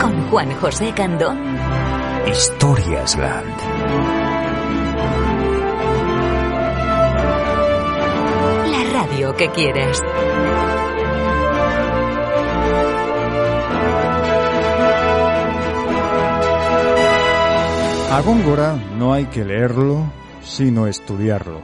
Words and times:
Con 0.00 0.28
Juan 0.30 0.50
José 0.56 0.92
Candón. 0.94 1.38
Historias 2.26 3.16
Land. 3.16 3.56
La 8.70 8.92
radio 8.92 9.34
que 9.36 9.48
quieres. 9.48 10.02
A 18.10 18.20
Góngora 18.22 18.74
no 18.98 19.12
hay 19.12 19.26
que 19.26 19.44
leerlo, 19.44 20.04
sino 20.42 20.86
estudiarlo. 20.86 21.62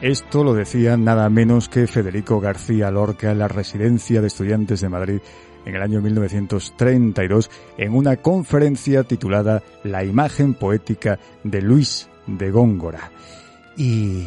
Esto 0.00 0.44
lo 0.44 0.54
decía 0.54 0.96
nada 0.96 1.28
menos 1.30 1.68
que 1.68 1.86
Federico 1.86 2.40
García 2.40 2.90
Lorca 2.90 3.30
en 3.30 3.38
la 3.38 3.48
Residencia 3.48 4.20
de 4.20 4.26
Estudiantes 4.26 4.80
de 4.80 4.88
Madrid 4.88 5.20
en 5.64 5.76
el 5.76 5.82
año 5.82 6.02
1932 6.02 7.50
en 7.78 7.94
una 7.94 8.16
conferencia 8.16 9.04
titulada 9.04 9.62
La 9.82 10.04
imagen 10.04 10.54
poética 10.54 11.18
de 11.42 11.62
Luis 11.62 12.08
de 12.26 12.50
Góngora. 12.50 13.12
¿Y 13.76 14.26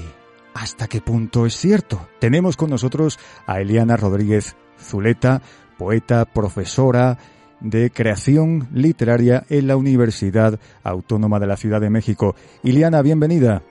hasta 0.54 0.88
qué 0.88 1.02
punto 1.02 1.46
es 1.46 1.56
cierto? 1.56 2.08
Tenemos 2.20 2.58
con 2.58 2.70
nosotros 2.70 3.20
a 3.46 3.62
Eliana 3.62 3.98
Rodríguez 3.98 4.56
Zuleta, 4.80 5.42
poeta, 5.78 6.26
profesora, 6.26 7.18
de 7.60 7.92
Creación 7.92 8.68
Literaria 8.72 9.44
en 9.50 9.68
la 9.68 9.78
Universidad 9.78 10.60
Autónoma 10.84 11.40
de 11.40 11.48
la 11.48 11.58
Ciudad 11.58 11.82
de 11.82 11.90
México. 11.90 12.36
Iliana, 12.64 13.02
bienvenida. 13.02 13.64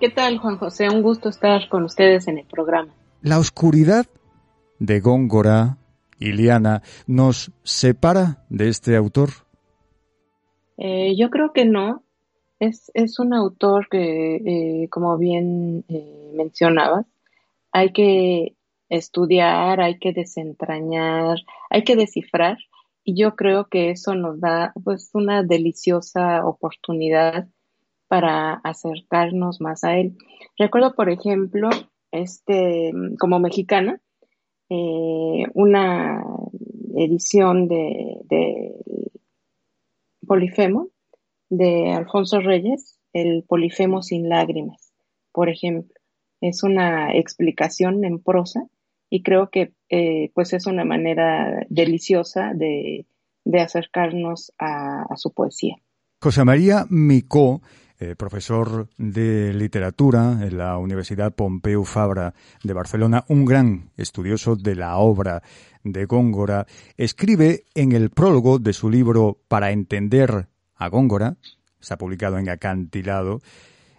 ¿Qué 0.00 0.08
tal, 0.08 0.38
Juan 0.38 0.56
José? 0.56 0.88
Un 0.88 1.02
gusto 1.02 1.28
estar 1.28 1.68
con 1.68 1.84
ustedes 1.84 2.26
en 2.26 2.38
el 2.38 2.46
programa. 2.46 2.90
La 3.20 3.38
oscuridad 3.38 4.06
de 4.78 4.98
Góngora, 4.98 5.76
Iliana, 6.18 6.80
¿nos 7.06 7.52
separa 7.64 8.46
de 8.48 8.70
este 8.70 8.96
autor? 8.96 9.28
Eh, 10.78 11.14
yo 11.18 11.28
creo 11.28 11.52
que 11.52 11.66
no. 11.66 12.02
Es, 12.60 12.90
es 12.94 13.18
un 13.18 13.34
autor 13.34 13.88
que, 13.90 14.36
eh, 14.36 14.88
como 14.88 15.18
bien 15.18 15.84
eh, 15.88 16.32
mencionabas, 16.34 17.04
hay 17.70 17.92
que 17.92 18.54
estudiar, 18.88 19.82
hay 19.82 19.98
que 19.98 20.14
desentrañar, 20.14 21.36
hay 21.68 21.84
que 21.84 21.96
descifrar 21.96 22.56
y 23.04 23.20
yo 23.20 23.36
creo 23.36 23.66
que 23.68 23.90
eso 23.90 24.14
nos 24.14 24.40
da 24.40 24.72
pues 24.82 25.10
una 25.12 25.42
deliciosa 25.42 26.46
oportunidad 26.46 27.48
para 28.10 28.54
acercarnos 28.64 29.60
más 29.60 29.84
a 29.84 29.96
él. 29.96 30.16
Recuerdo, 30.58 30.96
por 30.96 31.10
ejemplo, 31.10 31.70
este, 32.10 32.90
como 33.20 33.38
mexicana, 33.38 34.00
eh, 34.68 35.44
una 35.54 36.20
edición 36.96 37.68
de, 37.68 38.74
Polifemo 40.26 40.88
de 41.50 41.92
Alfonso 41.92 42.40
Reyes, 42.40 42.98
el 43.12 43.44
Polifemo 43.46 44.02
sin 44.02 44.28
lágrimas, 44.28 44.92
por 45.30 45.48
ejemplo. 45.48 45.94
Es 46.40 46.64
una 46.64 47.14
explicación 47.14 48.04
en 48.04 48.20
prosa 48.20 48.66
y 49.08 49.22
creo 49.22 49.50
que 49.50 49.72
eh, 49.88 50.32
pues 50.34 50.52
es 50.52 50.66
una 50.66 50.84
manera 50.84 51.64
deliciosa 51.68 52.54
de, 52.54 53.06
de 53.44 53.60
acercarnos 53.60 54.52
a, 54.58 55.02
a, 55.02 55.16
su 55.16 55.32
poesía. 55.32 55.76
José 56.20 56.44
María 56.44 56.86
Micó, 56.90 57.62
eh, 58.00 58.16
profesor 58.16 58.88
de 58.96 59.52
literatura 59.52 60.38
en 60.40 60.58
la 60.58 60.78
Universidad 60.78 61.34
Pompeu 61.34 61.84
Fabra 61.84 62.34
de 62.64 62.72
Barcelona, 62.72 63.24
un 63.28 63.44
gran 63.44 63.90
estudioso 63.96 64.56
de 64.56 64.74
la 64.74 64.96
obra 64.96 65.42
de 65.84 66.06
Góngora, 66.06 66.66
escribe 66.96 67.64
en 67.74 67.92
el 67.92 68.10
prólogo 68.10 68.58
de 68.58 68.72
su 68.72 68.90
libro 68.90 69.38
Para 69.48 69.70
entender 69.70 70.48
a 70.76 70.88
Góngora, 70.88 71.36
está 71.80 71.98
publicado 71.98 72.38
en 72.38 72.48
Acantilado, 72.48 73.40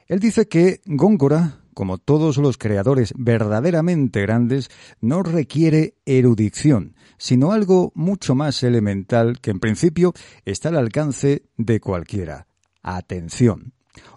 él 0.07 0.19
dice 0.19 0.47
que 0.47 0.81
Góngora 0.85 1.61
como 1.73 1.97
todos 1.97 2.38
los 2.38 2.57
creadores 2.57 3.13
verdaderamente 3.17 4.22
grandes, 4.22 4.69
no 5.00 5.23
requiere 5.23 5.95
erudición, 6.06 6.95
sino 7.17 7.51
algo 7.51 7.91
mucho 7.95 8.35
más 8.35 8.61
elemental 8.63 9.40
que 9.40 9.51
en 9.51 9.59
principio 9.59 10.13
está 10.45 10.69
al 10.69 10.78
alcance 10.78 11.44
de 11.57 11.79
cualquiera. 11.79 12.47
Atención. 12.84 13.73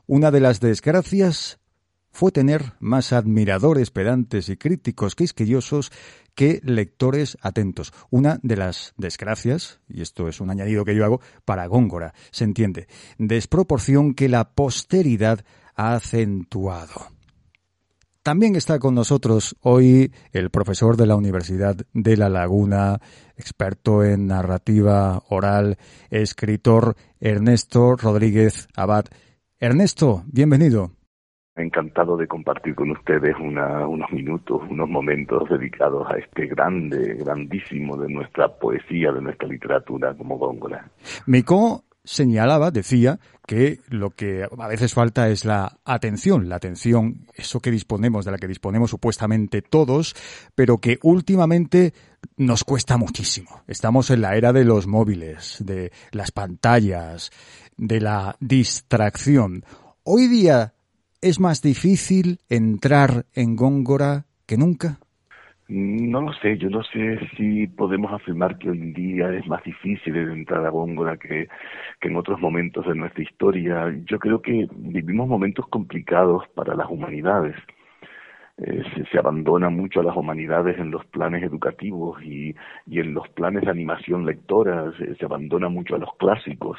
Una 0.07 0.31
de 0.31 0.41
las 0.41 0.61
desgracias 0.61 1.59
fue 2.11 2.31
tener 2.31 2.75
más 2.79 3.15
admiradores 3.15 3.91
pedantes 3.91 4.51
y 4.51 4.57
críticos 4.59 5.15
quisquillosos 5.15 5.91
que 6.35 6.61
lectores 6.63 7.39
atentos. 7.41 7.93
Una 8.11 8.39
de 8.43 8.57
las 8.57 8.93
desgracias, 8.99 9.81
y 9.89 10.03
esto 10.03 10.29
es 10.29 10.43
un 10.43 10.51
añadido 10.51 10.85
que 10.85 10.95
yo 10.95 11.07
hago, 11.07 11.21
para 11.47 11.67
Góngora, 11.67 12.13
se 12.33 12.45
entiende, 12.45 12.87
desproporción 13.17 14.13
que 14.13 14.29
la 14.29 14.51
posteridad 14.51 15.41
ha 15.75 15.95
acentuado. 15.95 17.09
También 18.23 18.57
está 18.57 18.79
con 18.79 18.95
nosotros 18.95 19.57
hoy 19.61 20.13
el 20.33 20.51
profesor 20.51 20.97
de 20.97 21.07
la 21.07 21.17
Universidad 21.17 21.77
de 21.95 22.17
La 22.17 22.29
Laguna, 22.29 23.01
experto 23.37 24.05
en 24.05 24.27
narrativa 24.27 25.23
oral, 25.29 25.79
escritor 26.11 26.97
Ernesto 27.21 27.97
Rodríguez 27.97 28.69
Abad. 28.77 29.07
Ernesto, 29.65 30.25
bienvenido. 30.31 30.91
Encantado 31.57 32.19
de 32.19 32.27
compartir 32.27 32.75
con 32.75 32.91
ustedes 32.91 33.35
unos 33.41 34.13
minutos, 34.13 34.61
unos 34.69 34.91
momentos 34.91 35.49
dedicados 35.49 36.07
a 36.11 36.19
este 36.19 36.49
grande, 36.49 37.15
grandísimo 37.15 37.97
de 37.97 38.13
nuestra 38.13 38.47
poesía, 38.59 39.11
de 39.11 39.23
nuestra 39.23 39.49
literatura 39.49 40.15
como 40.19 40.37
Góngora. 40.37 40.91
Mico 41.25 41.85
señalaba, 42.05 42.71
decía, 42.71 43.19
que 43.47 43.81
lo 43.89 44.11
que 44.11 44.45
a 44.45 44.69
veces 44.69 44.93
falta 44.93 45.31
es 45.31 45.47
la 45.47 45.79
atención, 45.87 46.51
la 46.51 46.57
atención, 46.57 47.27
eso 47.35 47.61
que 47.61 47.71
disponemos, 47.71 48.27
de 48.27 48.33
la 48.33 48.39
que 48.39 48.47
disponemos 48.47 48.91
supuestamente 48.91 49.63
todos, 49.63 50.15
pero 50.55 50.77
que 50.77 50.99
últimamente 51.03 51.95
nos 52.37 52.65
cuesta 52.65 52.97
muchísimo. 52.97 53.63
Estamos 53.67 54.11
en 54.11 54.21
la 54.21 54.37
era 54.37 54.53
de 54.53 54.65
los 54.65 54.87
móviles, 54.87 55.59
de 55.65 55.93
las 56.13 56.31
pantallas, 56.31 57.31
de 57.77 58.01
la 58.01 58.37
distracción. 58.41 59.65
Hoy 60.05 60.29
día 60.29 60.75
es 61.21 61.41
más 61.41 61.63
difícil 61.63 62.39
entrar 62.49 63.25
en 63.35 63.57
Góngora 63.57 64.27
que 64.47 64.57
nunca. 64.57 64.99
No 65.67 66.21
lo 66.21 66.33
sé, 66.35 66.59
yo 66.59 66.69
no 66.69 66.83
sé 66.83 67.19
si 67.37 67.67
podemos 67.69 68.13
afirmar 68.13 68.59
que 68.59 68.69
hoy 68.69 68.93
día 68.93 69.33
es 69.33 69.47
más 69.47 69.65
difícil 69.65 70.15
entrar 70.15 70.65
a 70.67 70.69
Góngora 70.69 71.17
que, 71.17 71.49
que 72.01 72.09
en 72.09 72.17
otros 72.17 72.39
momentos 72.39 72.87
de 72.87 72.95
nuestra 72.95 73.23
historia. 73.23 73.91
Yo 74.05 74.19
creo 74.19 74.43
que 74.43 74.69
vivimos 74.77 75.27
momentos 75.27 75.67
complicados 75.69 76.45
para 76.55 76.75
las 76.75 76.91
humanidades. 76.91 77.57
Eh, 78.57 78.83
se, 79.11 79.19
abandona 79.19 79.69
mucho 79.69 79.99
a 79.99 80.05
las 80.05 80.17
humanidades 80.17 80.79
en 80.79 80.93
los 80.93 81.05
planes 81.07 81.43
educativos 81.43 82.23
y, 82.23 82.55
y 82.87 83.01
en 83.01 83.13
los 83.13 83.29
planes 83.31 83.65
de 83.65 83.71
animación 83.71 84.25
lectora, 84.25 84.93
se, 84.97 85.25
abandona 85.25 85.69
mucho 85.69 85.97
a 85.97 85.99
los 85.99 86.15
clásicos. 86.19 86.79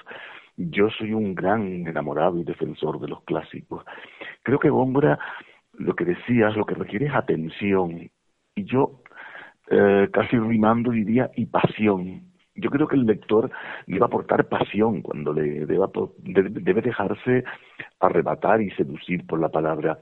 Yo 0.58 0.90
soy 0.90 1.14
un 1.14 1.36
gran 1.36 1.88
enamorado 1.88 2.40
y 2.40 2.44
defensor 2.44 3.00
de 3.00 3.10
los 3.10 3.24
clásicos. 3.24 3.84
Creo 4.44 4.60
que 4.60 4.70
Góngora, 4.70 5.20
lo 5.74 5.96
que 5.96 6.06
decías, 6.06 6.56
lo 6.56 6.66
que 6.66 6.76
requiere 6.76 7.08
es 7.08 7.14
atención 7.14 8.10
y 8.56 8.64
yo 8.64 9.02
eh, 9.70 10.10
casi 10.14 10.38
rimando 10.38 10.92
diría 10.92 11.30
y 11.36 11.46
pasión. 11.48 12.24
Yo 12.56 12.70
creo 12.70 12.88
que 12.88 12.96
el 12.96 13.06
lector 13.06 13.52
debe 13.86 14.06
aportar 14.06 14.48
pasión 14.48 15.02
cuando 15.02 15.34
le 15.34 15.66
deba, 15.66 15.90
debe 16.20 16.82
dejarse 16.82 17.44
arrebatar 18.00 18.62
y 18.62 18.72
seducir 18.72 19.26
por 19.28 19.42
la 19.42 19.50
palabra. 19.50 20.00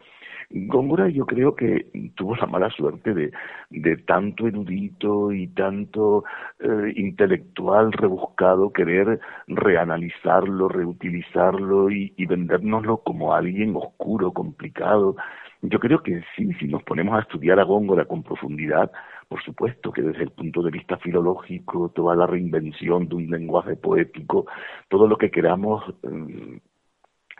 Góngora 0.55 1.09
yo 1.09 1.25
creo 1.25 1.55
que 1.55 1.88
tuvo 2.15 2.35
la 2.35 2.45
mala 2.45 2.69
suerte 2.69 3.13
de, 3.13 3.31
de 3.71 3.97
tanto 3.97 4.47
erudito 4.47 5.31
y 5.31 5.47
tanto 5.47 6.23
eh, 6.59 6.94
intelectual 6.95 7.91
rebuscado 7.91 8.71
querer 8.71 9.19
reanalizarlo, 9.47 10.69
reutilizarlo 10.69 11.89
y, 11.89 12.13
y 12.17 12.25
vendérnoslo 12.27 12.97
como 12.97 13.33
alguien 13.33 13.75
oscuro, 13.75 14.31
complicado, 14.31 15.15
yo 15.65 15.79
creo 15.79 16.03
que 16.03 16.21
sí, 16.35 16.53
si 16.59 16.67
nos 16.67 16.83
ponemos 16.83 17.15
a 17.15 17.21
estudiar 17.21 17.57
a 17.57 17.63
Góngora 17.63 18.03
con 18.03 18.21
profundidad, 18.21 18.91
por 19.29 19.41
supuesto 19.44 19.94
que 19.94 20.01
desde 20.01 20.23
el 20.23 20.31
punto 20.31 20.61
de 20.61 20.71
vista 20.71 20.97
filológico, 20.97 21.89
toda 21.95 22.17
la 22.17 22.27
reinvención 22.27 23.07
de 23.07 23.15
un 23.15 23.29
lenguaje 23.29 23.77
poético, 23.77 24.45
todo 24.89 25.07
lo 25.07 25.17
que 25.17 25.31
queramos, 25.31 25.81
mm, 26.03 26.57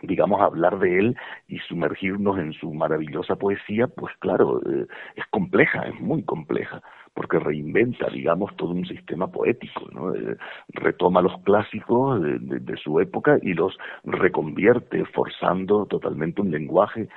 digamos, 0.06 0.40
hablar 0.40 0.78
de 0.78 0.98
él 0.98 1.16
y 1.48 1.58
sumergirnos 1.60 2.38
en 2.38 2.52
su 2.52 2.72
maravillosa 2.72 3.36
poesía, 3.36 3.86
pues 3.86 4.14
claro, 4.18 4.60
eh, 4.62 4.86
es 5.16 5.24
compleja, 5.30 5.82
es 5.82 6.00
muy 6.00 6.22
compleja 6.22 6.82
porque 7.14 7.38
reinventa, 7.38 8.08
digamos, 8.10 8.54
todo 8.56 8.70
un 8.70 8.86
sistema 8.86 9.28
poético, 9.30 9.88
¿no? 9.92 10.14
Eh, 10.14 10.36
retoma 10.70 11.22
los 11.22 11.40
clásicos 11.42 12.20
de, 12.20 12.76
su 12.76 13.00
época 13.00 13.38
y 13.40 13.54
los 13.54 13.78
reconvierte, 14.02 15.04
forzando 15.06 15.86
totalmente 15.86 16.42
un 16.42 16.50
lenguaje 16.50 17.08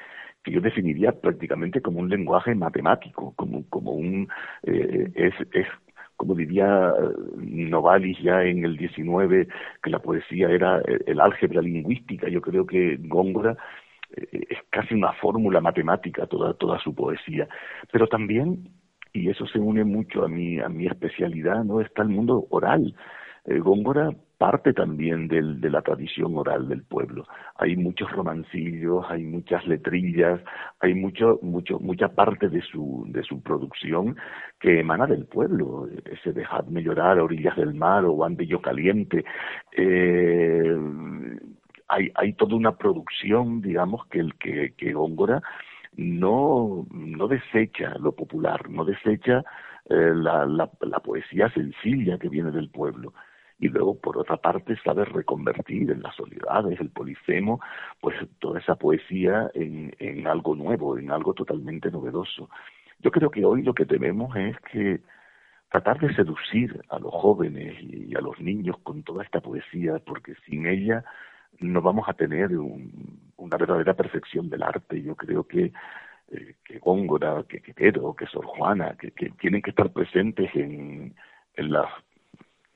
que 0.44 0.52
yo 0.52 0.62
definiría 0.62 1.14
prácticamente 1.14 1.82
como 1.82 2.00
un 2.00 2.10
lenguaje 2.10 2.54
matemático, 2.54 3.34
como, 3.36 3.68
como 3.70 3.94
un 3.94 4.30
eh, 4.64 5.12
es, 5.16 5.34
es 5.52 5.68
como 6.18 6.36
diría 6.36 6.94
Novalis 7.38 8.20
ya 8.22 8.44
en 8.44 8.66
el 8.66 8.76
19, 8.76 9.48
que 9.82 9.90
la 9.90 10.00
poesía 10.00 10.50
era 10.50 10.82
el 11.06 11.20
álgebra 11.22 11.62
lingüística, 11.62 12.28
yo 12.28 12.42
creo 12.42 12.66
que 12.66 12.98
Góngora 13.00 13.56
eh, 14.16 14.28
es 14.50 14.58
casi 14.70 14.96
una 14.96 15.14
fórmula 15.14 15.62
matemática 15.62 16.26
toda, 16.26 16.54
toda 16.56 16.80
su 16.80 16.94
poesía, 16.94 17.48
pero 17.92 18.08
también 18.08 18.70
y 19.14 19.30
eso 19.30 19.48
se 19.48 19.60
une 19.60 19.84
mucho 19.84 20.24
a 20.24 20.28
mi, 20.28 20.60
a 20.60 20.70
mi 20.70 20.86
especialidad, 20.86 21.64
¿no? 21.64 21.82
Está 21.82 22.04
el 22.04 22.10
mundo 22.10 22.46
oral. 22.50 22.96
Eh, 23.46 23.60
Góngora 23.60 24.12
parte 24.38 24.74
también 24.74 25.28
del, 25.28 25.60
de 25.60 25.70
la 25.70 25.82
tradición 25.82 26.38
oral 26.38 26.68
del 26.68 26.84
pueblo. 26.84 27.26
Hay 27.56 27.76
muchos 27.76 28.12
romancillos, 28.12 29.06
hay 29.10 29.24
muchas 29.24 29.66
letrillas, 29.68 30.42
hay 30.80 30.94
mucho, 30.94 31.40
mucho, 31.42 31.80
mucha 31.80 32.10
parte 32.10 32.50
de 32.50 32.62
su, 32.62 33.06
de 33.10 33.24
su 33.24 33.42
producción 33.42 34.16
que 34.60 34.80
emana 34.80 35.08
del 35.08 35.26
pueblo. 35.26 35.88
Ese 36.06 36.34
Dejadme 36.34 36.84
llorar 36.84 37.18
a 37.18 37.24
orillas 37.24 37.56
del 37.56 37.74
mar 37.74 38.06
o 38.06 38.28
Yo 38.30 38.62
caliente. 38.62 39.26
Eh, 39.72 40.78
hay, 41.88 42.12
hay 42.16 42.34
toda 42.34 42.56
una 42.56 42.76
producción, 42.76 43.62
digamos, 43.62 44.06
que, 44.08 44.20
el, 44.20 44.36
que, 44.36 44.74
que 44.78 44.94
Góngora 44.94 45.42
no, 45.96 46.86
no 46.92 47.28
desecha 47.28 47.96
lo 48.00 48.12
popular, 48.12 48.70
no 48.70 48.86
desecha 48.86 49.44
eh, 49.90 50.12
la, 50.14 50.46
la, 50.46 51.00
poesía 51.00 51.50
sencilla 51.50 52.18
que 52.18 52.30
viene 52.30 52.52
del 52.52 52.70
pueblo. 52.70 53.14
Y 53.60 53.70
luego, 53.70 54.00
por 54.00 54.18
otra 54.18 54.38
parte, 54.38 54.78
sabe 54.84 55.06
reconvertir 55.06 55.90
en 55.92 56.04
las 56.04 56.16
soledades, 56.16 56.80
el 56.80 56.90
polifemo, 56.90 57.60
pues 58.00 58.16
toda 58.40 58.60
esa 58.60 58.76
poesía 58.76 59.50
en, 59.56 59.96
en 60.00 60.28
algo 60.28 60.56
nuevo, 60.56 60.98
en 60.98 61.12
algo 61.12 61.34
totalmente 61.34 61.90
novedoso. 61.90 62.50
Yo 63.00 63.12
creo 63.12 63.32
que 63.32 63.46
hoy 63.46 63.64
lo 63.64 63.74
que 63.74 63.86
tenemos 63.86 64.36
es 64.36 64.56
que 64.72 65.02
tratar 65.70 66.00
de 66.00 66.14
seducir 66.16 66.82
a 66.90 67.00
los 67.00 67.12
jóvenes 67.12 67.76
y 67.82 68.16
a 68.16 68.22
los 68.22 68.40
niños 68.40 68.78
con 68.84 69.04
toda 69.04 69.24
esta 69.24 69.42
poesía, 69.42 70.00
porque 70.06 70.34
sin 70.46 70.66
ella 70.66 71.04
no 71.60 71.82
vamos 71.82 72.08
a 72.08 72.14
tener 72.14 72.52
una 72.56 73.58
verdadera 73.58 73.94
perfección 73.94 74.50
del 74.50 74.64
arte. 74.64 75.02
Yo 75.02 75.16
creo 75.16 75.46
que, 75.46 75.72
eh, 76.32 76.56
que 76.64 76.80
Góngora, 76.80 77.44
que 77.48 77.62
Quevedo, 77.62 78.16
que 78.16 78.28
Sor 78.28 78.46
Juana, 78.46 78.96
que, 78.98 79.12
tienen 79.40 79.62
que 79.62 79.72
estar 79.72 79.92
presentes 79.92 80.50
en, 80.56 81.16
en, 81.56 81.72
la, 81.72 81.88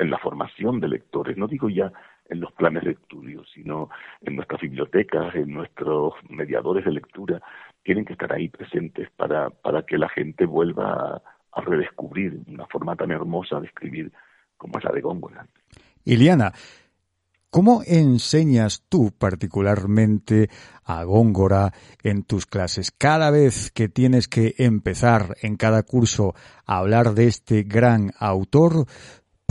en 0.01 0.09
la 0.09 0.17
formación 0.17 0.79
de 0.79 0.87
lectores. 0.87 1.37
No 1.37 1.47
digo 1.47 1.69
ya 1.69 1.91
en 2.27 2.39
los 2.39 2.51
planes 2.53 2.83
de 2.83 2.91
estudio, 2.91 3.43
sino 3.53 3.89
en 4.21 4.35
nuestras 4.35 4.59
bibliotecas, 4.61 5.35
en 5.35 5.53
nuestros 5.53 6.13
mediadores 6.29 6.85
de 6.85 6.91
lectura, 6.91 7.41
tienen 7.83 8.05
que 8.05 8.13
estar 8.13 8.33
ahí 8.33 8.49
presentes 8.49 9.09
para, 9.15 9.49
para 9.49 9.83
que 9.83 9.97
la 9.97 10.09
gente 10.09 10.45
vuelva 10.45 10.91
a, 10.91 11.21
a 11.51 11.61
redescubrir 11.61 12.41
una 12.47 12.65
forma 12.65 12.95
tan 12.95 13.11
hermosa 13.11 13.59
de 13.59 13.67
escribir 13.67 14.11
como 14.57 14.79
es 14.79 14.83
la 14.83 14.91
de 14.91 15.01
Góngora. 15.01 15.45
Iliana, 16.03 16.51
¿Cómo 17.53 17.81
enseñas 17.85 18.83
tú 18.87 19.11
particularmente 19.11 20.49
a 20.85 21.03
Góngora 21.03 21.73
en 22.01 22.23
tus 22.23 22.45
clases? 22.45 22.91
Cada 22.91 23.29
vez 23.29 23.71
que 23.71 23.89
tienes 23.89 24.29
que 24.29 24.55
empezar 24.57 25.35
en 25.41 25.57
cada 25.57 25.83
curso 25.83 26.33
a 26.65 26.77
hablar 26.77 27.13
de 27.13 27.27
este 27.27 27.63
gran 27.63 28.13
autor, 28.19 28.85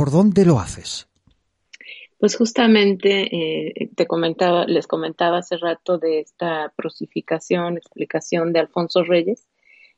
¿por 0.00 0.10
dónde 0.10 0.46
lo 0.46 0.58
haces? 0.58 1.08
Pues 2.18 2.34
justamente 2.34 3.28
eh, 3.36 3.90
te 3.94 4.06
comentaba, 4.06 4.64
les 4.64 4.86
comentaba 4.86 5.36
hace 5.36 5.58
rato 5.58 5.98
de 5.98 6.20
esta 6.20 6.72
prosificación, 6.74 7.76
explicación 7.76 8.54
de 8.54 8.60
Alfonso 8.60 9.02
Reyes. 9.02 9.46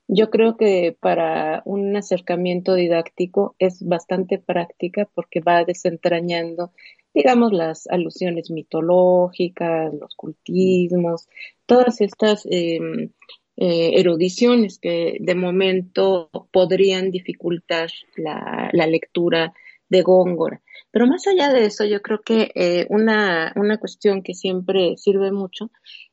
Yo 0.08 0.28
creo 0.30 0.56
que 0.56 0.96
para 0.98 1.62
un 1.66 1.94
acercamiento 1.96 2.74
didáctico 2.74 3.54
es 3.60 3.86
bastante 3.86 4.38
práctica 4.38 5.08
porque 5.14 5.38
va 5.38 5.62
desentrañando 5.62 6.72
digamos, 7.14 7.52
las 7.52 7.86
alusiones 7.86 8.50
mitológicas, 8.50 9.92
los 9.94 10.16
cultismos, 10.16 11.28
todas 11.66 12.00
estas 12.00 12.44
em, 12.50 13.10
eh, 13.56 14.00
erudiciones 14.00 14.78
que 14.78 15.18
de 15.20 15.34
momento 15.34 16.30
podrían 16.50 17.10
dificultar 17.10 17.90
la, 18.16 18.70
lectura 18.86 19.52
de 19.92 20.02
Góngora. 20.02 20.62
Pero 20.90 21.06
más 21.06 21.26
allá 21.26 21.52
de 21.52 21.66
eso, 21.66 21.84
yo 21.84 22.00
creo 22.00 22.20
que 22.24 22.50
eh, 22.54 22.86
una, 22.88 23.52
una, 23.56 23.78
cuestión 23.78 24.22
que 24.22 24.34
siempre 24.34 24.96
sirve 24.96 25.30
mucho 25.32 25.70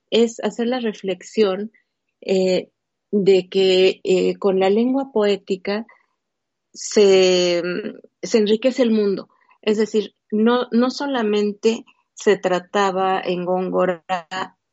es 0.10 0.40
hacer 0.42 0.68
la 0.68 0.80
reflexión 0.80 1.72
eh, 2.22 2.70
de 3.12 3.48
que 3.50 4.02
con 4.38 4.60
la 4.60 4.70
lengua 4.70 5.12
poética 5.14 5.86
se, 6.74 7.64
se 8.22 8.38
enriquece 8.38 8.84
el 8.84 8.92
mundo. 8.92 9.30
Es 9.62 9.78
decir, 9.78 10.14
no, 10.32 10.68
no 10.72 10.90
solamente 10.90 11.86
se 12.14 12.38
trataba 12.38 13.22
en 13.22 13.46
Góngora 13.46 14.04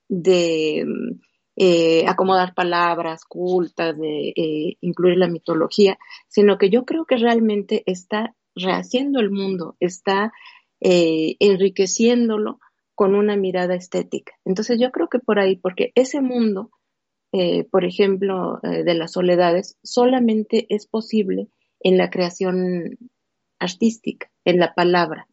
de 0.08 0.84
eh, 1.58 2.04
acomodar 2.06 2.54
palabras 2.54 3.24
cultas, 3.24 3.96
de 3.96 4.34
eh, 4.36 4.76
incluir 4.82 5.16
la 5.16 5.26
mitología, 5.26 5.98
sino 6.28 6.58
que 6.58 6.68
yo 6.68 6.84
creo 6.84 7.06
que 7.06 7.16
realmente 7.16 7.82
está 7.86 8.34
rehaciendo 8.56 9.20
el 9.20 9.30
mundo, 9.30 9.76
está 9.78 10.32
eh, 10.80 11.36
enriqueciéndolo 11.38 12.58
con 12.94 13.14
una 13.14 13.36
mirada 13.36 13.74
estética. 13.74 14.32
Entonces 14.44 14.80
yo 14.80 14.90
creo 14.90 15.08
que 15.08 15.18
por 15.18 15.38
ahí, 15.38 15.56
porque 15.56 15.92
ese 15.94 16.20
mundo, 16.20 16.70
por 17.70 17.84
ejemplo, 17.84 18.60
de 18.62 18.94
las 18.94 19.12
soledades, 19.12 19.76
solamente 19.82 20.66
es 20.70 20.86
posible 20.86 21.50
en 21.80 21.98
la 21.98 22.08
creación 22.08 22.96
artística, 23.58 24.30
en 24.44 24.58
la 24.58 24.74
palabra. 24.74 25.28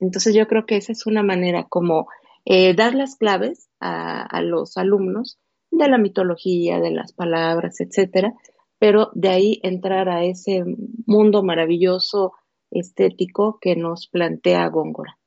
Entonces 0.00 0.34
yo 0.34 0.48
creo 0.48 0.66
que 0.66 0.76
esa 0.76 0.92
es 0.92 1.06
una 1.06 1.22
manera 1.22 1.64
como 1.68 2.08
eh, 2.44 2.74
dar 2.74 2.94
las 2.94 3.16
claves 3.16 3.68
a, 3.80 4.40
los 4.42 4.76
alumnos 4.76 5.38
de 5.70 5.88
la 5.88 5.98
mitología, 5.98 6.80
de 6.80 6.90
las 6.90 7.12
palabras, 7.12 7.80
etcétera, 7.80 8.34
pero 8.82 9.12
de 9.14 9.28
ahí 9.28 9.60
entrar 9.62 10.08
a 10.08 10.24
ese 10.24 10.64
mundo 11.06 11.44
maravilloso 11.44 12.32
estético 12.68 13.58
que 13.60 13.76
nos 13.76 14.08
plantea 14.08 14.66
Góngora. 14.70 15.20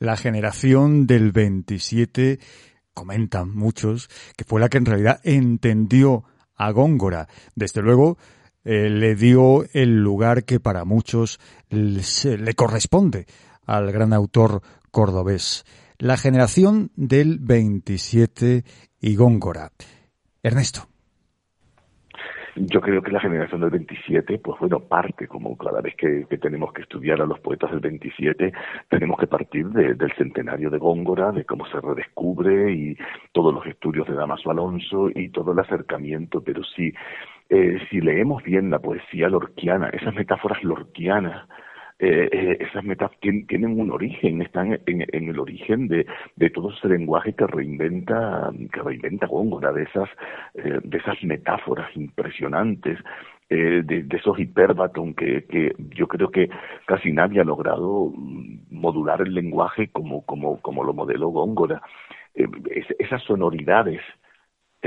La 0.00 0.16
generación 0.16 1.06
del 1.06 1.30
27, 1.30 2.40
comentan 2.92 3.54
muchos, 3.54 4.08
que 4.36 4.42
fue 4.42 4.60
la 4.60 4.68
que 4.68 4.78
en 4.78 4.86
realidad 4.86 5.20
entendió 5.22 6.24
a 6.56 6.72
Góngora. 6.72 7.28
Desde 7.54 7.80
luego, 7.80 8.18
eh, 8.64 8.90
le 8.90 9.14
dio 9.14 9.64
el 9.72 10.02
lugar 10.02 10.42
que 10.42 10.58
para 10.58 10.84
muchos 10.84 11.38
le 11.70 12.54
corresponde 12.54 13.26
al 13.66 13.92
gran 13.92 14.12
autor 14.12 14.62
cordobés. 14.90 15.64
La 15.98 16.16
generación 16.16 16.90
del 16.96 17.38
27 17.38 18.64
y 19.00 19.14
Góngora. 19.14 19.70
Ernesto. 20.42 20.88
Yo 22.56 22.80
creo 22.80 23.02
que 23.02 23.10
la 23.10 23.18
generación 23.18 23.60
del 23.62 23.70
27, 23.70 24.38
pues 24.38 24.60
bueno, 24.60 24.78
parte 24.78 25.26
como 25.26 25.56
cada 25.58 25.80
vez 25.80 25.96
que, 25.96 26.24
tenemos 26.38 26.72
que 26.72 26.82
estudiar 26.82 27.20
a 27.20 27.26
los 27.26 27.40
poetas 27.40 27.72
del 27.72 27.80
27, 27.80 28.52
tenemos 28.88 29.18
que 29.18 29.26
partir 29.26 29.66
del 29.68 30.12
centenario 30.12 30.70
de 30.70 30.78
Góngora, 30.78 31.32
de 31.32 31.44
cómo 31.44 31.66
se 31.66 31.80
redescubre 31.80 32.72
y 32.72 32.96
todos 33.32 33.52
los 33.52 33.66
estudios 33.66 34.06
de 34.06 34.14
Damaso 34.14 34.52
Alonso 34.52 35.10
y 35.12 35.30
todo 35.30 35.52
el 35.52 35.58
acercamiento, 35.58 36.42
pero 36.42 36.62
sí, 36.62 36.92
eh, 37.48 37.78
si 37.90 38.00
leemos 38.00 38.42
bien 38.44 38.70
la 38.70 38.78
poesía 38.78 39.28
lorquiana, 39.28 39.88
esas 39.88 40.14
metáforas 40.14 40.62
lorquianas, 40.62 41.48
eh, 42.04 42.28
eh, 42.30 42.58
esas 42.60 42.84
metáforas 42.84 43.18
tienen 43.20 43.80
un 43.80 43.90
origen, 43.90 44.42
están 44.42 44.78
en, 44.84 45.28
el 45.28 45.38
origen 45.38 45.88
de, 45.88 46.04
todo 46.50 46.70
ese 46.70 46.88
lenguaje 46.88 47.32
que 47.32 47.46
reinventa, 47.46 48.52
que 48.72 48.82
reinventa 48.82 49.26
Góngora, 49.26 49.72
de 49.72 49.84
esas, 49.84 50.10
eh, 50.54 50.80
de 50.82 50.98
esas 50.98 51.22
metáforas 51.24 51.88
impresionantes, 51.96 52.98
de, 53.48 54.06
esos 54.10 54.38
hiperbatón 54.38 55.14
que, 55.14 55.44
que 55.44 55.72
yo 55.96 56.08
creo 56.08 56.30
que 56.30 56.50
casi 56.86 57.12
nadie 57.12 57.40
ha 57.40 57.44
logrado 57.44 58.12
mm, 58.14 58.58
modular 58.70 59.22
el 59.22 59.32
lenguaje 59.32 59.88
como, 59.88 60.26
como, 60.26 60.60
como 60.60 60.84
lo 60.84 60.92
modeló 60.92 61.28
Góngora. 61.28 61.80
esas 62.34 63.22
sonoridades 63.22 64.00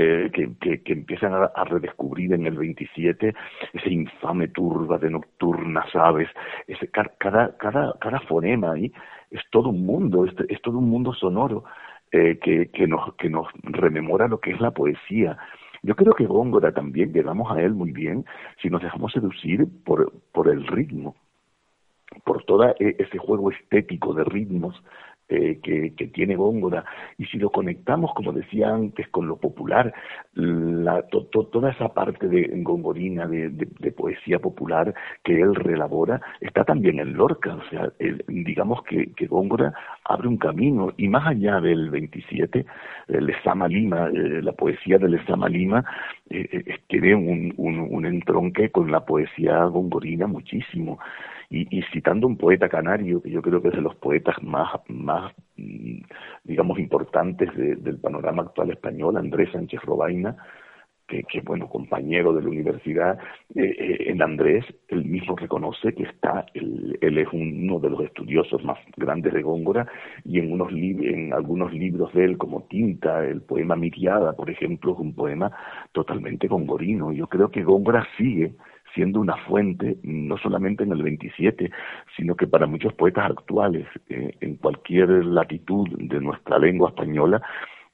eh, 0.00 0.30
que, 0.32 0.92
empiezan 0.92 1.32
a, 1.34 1.64
redescubrir 1.64 2.32
en 2.32 2.46
el 2.46 2.56
27 2.56 3.34
ese 3.72 3.90
infame 3.90 4.46
turba 4.46 4.96
de 4.96 5.10
nocturnas 5.10 5.94
aves, 5.96 6.28
ese, 6.68 6.88
cada, 6.88 7.10
cada, 7.56 7.94
cada 8.00 8.20
fonema 8.20 8.74
ahí 8.74 8.92
es 9.32 9.42
todo 9.50 9.70
un 9.70 9.84
mundo, 9.84 10.24
es, 10.24 10.32
es 10.48 10.62
todo 10.62 10.78
un 10.78 10.88
mundo 10.88 11.12
sonoro 11.12 11.64
eh, 12.12 12.38
que, 12.40 12.68
que, 12.68 12.86
nos, 12.86 13.12
que 13.16 13.28
nos 13.28 13.48
rememora 13.64 14.28
lo 14.28 14.38
que 14.38 14.52
es 14.52 14.60
la 14.60 14.70
poesía. 14.70 15.36
Yo 15.82 15.96
creo 15.96 16.14
que 16.14 16.26
Góngora 16.26 16.72
también 16.72 17.12
llegamos 17.12 17.50
a 17.50 17.60
él 17.60 17.74
muy 17.74 17.90
bien 17.90 18.24
si 18.62 18.70
nos 18.70 18.82
dejamos 18.82 19.12
seducir 19.12 19.66
por, 19.84 20.12
por 20.32 20.48
el 20.48 20.64
ritmo, 20.66 21.16
por 22.24 22.44
todo 22.44 22.68
e, 22.78 22.96
ese 23.00 23.18
juego 23.18 23.50
estético 23.50 24.14
de 24.14 24.22
ritmos 24.22 24.80
eh, 25.30 25.58
que, 25.62 26.06
tiene 26.08 26.36
Góngora, 26.36 26.84
y 27.18 27.26
si 27.26 27.36
lo 27.38 27.50
conectamos, 27.50 28.14
como 28.14 28.32
decía 28.32 28.70
antes, 28.70 29.08
con 29.08 29.28
lo 29.28 29.36
popular, 29.36 29.92
la, 30.34 31.02
toda 31.02 31.70
esa 31.70 31.92
parte 31.92 32.28
de 32.28 32.48
gongorina, 32.62 33.26
de, 33.26 33.92
poesía 33.92 34.38
popular 34.38 34.94
que 35.22 35.38
él 35.38 35.54
relabora, 35.54 36.20
está 36.40 36.64
también 36.64 36.98
en 36.98 37.12
Lorca. 37.12 37.54
O 37.56 37.62
sea, 37.68 37.92
digamos 38.26 38.82
que, 38.84 39.12
que, 39.12 39.26
Góngora 39.26 39.74
abre 40.04 40.28
un 40.28 40.38
camino, 40.38 40.94
y 40.96 41.08
más 41.08 41.26
allá 41.26 41.60
del 41.60 41.90
27, 41.90 42.64
el 43.08 43.28
Esama 43.28 43.68
Lima, 43.68 44.08
eh, 44.08 44.40
la 44.42 44.52
poesía 44.52 44.96
del 44.96 45.14
Esama 45.14 45.48
Lima, 45.48 45.84
eh, 46.30 46.78
tiene 46.86 47.14
un, 47.14 47.52
un, 47.58 47.80
un 47.80 48.06
entronque 48.06 48.70
con 48.70 48.90
la 48.90 49.04
poesía 49.04 49.64
gongorina 49.64 50.26
muchísimo. 50.26 50.98
Y, 51.50 51.82
citando 51.92 52.26
un 52.26 52.36
poeta 52.36 52.68
canario, 52.68 53.22
que 53.22 53.30
yo 53.30 53.40
creo 53.40 53.62
que 53.62 53.68
es 53.68 53.74
de 53.74 53.80
los 53.80 53.96
poetas 53.96 54.36
más, 54.42 54.68
más 54.88 55.32
mm, 55.56 56.02
digamos, 56.44 56.78
importantes 56.78 57.48
del 57.56 57.98
panorama 57.98 58.42
actual 58.42 58.70
español, 58.70 59.16
Andrés 59.16 59.50
Sánchez 59.52 59.80
Robaina, 59.82 60.36
que, 61.08 61.24
que, 61.24 61.40
bueno, 61.40 61.68
compañero 61.68 62.34
de 62.34 62.42
la 62.42 62.50
universidad, 62.50 63.18
eh, 63.54 63.62
eh, 63.64 64.10
en 64.10 64.20
Andrés, 64.20 64.64
él 64.88 65.06
mismo 65.06 65.34
reconoce 65.36 65.94
que 65.94 66.02
está, 66.02 66.44
él, 66.52 66.98
él 67.00 67.16
es 67.16 67.28
uno 67.32 67.80
de 67.80 67.90
los 67.90 68.00
estudiosos 68.02 68.62
más 68.62 68.78
grandes 68.96 69.32
de 69.32 69.42
Góngora, 69.42 69.90
y 70.24 70.38
en, 70.38 70.52
unos 70.52 70.70
en 70.70 71.32
algunos 71.32 71.72
libros 71.72 72.12
de 72.12 72.24
él, 72.24 72.36
como 72.36 72.64
Tinta, 72.64 73.24
el 73.24 73.40
poema 73.40 73.74
Miriada, 73.74 74.34
por 74.34 74.50
ejemplo, 74.50 74.92
es 74.92 74.98
un 74.98 75.14
poema 75.14 75.50
totalmente 75.92 76.46
gongorino. 76.46 77.10
Yo 77.12 77.26
creo 77.26 77.50
que 77.50 77.64
Góngora 77.64 78.06
sigue 78.18 78.52
siendo 78.94 79.20
una 79.20 79.36
fuente 79.46 79.98
no 80.02 80.36
solamente 80.38 80.84
en 80.84 80.92
el 80.92 81.02
27, 81.02 81.70
sino 82.16 82.34
que 82.34 82.46
para 82.46 82.66
muchos 82.66 82.94
poetas 82.94 83.30
actuales, 83.30 83.86
eh, 84.08 84.36
en 84.40 84.56
cualquier 84.56 85.08
latitud 85.24 85.88
de 85.98 86.20
nuestra 86.20 86.58
lengua 86.58 86.90
española, 86.90 87.42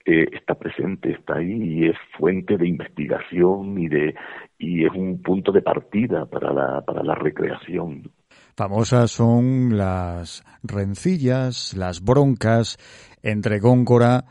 eh, 0.07 0.29
está 0.33 0.55
presente, 0.55 1.13
está 1.13 1.37
ahí 1.37 1.51
y 1.51 1.87
es 1.87 1.97
fuente 2.19 2.59
de 2.59 2.69
investigación 2.69 3.79
y 3.79 3.89
de 3.89 4.15
y 4.59 4.85
es 4.85 4.93
un 4.93 5.23
punto 5.23 5.51
de 5.51 5.63
partida 5.63 6.27
para 6.27 6.53
la, 6.53 6.83
para 6.83 7.03
la 7.03 7.15
recreación. 7.15 8.11
Famosas 8.55 9.11
son 9.11 9.79
las 9.79 10.45
rencillas, 10.63 11.75
las 11.75 12.03
broncas 12.03 12.77
entre 13.23 13.61
Góngora, 13.61 14.25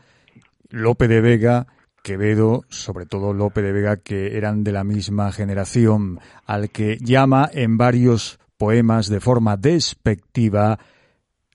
Lope 0.70 1.08
de 1.08 1.20
Vega 1.20 1.66
Quevedo, 2.04 2.66
sobre 2.68 3.06
todo 3.06 3.32
Lope 3.32 3.62
de 3.62 3.72
Vega, 3.72 3.96
que 3.96 4.36
eran 4.36 4.62
de 4.62 4.72
la 4.72 4.84
misma 4.84 5.32
generación, 5.32 6.20
al 6.44 6.68
que 6.68 6.98
llama 7.00 7.48
en 7.50 7.78
varios 7.78 8.38
poemas 8.58 9.08
de 9.08 9.20
forma 9.20 9.56
despectiva 9.56 10.78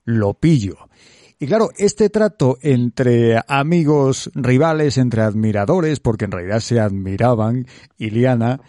Lopillo. 0.04 0.76
Y 1.38 1.46
claro, 1.46 1.70
este 1.78 2.10
trato 2.10 2.58
entre 2.62 3.40
amigos 3.46 4.28
rivales, 4.34 4.98
entre 4.98 5.22
admiradores, 5.22 6.00
porque 6.00 6.24
en 6.24 6.32
realidad 6.32 6.58
se 6.58 6.80
admiraban, 6.80 7.66
Iliana, 7.96 8.60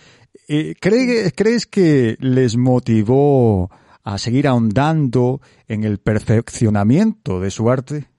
eh, 0.47 0.75
¿crees 0.79 1.65
que 1.65 2.15
les 2.19 2.57
motivó 2.57 3.71
a 4.03 4.19
seguir 4.19 4.47
ahondando 4.47 5.41
en 5.67 5.83
el 5.83 5.97
perfeccionamiento 5.97 7.39
de 7.39 7.49
su 7.49 7.71
arte? 7.71 8.10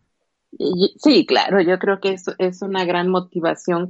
Sí, 0.59 1.25
claro, 1.25 1.61
yo 1.63 1.79
creo 1.79 2.01
que 2.01 2.11
es, 2.13 2.27
es 2.39 2.63
una 2.63 2.85
gran 2.85 3.09
motivación 3.09 3.89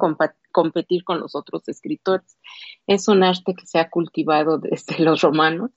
competir 0.53 1.03
con 1.05 1.19
los 1.19 1.35
otros 1.35 1.69
escritores. 1.69 2.39
Es 2.87 3.09
un 3.09 3.25
arte 3.25 3.55
que 3.55 3.67
se 3.67 3.79
ha 3.79 3.91
cultivado 3.91 4.59
desde 4.59 5.03
los 5.03 5.23
romanos, 5.23 5.71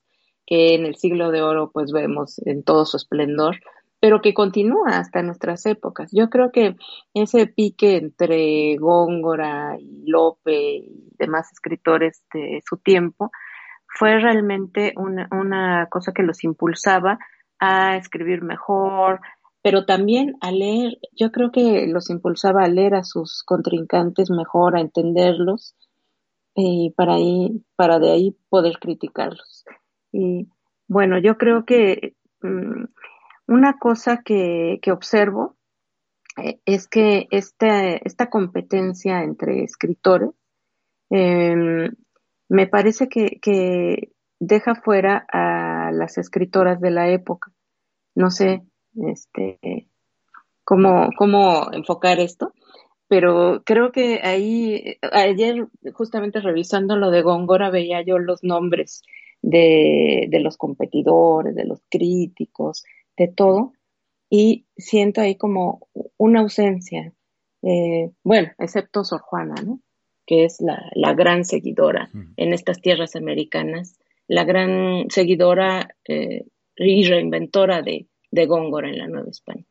que 0.45 0.75
en 0.75 0.85
el 0.85 0.95
siglo 0.95 1.31
de 1.31 1.41
oro 1.41 1.71
pues 1.73 1.91
vemos 1.91 2.39
en 2.45 2.63
todo 2.63 2.85
su 2.85 2.97
esplendor, 2.97 3.57
pero 3.99 4.21
que 4.21 4.35
continúa 4.35 4.99
hasta 4.99 5.23
nuestras 5.23 5.65
épocas. 5.65 6.11
Yo 6.13 6.29
creo 6.29 6.51
que 6.51 6.75
ese 7.15 7.47
pique 7.47 7.97
entre 7.97 8.75
Góngora 8.77 9.77
y 9.79 10.03
Lope 10.05 10.75
y 10.75 11.09
demás 11.17 11.51
escritores 11.51 12.23
de 12.31 12.61
su 12.67 12.77
tiempo 12.77 13.31
fue 13.87 14.19
realmente 14.19 14.93
una, 14.97 15.27
una 15.31 15.87
cosa 15.89 16.11
que 16.11 16.21
los 16.21 16.43
impulsaba 16.43 17.17
a 17.59 17.95
escribir 17.97 18.43
mejor, 18.43 19.21
pero 19.65 19.83
también 19.83 20.37
a 20.41 20.51
leer, 20.51 20.99
yo 21.13 21.31
creo 21.31 21.51
que 21.51 21.87
los 21.87 22.11
impulsaba 22.11 22.63
a 22.63 22.67
leer 22.67 22.93
a 22.93 23.03
sus 23.03 23.41
contrincantes 23.43 24.29
mejor, 24.29 24.77
a 24.77 24.79
entenderlos 24.79 25.75
y 26.53 26.93
para 26.95 27.15
ahí, 27.15 27.65
para 27.75 27.97
de 27.97 28.11
ahí 28.11 28.37
poder 28.49 28.77
criticarlos. 28.77 29.65
Y 30.11 30.49
bueno, 30.87 31.17
yo 31.17 31.39
creo 31.39 31.65
que 31.65 32.15
mm, 32.43 32.83
una 33.47 33.79
cosa 33.79 34.21
que, 34.23 34.77
que 34.83 34.91
observo 34.91 35.57
eh, 36.37 36.59
es 36.67 36.87
que 36.87 37.25
este, 37.31 38.07
esta 38.07 38.29
competencia 38.29 39.23
entre 39.23 39.63
escritores 39.63 40.29
em, 41.09 41.91
me 42.49 42.67
parece 42.67 43.09
que, 43.09 43.39
que 43.41 44.11
deja 44.39 44.75
fuera 44.75 45.25
a 45.33 45.91
las 45.91 46.19
escritoras 46.19 46.79
de 46.79 46.91
la 46.91 47.09
época. 47.09 47.51
No 48.13 48.29
sé, 48.29 48.61
este, 49.09 49.87
cómo, 50.63 51.09
cómo 51.17 51.71
enfocar 51.71 52.19
esto. 52.19 52.53
Pero 53.07 53.61
creo 53.65 53.91
que 53.91 54.21
ahí, 54.23 54.97
ayer 55.11 55.67
justamente 55.93 56.41
revisando 56.41 56.97
lo 56.97 57.11
de 57.11 57.21
Góngora, 57.21 57.69
veía 57.69 58.01
yo 58.01 58.17
los 58.17 58.43
nombres 58.43 59.03
de, 59.41 60.25
de 60.29 60.39
los 60.39 60.57
competidores, 60.57 61.53
de 61.53 61.65
los 61.65 61.81
críticos, 61.89 62.83
de 63.15 63.27
todo, 63.27 63.73
y 64.29 64.65
siento 64.75 65.21
ahí 65.21 65.35
como 65.35 65.87
una 66.17 66.41
ausencia. 66.41 67.13
Eh, 67.61 68.11
bueno, 68.23 68.49
excepto 68.57 69.03
Sor 69.03 69.21
Juana, 69.21 69.55
¿no? 69.63 69.79
que 70.25 70.45
es 70.45 70.59
la, 70.59 70.89
la 70.93 71.13
gran 71.13 71.45
seguidora 71.45 72.09
en 72.37 72.53
estas 72.53 72.81
tierras 72.81 73.15
americanas, 73.15 73.99
la 74.27 74.43
gran 74.43 75.05
seguidora 75.09 75.95
eh, 76.07 76.45
y 76.77 77.05
reinventora 77.05 77.81
de, 77.81 78.07
de 78.35 78.45
Góngora 78.45 78.89
en 78.89 78.97
la 78.97 79.07
Nueva 79.07 79.29
España. 79.29 79.65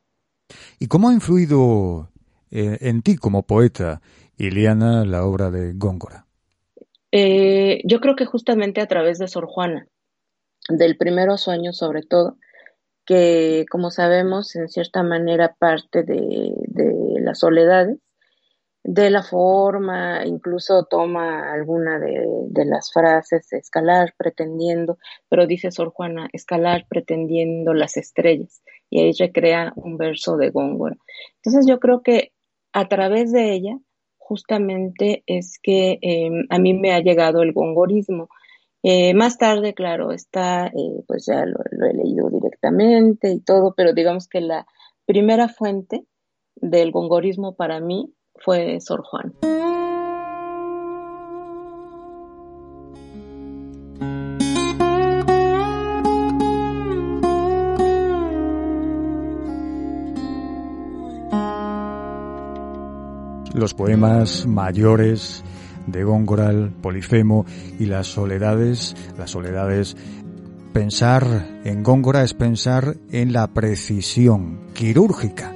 ¿Y 0.78 0.88
cómo 0.88 1.11
ha 1.11 1.12
influido 1.12 2.11
eh, 2.50 2.78
en 2.80 3.02
ti 3.02 3.16
como 3.16 3.47
poeta, 3.47 4.00
Iliana, 4.38 5.04
la 5.04 5.25
obra 5.25 5.50
de 5.50 5.75
Góngora? 5.75 6.26
Eh, 7.12 7.80
yo 7.85 8.00
creo 8.00 8.16
que 8.16 8.25
justamente 8.25 8.80
a 8.80 8.87
través 8.87 9.18
de 9.18 9.28
Sor 9.28 9.47
Juana, 9.47 9.87
del 10.68 10.97
primero 10.97 11.37
sueño 11.37 11.73
sobre 11.73 12.02
todo, 12.02 12.38
que 13.04 13.66
como 13.71 13.90
sabemos 13.90 14.56
en 14.56 14.68
cierta 14.68 15.02
manera 15.02 15.54
parte 15.59 16.02
de, 16.02 16.54
de 16.66 17.21
las 17.21 17.40
soledades, 17.40 17.99
de 18.85 19.09
la 19.09 19.23
forma, 19.23 20.26
incluso 20.26 20.85
toma 20.85 21.50
alguna 21.50 21.99
de, 21.99 22.64
las 22.67 22.93
frases, 22.93 23.50
escalar 23.55 24.14
pretendiendo, 24.19 24.99
pero 25.31 25.47
dice 25.47 25.71
Sor 25.71 25.91
Juana, 25.91 26.29
escalar 26.35 26.85
pretendiendo 26.87 27.73
las 27.73 27.97
estrellas, 27.97 28.62
y 28.91 29.00
ahí 29.00 29.12
recrea 29.19 29.73
un 29.76 29.97
verso 29.97 30.37
de 30.37 30.50
Góngora. 30.50 30.97
Entonces 31.37 31.67
yo 31.67 31.81
creo 31.81 32.03
que 32.03 32.33
a 32.75 32.87
través 32.87 33.33
de 33.33 33.55
ella, 33.55 33.79
justamente 34.19 35.23
es 35.26 35.59
que 35.62 35.99
em, 36.03 36.47
a 36.50 36.59
mí 36.59 36.75
me 36.75 36.93
ha 36.93 37.00
llegado 37.00 37.43
el 37.43 37.53
gongorismo. 37.53 38.29
Eh, 38.83 39.14
más 39.14 39.38
tarde, 39.38 39.73
claro, 39.73 40.12
está, 40.12 40.67
eh, 40.67 41.03
pues 41.07 41.25
ya 41.26 41.47
lo, 41.47 41.59
lo 41.71 41.87
he 41.87 41.95
leído 41.95 42.29
directamente 42.29 43.33
y 43.33 43.41
todo, 43.41 43.73
pero 43.75 43.95
digamos 43.95 44.29
que 44.29 44.43
la 44.43 44.67
primera 45.07 45.49
fuente 45.49 46.05
del 46.57 46.91
gongorismo 46.91 47.55
para 47.55 47.81
mí 47.81 48.12
fue 48.37 48.81
Sor 48.81 49.03
Juan. 49.03 49.35
Los 63.55 63.73
poemas 63.73 64.47
mayores 64.47 65.45
de 65.87 66.03
Góngora, 66.03 66.50
Polifemo 66.83 67.47
y 67.79 67.87
las 67.87 68.09
soledades, 68.09 68.97
las 69.17 69.31
soledades 69.31 69.97
Pensar 70.75 71.61
en 71.62 71.85
Góngora 71.85 72.25
es 72.25 72.35
pensar 72.35 72.97
en 73.12 73.33
la 73.33 73.47
precisión 73.55 74.67
quirúrgica 74.75 75.54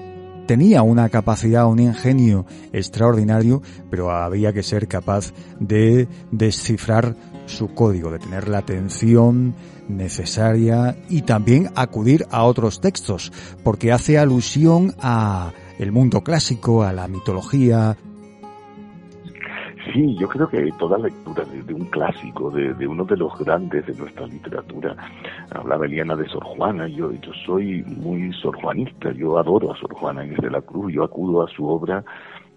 tenía 0.49 0.83
una 0.83 1.11
capacidad, 1.11 1.67
un 1.67 1.79
ingenio 1.79 2.47
extraordinario, 2.73 3.63
pero 3.91 4.11
había 4.11 4.51
que 4.55 4.63
ser 4.63 4.89
capaz 4.89 5.35
de 5.61 6.09
descifrar 6.33 7.15
su 7.45 7.75
código, 7.75 8.11
de 8.11 8.19
tener 8.19 8.49
la 8.49 8.59
atención 8.59 9.55
necesaria 9.89 10.97
y 11.11 11.23
también 11.23 11.71
acudir 11.77 12.27
a 12.31 12.45
otros 12.45 12.81
textos, 12.81 13.31
porque 13.63 13.93
hace 13.93 14.19
alusión 14.19 14.95
a 15.01 15.53
el 15.79 15.93
mundo 15.93 16.25
clásico, 16.25 16.83
a 16.83 16.95
la 16.95 17.09
mitología, 17.09 17.99
Sí, 19.99 20.15
yo 20.15 20.29
creo 20.29 20.49
que 20.49 20.71
toda 20.79 20.97
lectura 20.97 21.45
de, 21.45 21.75
un 21.75 21.87
clásico, 21.87 22.53
de, 22.53 22.87
uno 22.87 23.05
de 23.05 23.17
los 23.17 23.37
grandes 23.41 23.85
de 23.85 23.95
nuestra 23.95 24.29
literatura, 24.29 24.95
hablaba 25.51 25.87
Eliana 25.87 26.15
de 26.15 26.29
Sor 26.29 26.45
Juana, 26.45 26.87
yo, 26.87 27.11
yo 27.15 27.33
soy 27.45 27.83
muy 27.83 28.33
sorjuanista, 28.35 29.11
yo 29.11 29.37
adoro 29.39 29.73
a 29.73 29.77
Sor 29.77 29.93
Juana 29.95 30.25
Inés 30.25 30.39
de 30.41 30.51
la 30.51 30.61
Cruz, 30.61 30.93
yo 30.93 31.03
acudo 31.03 31.43
a 31.43 31.49
su 31.49 31.67
obra 31.67 32.05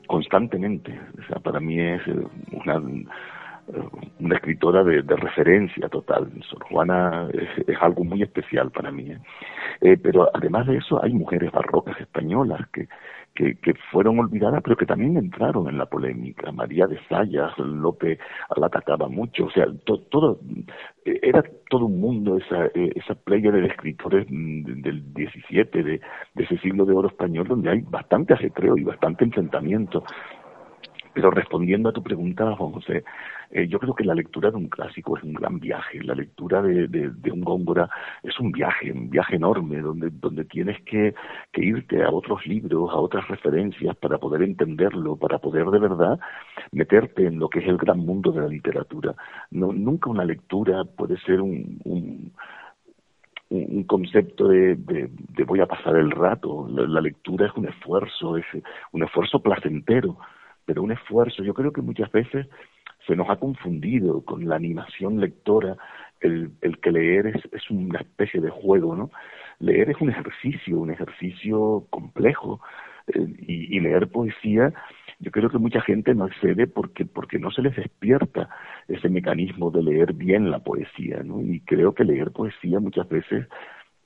constantemente, 0.06 1.02
o 1.18 1.24
sea, 1.26 1.40
para 1.40 1.60
mí 1.60 1.80
es 1.80 2.08
eh, 2.08 2.28
una, 2.52 2.76
eh, 2.76 3.90
una 4.20 4.36
escritora 4.36 4.84
de, 4.84 5.02
referencia 5.02 5.90
total. 5.90 6.32
Sor 6.48 6.64
Juana 6.66 7.28
es, 7.66 7.76
algo 7.82 8.04
muy 8.04 8.22
especial 8.22 8.70
para 8.70 8.92
mí. 8.92 9.16
¿eh? 9.82 9.98
pero 9.98 10.30
además 10.32 10.68
de 10.68 10.78
eso, 10.78 11.04
hay 11.04 11.14
mujeres 11.14 11.52
barrocas 11.52 12.00
españolas 12.00 12.68
que, 12.72 12.88
que, 13.36 13.74
fueron 13.92 14.20
olvidadas, 14.20 14.62
pero 14.64 14.76
que 14.76 14.86
también 14.86 15.18
entraron 15.18 15.68
en 15.68 15.78
la 15.78 15.86
polémica. 15.86 16.52
María 16.52 16.88
de 16.88 17.00
Sayas, 17.08 17.58
López 17.58 18.20
la 18.56 18.68
atacaba 18.68 19.08
mucho, 19.08 19.46
o 19.46 19.52
sea, 19.52 19.66
todo, 19.86 20.40
era 21.06 21.44
todo 21.70 21.86
un 21.86 22.00
mundo, 22.00 22.38
esa, 22.38 22.66
esa 22.74 23.16
playa 23.16 23.52
de 23.52 23.68
escritores 23.68 24.28
mm, 24.30 24.82
del 24.82 25.14
17, 25.14 25.84
de, 25.84 26.02
de 26.36 26.44
ese 26.44 26.58
siglo 26.60 26.86
de 26.86 26.94
oro 26.94 27.08
español, 27.08 27.48
donde 27.48 27.70
hay 27.70 27.82
bastante 27.82 28.34
ajetreo 28.34 28.78
y 28.78 28.84
bastante 28.84 29.24
enfrentamiento. 29.24 30.04
Pero 31.14 31.32
respondiendo 31.32 31.90
a 31.90 31.94
tu 31.94 32.04
pregunta, 32.04 32.56
Juan 32.56 32.72
José, 32.72 33.04
eh, 33.52 33.68
yo 33.68 33.80
creo 33.80 33.94
que 33.94 34.04
la 34.04 34.16
lectura 34.16 34.50
de 34.50 34.58
un 34.58 34.70
clásico 34.70 35.18
es 35.18 35.24
un 35.24 35.34
gran 35.34 35.60
viaje. 35.60 36.02
La 36.04 36.16
lectura 36.16 36.62
de, 36.62 37.32
un 37.32 37.42
Góngora 37.42 37.90
es 38.24 38.40
un 38.40 38.52
viaje, 38.52 38.92
un 38.92 39.10
viaje 39.10 39.36
enorme, 39.36 39.80
donde, 39.80 40.10
donde 40.12 40.46
tienes 40.46 40.82
que, 40.84 41.14
que, 41.52 41.64
irte 41.64 42.04
a 42.04 42.10
otros 42.10 42.46
libros, 42.46 42.90
a 42.92 42.98
otras 42.98 43.28
referencias 43.28 43.96
para 43.98 44.18
poder 44.18 44.44
entenderlo, 44.44 45.16
para 45.18 45.40
poder 45.40 45.66
de 45.66 45.80
verdad 45.80 46.20
meterte 46.72 47.28
en 47.28 47.40
lo 47.40 47.50
que 47.50 47.60
es 47.60 47.68
el 47.68 47.78
gran 47.78 48.00
mundo 48.00 48.32
de 48.32 48.42
la 48.42 48.48
literatura. 48.48 49.16
Nunca 49.52 50.10
una 50.10 50.26
lectura 50.26 50.84
puede 50.84 51.18
ser 51.20 51.42
un, 51.42 52.32
un 53.52 53.84
concepto 53.84 54.48
de, 54.48 54.76
de, 54.76 55.44
voy 55.44 55.60
a 55.60 55.66
pasar 55.66 55.98
el 55.98 56.12
rato. 56.12 56.68
la, 56.70 57.02
lectura 57.02 57.48
es 57.48 57.54
un 57.56 57.68
esfuerzo, 57.68 58.38
es 58.38 58.46
un 58.94 59.04
esfuerzo 59.04 59.42
placentero, 59.42 60.18
pero 60.66 60.82
un 60.82 60.92
esfuerzo. 60.94 61.44
Yo 61.44 61.54
creo 61.54 61.74
que 61.74 61.82
muchas 61.82 62.10
veces 62.12 62.48
se 63.08 63.16
nos 63.16 63.30
ha 63.30 63.38
confundido 63.38 64.24
con 64.24 64.48
la 64.48 64.56
animación 64.56 65.20
lectora 65.20 65.78
el, 66.22 66.52
el 66.62 66.80
que 66.80 66.92
leer 66.92 67.28
es, 67.28 67.42
es, 67.52 67.70
una 67.72 68.00
especie 68.00 68.42
de 68.42 68.50
juego, 68.50 68.96
¿no? 68.96 69.10
Leer 69.60 69.90
es 69.90 70.02
un 70.02 70.12
ejercicio, 70.12 70.80
un 70.80 70.92
ejercicio 70.92 71.88
complejo 71.90 72.62
eh, 73.08 73.26
y, 73.40 73.76
y, 73.76 73.80
leer 73.80 74.08
poesía, 74.08 74.72
yo 75.20 75.32
creo 75.32 75.50
que 75.50 75.58
mucha 75.58 75.82
gente 75.82 76.14
no 76.14 76.26
accede 76.26 76.68
porque, 76.68 77.06
porque 77.06 77.40
no 77.40 77.52
se 77.52 77.62
les 77.62 77.76
despierta 77.76 78.50
ese 78.88 79.10
mecanismo 79.10 79.72
de 79.72 79.84
leer 79.84 80.14
bien 80.14 80.52
la 80.52 80.60
poesía, 80.60 81.22
¿no? 81.24 81.42
Y 81.42 81.60
creo 81.62 81.94
que 81.94 82.04
leer 82.04 82.32
poesía 82.32 82.80
muchas 82.80 83.08
veces 83.10 83.48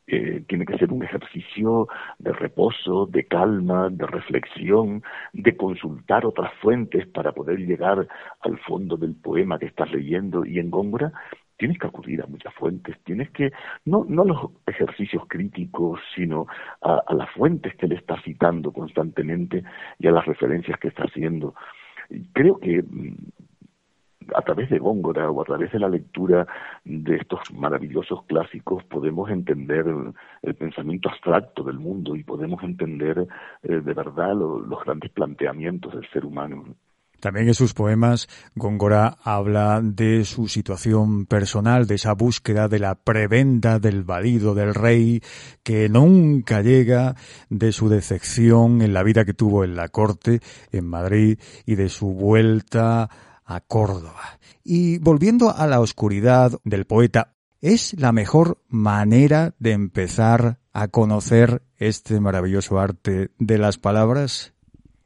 eh, 0.08 0.44
tiene 0.48 0.66
que 0.66 0.78
ser 0.78 0.92
un 0.92 1.04
ejercicio 1.04 1.88
de 2.20 2.32
reposo, 2.32 3.08
de 3.08 3.26
calma, 3.26 3.90
de 3.90 4.06
reflexión, 4.06 5.02
de 5.34 5.58
consultar 5.58 6.26
otras 6.26 6.54
fuentes 6.62 7.08
para 7.08 7.32
poder 7.32 7.60
llegar 7.60 8.08
al 8.42 8.60
fondo 8.60 8.98
del 8.98 9.16
poema 9.16 9.58
que 9.58 9.66
estás 9.66 9.92
leyendo. 9.92 10.46
Y 10.46 10.60
en 10.60 10.70
Góngora 10.70 11.12
tienes 11.58 11.80
que 11.80 11.88
acudir 11.88 12.22
a 12.22 12.28
muchas 12.28 12.54
fuentes, 12.54 12.98
tienes 13.04 13.32
que, 13.32 13.52
no, 13.86 14.06
no 14.08 14.26
los 14.26 14.52
ejercicios 14.68 15.24
críticos, 15.28 16.00
sino 16.16 16.46
a, 16.82 17.02
a 17.08 17.14
las 17.14 17.30
fuentes 17.32 17.76
que 17.76 17.88
le 17.88 17.96
estás 17.96 18.22
citando 18.24 18.72
constantemente 18.72 19.64
y 19.98 20.08
a 20.08 20.12
las 20.12 20.26
referencias 20.26 20.80
que 20.80 20.90
está 20.90 21.04
haciendo. 21.04 21.56
Creo 22.34 22.60
que 22.60 22.84
mm, 22.84 23.16
a 24.34 24.42
través 24.42 24.70
de 24.70 24.80
Góngora 24.80 25.30
o 25.30 25.42
a 25.42 25.46
través 25.46 25.72
de 25.72 25.80
la 25.80 25.90
lectura 25.90 26.48
de 26.84 27.16
estos 27.16 27.40
maravillosos 27.54 28.24
clásicos 28.26 28.84
podemos 28.86 29.30
entender 29.30 29.86
el 30.42 30.56
pensamiento 30.56 31.10
abstracto 31.10 31.64
del 31.64 31.80
mundo 31.80 32.16
y 32.16 32.24
podemos 32.24 32.64
entender 32.64 33.28
eh, 33.64 33.82
de 33.82 33.94
verdad 33.94 34.34
los 34.36 34.84
grandes 34.84 35.12
planteamientos 35.12 35.94
del 35.94 36.10
ser 36.12 36.26
humano. 36.26 36.66
También 37.20 37.48
en 37.48 37.56
sus 37.56 37.74
poemas, 37.74 38.28
Góngora 38.54 39.18
habla 39.24 39.82
de 39.82 40.26
su 40.26 40.48
situación 40.48 41.26
personal, 41.26 41.88
de 41.88 41.96
esa 41.96 42.14
búsqueda 42.14 42.68
de 42.68 42.78
la 42.78 42.94
prebenda 42.94 43.80
del 43.80 44.04
valido 44.04 44.54
del 44.54 44.76
rey, 44.76 45.22
que 45.64 45.90
nunca 45.90 46.62
llega, 46.62 47.16
de 47.50 47.72
su 47.72 47.90
decepción 47.90 48.84
en 48.84 48.94
la 48.94 49.02
vida 49.02 49.26
que 49.26 49.34
tuvo 49.34 49.64
en 49.64 49.76
la 49.76 49.88
corte, 49.88 50.40
en 50.72 50.86
Madrid, 50.86 51.40
y 51.66 51.74
de 51.74 51.90
su 51.90 52.14
vuelta 52.14 53.10
a 53.46 53.62
Córdoba. 53.62 54.40
Y 54.64 54.98
volviendo 54.98 55.56
a 55.56 55.68
la 55.68 55.80
oscuridad 55.80 56.60
del 56.64 56.86
poeta, 56.86 57.36
¿es 57.62 58.00
la 58.00 58.12
mejor 58.12 58.58
manera 58.68 59.54
de 59.60 59.72
empezar 59.72 60.60
a 60.74 60.88
conocer 60.88 61.62
este 61.78 62.20
maravilloso 62.20 62.80
arte 62.80 63.30
de 63.40 63.58
las 63.58 63.78
palabras? 63.78 64.54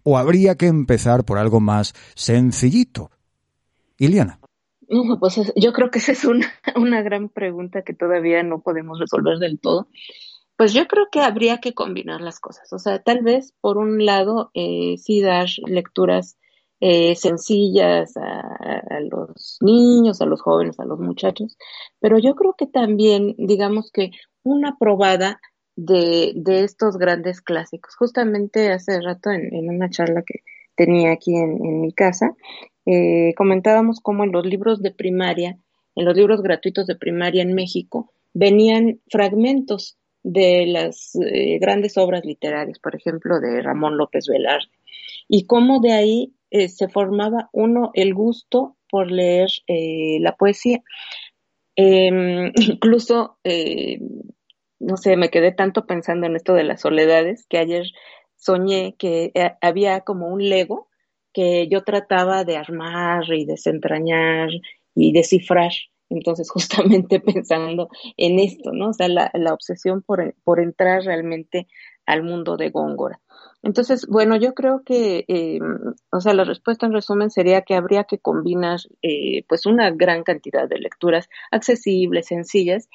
¿O 0.03 0.17
habría 0.17 0.55
que 0.55 0.67
empezar 0.67 1.25
por 1.25 1.37
algo 1.37 1.59
más 1.59 1.93
sencillito? 2.15 3.11
Iliana. 3.97 4.39
pues 5.19 5.39
yo 5.55 5.73
creo 5.73 5.91
que 5.91 5.99
esa 5.99 6.13
es 6.13 6.23
una, 6.25 6.47
una 6.75 7.01
gran 7.01 7.29
pregunta 7.29 7.83
que 7.83 7.93
todavía 7.93 8.41
no 8.43 8.61
podemos 8.61 8.99
resolver 8.99 9.37
del 9.37 9.59
todo. 9.59 9.87
Pues 10.57 10.73
yo 10.73 10.87
creo 10.87 11.07
que 11.11 11.21
habría 11.21 11.59
que 11.59 11.73
combinar 11.73 12.19
las 12.21 12.39
cosas. 12.39 12.73
O 12.73 12.79
sea, 12.79 13.01
tal 13.01 13.21
vez 13.21 13.53
por 13.61 13.77
un 13.77 14.05
lado 14.05 14.51
eh, 14.53 14.95
sí 14.97 15.21
dar 15.21 15.47
lecturas 15.65 16.37
eh, 16.81 17.15
sencillas 17.15 18.15
a, 18.15 18.99
los 19.01 19.57
niños, 19.61 20.21
a 20.21 20.25
los 20.25 20.41
jóvenes, 20.41 20.79
a 20.79 20.85
los 20.85 20.99
muchachos, 20.99 21.57
pero 21.99 22.17
yo 22.19 22.35
creo 22.35 22.55
que 22.57 22.67
también, 22.67 23.35
digamos 23.37 23.91
que 23.91 24.11
una 24.43 24.77
probada 24.77 25.39
de, 25.75 26.33
de 26.35 26.63
estos 26.63 26.97
grandes 26.97 27.41
clásicos. 27.41 27.95
Justamente 27.95 28.71
hace 28.71 28.99
rato 29.01 29.31
en, 29.31 29.69
una 29.69 29.89
charla 29.89 30.23
que 30.23 30.41
tenía 30.75 31.11
aquí 31.11 31.35
en, 31.35 31.81
mi 31.81 31.93
casa, 31.93 32.35
eh, 32.85 33.33
comentábamos 33.35 33.99
cómo 34.01 34.23
en 34.23 34.31
los 34.31 34.45
libros 34.45 34.81
de 34.81 34.91
primaria, 34.91 35.57
en 35.95 36.05
los 36.05 36.15
libros 36.15 36.41
gratuitos 36.41 36.87
de 36.87 36.95
primaria 36.95 37.41
en 37.41 37.53
México, 37.53 38.11
venían 38.33 38.99
fragmentos 39.09 39.97
de 40.23 40.65
las 40.67 41.15
eh, 41.15 41.59
grandes 41.59 41.97
obras 41.97 42.25
literarias, 42.25 42.79
por 42.79 42.95
ejemplo, 42.95 43.39
de 43.39 43.61
Ramón 43.61 43.97
López 43.97 44.27
Velarde, 44.27 44.71
y 45.27 45.45
cómo 45.45 45.79
de 45.79 45.93
ahí 45.93 46.33
eh, 46.51 46.69
se 46.69 46.89
formaba 46.89 47.49
uno 47.53 47.91
el 47.93 48.13
gusto 48.13 48.77
por 48.89 49.11
leer 49.11 49.49
eh, 49.67 50.17
la 50.21 50.35
poesía. 50.35 50.81
Em, 51.75 52.51
incluso, 52.55 53.37
eh, 53.43 53.99
no 54.79 54.97
sé, 54.97 55.17
me 55.17 55.29
quedé 55.29 55.51
tanto 55.51 55.85
pensando 55.85 56.27
en 56.27 56.35
esto 56.35 56.53
de 56.53 56.63
las 56.63 56.81
soledades 56.81 57.45
que 57.47 57.57
ayer 57.57 57.85
soñé 58.35 58.95
que 58.97 59.33
había 59.61 60.01
como 60.01 60.27
un 60.27 60.47
Lego 60.47 60.87
que 61.33 61.67
yo 61.67 61.83
trataba 61.83 62.43
de 62.45 62.57
armar 62.57 63.23
y 63.31 63.45
desentrañar 63.45 64.49
y 64.95 65.11
descifrar. 65.11 65.71
Entonces, 66.09 66.49
justamente 66.51 67.19
pensando 67.19 67.89
en 68.17 68.39
esto, 68.39 68.71
¿no? 68.73 68.89
O 68.89 68.93
sea, 68.93 69.07
la, 69.07 69.31
la 69.33 69.53
obsesión 69.53 70.01
por, 70.01 70.35
por 70.43 70.59
entrar 70.59 71.03
realmente 71.03 71.67
al 72.05 72.23
mundo 72.23 72.57
de 72.57 72.69
Góngora. 72.71 73.21
Entonces, 73.63 74.07
bueno, 74.07 74.37
yo 74.37 74.53
creo 74.53 74.83
que, 74.85 75.25
eh, 75.27 75.59
o 76.11 76.21
sea, 76.21 76.33
la 76.33 76.45
respuesta 76.45 76.85
en 76.85 76.93
resumen 76.93 77.29
sería 77.29 77.61
que 77.63 77.75
habría 77.75 78.05
que 78.05 78.17
combinar, 78.19 78.79
eh, 79.01 79.43
pues, 79.49 79.65
una 79.65 79.91
gran 79.91 80.23
cantidad 80.23 80.67
de 80.69 80.79
lecturas 80.79 81.29
accesibles, 81.51 82.27
sencillas, 82.27 82.89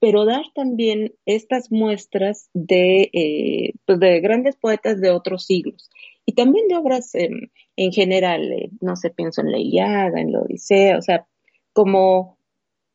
pero 0.00 0.24
dar 0.26 0.44
también 0.54 1.14
estas 1.26 1.72
muestras 1.72 2.50
de, 2.54 3.10
eh, 3.12 3.74
pues 3.86 4.00
de 4.00 4.20
grandes 4.20 4.56
poetas 4.56 5.00
de 5.00 5.10
otros 5.10 5.44
siglos 5.46 5.90
y 6.26 6.34
también 6.34 6.68
de 6.68 6.76
obras 6.76 7.12
en 7.14 7.92
general, 7.92 8.70
no 8.80 8.96
sé, 8.96 9.10
pienso 9.10 9.42
en 9.42 9.52
la 9.52 9.58
Iliada, 9.58 10.20
en 10.20 10.32
la 10.32 10.40
Odisea, 10.40 10.98
o 10.98 11.02
sea, 11.02 11.26
como 11.74 12.38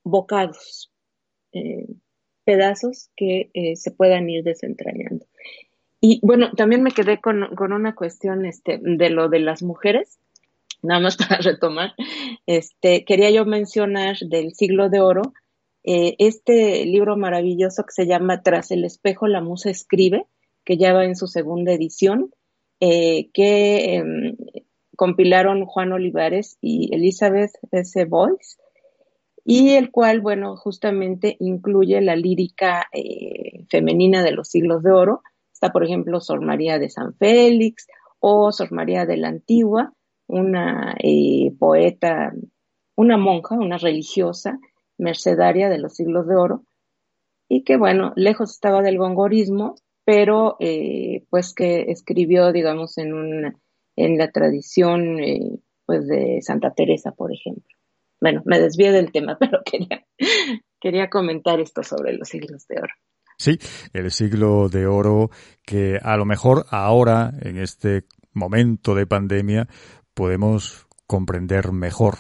bocados, 0.06 0.92
pedazos 2.46 3.12
que 3.18 3.52
se 3.76 3.92
puedan 3.92 4.30
ir 4.30 4.44
desentrañando. 4.44 5.27
Y 6.00 6.20
bueno, 6.22 6.52
también 6.56 6.84
me 6.84 6.92
quedé 6.92 7.20
con, 7.20 7.44
una 7.60 7.96
cuestión 7.96 8.46
este, 8.46 8.80
de 8.82 9.10
lo 9.10 9.30
de 9.30 9.40
las 9.40 9.64
mujeres, 9.64 10.20
nada 10.82 11.00
más 11.00 11.18
para 11.18 11.42
retomar. 11.42 11.94
Este, 12.46 13.04
quería 13.06 13.32
yo 13.32 13.46
mencionar 13.46 14.18
del 14.20 14.54
siglo 14.54 14.90
de 14.90 15.02
oro, 15.02 15.34
eh, 15.84 16.16
este 16.20 16.86
libro 16.86 17.16
maravilloso 17.16 17.84
que 17.84 17.94
se 17.94 18.08
llama 18.08 18.42
Tras 18.44 18.72
el 18.72 18.84
espejo 18.84 19.28
la 19.28 19.42
musa 19.42 19.70
escribe, 19.70 20.26
que 20.66 20.78
ya 20.78 20.92
va 20.94 21.06
en 21.06 21.16
su 21.16 21.28
segunda 21.28 21.72
edición, 21.72 22.32
eh, 22.82 23.30
que 23.32 23.96
em, 23.96 24.36
compilaron 24.98 25.66
Juan 25.66 25.94
Olivares 25.94 26.58
y 26.62 26.94
Elizabeth 26.94 27.52
S. 27.72 28.04
Boyce, 28.06 28.58
y 29.46 29.76
el 29.76 29.92
cual, 29.92 30.20
bueno, 30.20 30.58
justamente 30.58 31.38
incluye 31.40 32.02
la 32.02 32.18
lírica 32.18 32.88
eh, 32.92 33.64
femenina 33.70 34.22
de 34.22 34.34
los 34.34 34.50
siglos 34.50 34.84
de 34.84 34.92
oro. 34.92 35.22
Está, 35.58 35.72
por 35.72 35.84
ejemplo, 35.84 36.22
Sor 36.22 36.46
María 36.46 36.78
de 36.78 36.88
San 36.88 37.16
Félix 37.16 37.88
o 38.20 38.52
Sor 38.52 38.72
María 38.72 39.08
de 39.08 39.18
la 39.18 39.30
Antigua, 39.30 39.92
una 40.28 40.96
eh, 41.00 41.52
poeta, 41.58 42.32
una 42.96 43.18
monja, 43.18 43.56
una 43.56 43.80
religiosa, 43.80 44.60
mercedaria 45.00 45.68
de 45.68 45.80
los 45.80 45.96
siglos 45.96 46.28
de 46.28 46.36
oro, 46.36 46.64
y 47.50 47.64
que, 47.64 47.76
bueno, 47.76 48.14
lejos 48.16 48.52
estaba 48.52 48.84
del 48.84 49.00
gongorismo, 49.00 49.74
pero 50.06 50.58
eh, 50.60 51.26
pues 51.32 51.56
que 51.56 51.86
escribió, 51.90 52.52
digamos, 52.52 53.00
en, 53.00 53.16
un, 53.16 53.60
en 53.96 54.18
la 54.20 54.32
tradición 54.32 55.20
eh, 55.20 55.58
pues 55.88 56.08
de 56.08 56.40
Santa 56.44 56.76
Teresa, 56.76 57.14
por 57.14 57.34
ejemplo. 57.34 57.76
Bueno, 58.22 58.44
me 58.46 58.60
desvié 58.60 58.92
del 58.92 59.12
tema, 59.12 59.38
pero 59.40 59.64
quería, 59.66 60.06
quería 60.80 61.10
comentar 61.10 61.60
esto 61.60 61.82
sobre 61.82 62.14
los 62.14 62.30
siglos 62.30 62.68
de 62.68 62.78
oro. 62.78 62.94
Sí, 63.38 63.60
el 63.94 64.10
siglo 64.12 64.68
de 64.68 64.88
oro 64.88 65.30
que 65.64 66.00
a 66.02 66.18
lo 66.18 66.26
mejor 66.26 66.66
ahora, 66.72 67.34
en 67.42 67.58
este 67.58 68.06
momento 68.34 68.96
de 68.96 69.06
pandemia, 69.06 69.68
podemos 70.16 70.88
comprender 71.06 71.72
mejor. 71.72 72.16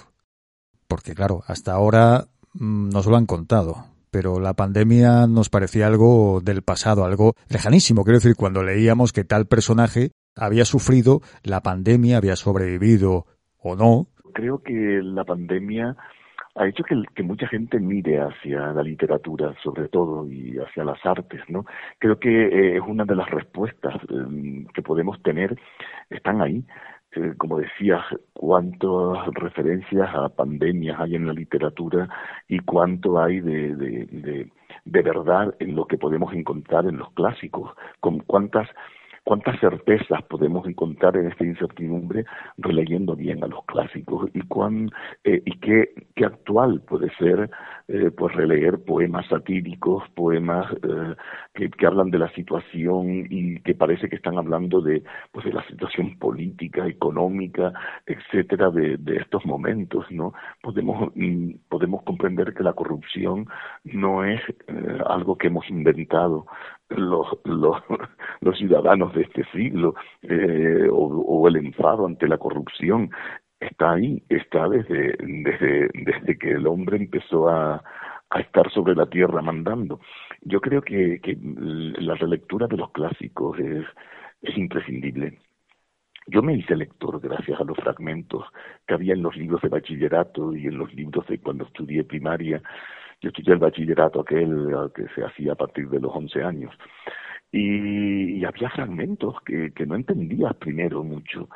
Porque 0.88 1.16
claro, 1.16 1.44
hasta 1.48 1.74
ahora 1.74 2.28
mm, 2.54 2.90
nos 2.90 3.08
lo 3.08 3.18
han 3.18 3.26
contado, 3.26 3.86
pero 4.12 4.40
la 4.40 4.54
pandemia 4.54 5.26
nos 5.28 5.50
parecía 5.50 5.88
algo 5.88 6.40
del 6.42 6.62
pasado, 6.62 7.04
algo 7.04 7.34
lejanísimo. 7.50 8.04
Quiero 8.04 8.20
decir, 8.20 8.36
cuando 8.36 8.64
leíamos 8.64 9.12
que 9.12 9.24
tal 9.24 9.48
personaje 9.48 10.12
había 10.36 10.66
sufrido 10.66 11.22
la 11.44 11.62
pandemia, 11.62 12.18
había 12.18 12.36
sobrevivido 12.36 13.26
o 13.58 13.76
no. 13.76 14.08
Creo 14.34 14.62
que 14.64 15.00
la 15.02 15.24
pandemia 15.24 15.98
ha 16.58 16.68
hecho 16.68 16.84
que, 16.84 17.24
mucha 17.24 17.48
gente 17.48 17.80
mire 17.80 18.20
hacia 18.20 18.74
la 18.74 18.82
literatura, 18.82 19.54
sobre 19.64 19.88
todo, 19.90 20.30
y 20.30 20.58
hacia 20.58 20.84
las 20.84 21.04
artes, 21.06 21.42
¿no? 21.48 21.66
Creo 22.00 22.20
que 22.20 22.30
eh, 22.30 22.78
es 22.78 22.84
una 22.86 23.06
de 23.06 23.16
las 23.16 23.30
respuestas 23.30 23.96
eh, 23.96 24.66
que 24.74 24.82
podemos 24.82 25.22
tener, 25.22 25.58
están 26.10 26.42
ahí. 26.42 26.64
Eh, 27.14 27.34
como 27.38 27.60
decías, 27.60 28.04
cuántas 28.34 29.28
referencias 29.34 30.10
a 30.14 30.30
pandemias 30.30 31.00
hay 31.00 31.16
en 31.16 31.28
la 31.28 31.34
literatura 31.34 32.10
y 32.48 32.60
cuánto 32.60 33.20
hay 33.20 33.40
de, 33.40 34.50
de 34.86 35.02
verdad 35.02 35.56
en 35.60 35.76
lo 35.76 35.86
que 35.86 35.98
podemos 35.98 36.34
encontrar 36.34 36.86
en 36.86 36.98
los 36.98 37.12
clásicos, 37.14 37.72
con 38.02 38.20
cuántas 38.20 38.68
cuántas 39.28 39.60
certezas 39.60 40.24
podemos 40.30 40.66
encontrar 40.66 41.18
en 41.18 41.28
esta 41.28 41.44
incertidumbre 41.44 42.24
releyendo 42.58 43.14
bien 43.14 43.44
a 43.44 43.48
los 43.48 43.66
clásicos 43.66 44.30
y 44.34 44.40
cuán 44.44 44.90
eh, 45.26 45.42
y 45.46 45.60
qué, 45.60 45.90
actual 46.24 46.82
puede 46.88 47.10
ser 47.16 47.50
eh, 47.90 48.10
pues 48.16 48.34
releer 48.36 48.80
poemas 48.86 49.28
satíricos 49.28 50.04
poemas 50.16 50.66
eh, 50.82 51.16
que, 51.54 51.70
que, 51.70 51.86
hablan 51.86 52.10
de 52.10 52.20
la 52.20 52.30
situación 52.36 53.28
y 53.30 53.60
que 53.64 53.76
parece 53.76 54.08
que 54.08 54.16
están 54.16 54.38
hablando 54.38 54.80
de 54.80 55.04
pues 55.34 55.46
de 55.46 55.52
la 55.52 55.68
situación 55.68 56.18
política 56.18 56.88
económica 56.88 57.74
etcétera 58.06 58.70
de, 58.72 58.96
de 58.96 59.18
estos 59.18 59.46
momentos 59.46 60.06
no 60.10 60.34
podemos 60.62 61.12
mm, 61.16 61.52
podemos 61.68 62.02
comprender 62.04 62.54
que 62.54 62.64
la 62.64 62.72
corrupción 62.72 63.46
no 63.84 64.24
es 64.24 64.40
eh, 64.68 65.00
algo 65.06 65.38
que 65.38 65.48
hemos 65.48 65.70
inventado 65.70 66.46
los, 66.90 67.28
los, 67.44 68.58
ciudadanos 68.58 69.14
de 69.14 69.24
este 69.24 69.44
siglo 69.52 69.96
eh, 70.22 70.88
o, 70.92 70.98
o, 70.98 71.48
el 71.48 71.58
enfado 71.58 72.06
ante 72.06 72.28
la 72.28 72.38
corrupción 72.38 73.10
está 73.60 73.94
ahí, 73.94 74.24
está 74.30 74.68
desde, 74.70 75.16
desde, 75.20 75.90
desde 75.94 76.38
que 76.38 76.52
el 76.52 76.68
hombre 76.68 76.98
empezó 76.98 77.50
a, 77.50 77.84
a 78.30 78.40
estar 78.40 78.72
sobre 78.72 78.96
la 78.96 79.08
tierra 79.08 79.42
mandando. 79.42 80.00
Yo 80.42 80.62
creo 80.62 80.82
que, 80.82 81.20
que 81.22 81.38
la 81.42 82.16
relectura 82.16 82.68
de 82.68 82.78
los 82.78 82.92
clásicos 82.92 83.58
es, 83.60 83.86
es 84.42 84.58
imprescindible. 84.58 85.40
Yo 86.28 86.42
me 86.42 86.56
hice 86.56 86.76
lector 86.76 87.22
gracias 87.22 87.60
a 87.60 87.64
los 87.64 87.78
fragmentos 87.78 88.44
que 88.86 88.94
había 88.94 89.14
en 89.14 89.24
los 89.24 89.36
libros 89.38 89.62
de 89.62 89.70
bachillerato 89.70 90.54
y 90.56 90.68
en 90.68 90.78
los 90.78 90.94
libros 90.94 91.26
de 91.28 91.40
cuando 91.40 91.64
estudié 91.64 92.04
primaria 92.04 92.62
yo 93.22 93.30
estudié 93.30 93.54
el 93.54 93.60
bachillerato 93.60 94.22
aquel 94.22 94.68
que 94.94 95.08
se 95.16 95.24
hacía 95.24 95.54
a 95.54 95.56
partir 95.56 95.90
de 95.90 96.00
los 96.00 96.16
11 96.16 96.44
años. 96.44 96.74
Y, 97.52 98.44
había 98.46 98.70
fragmentos 98.70 99.36
que, 99.46 99.72
que 99.74 99.86
no 99.86 99.96
entendías 99.96 100.54
primero 100.56 101.04
mucho, 101.04 101.50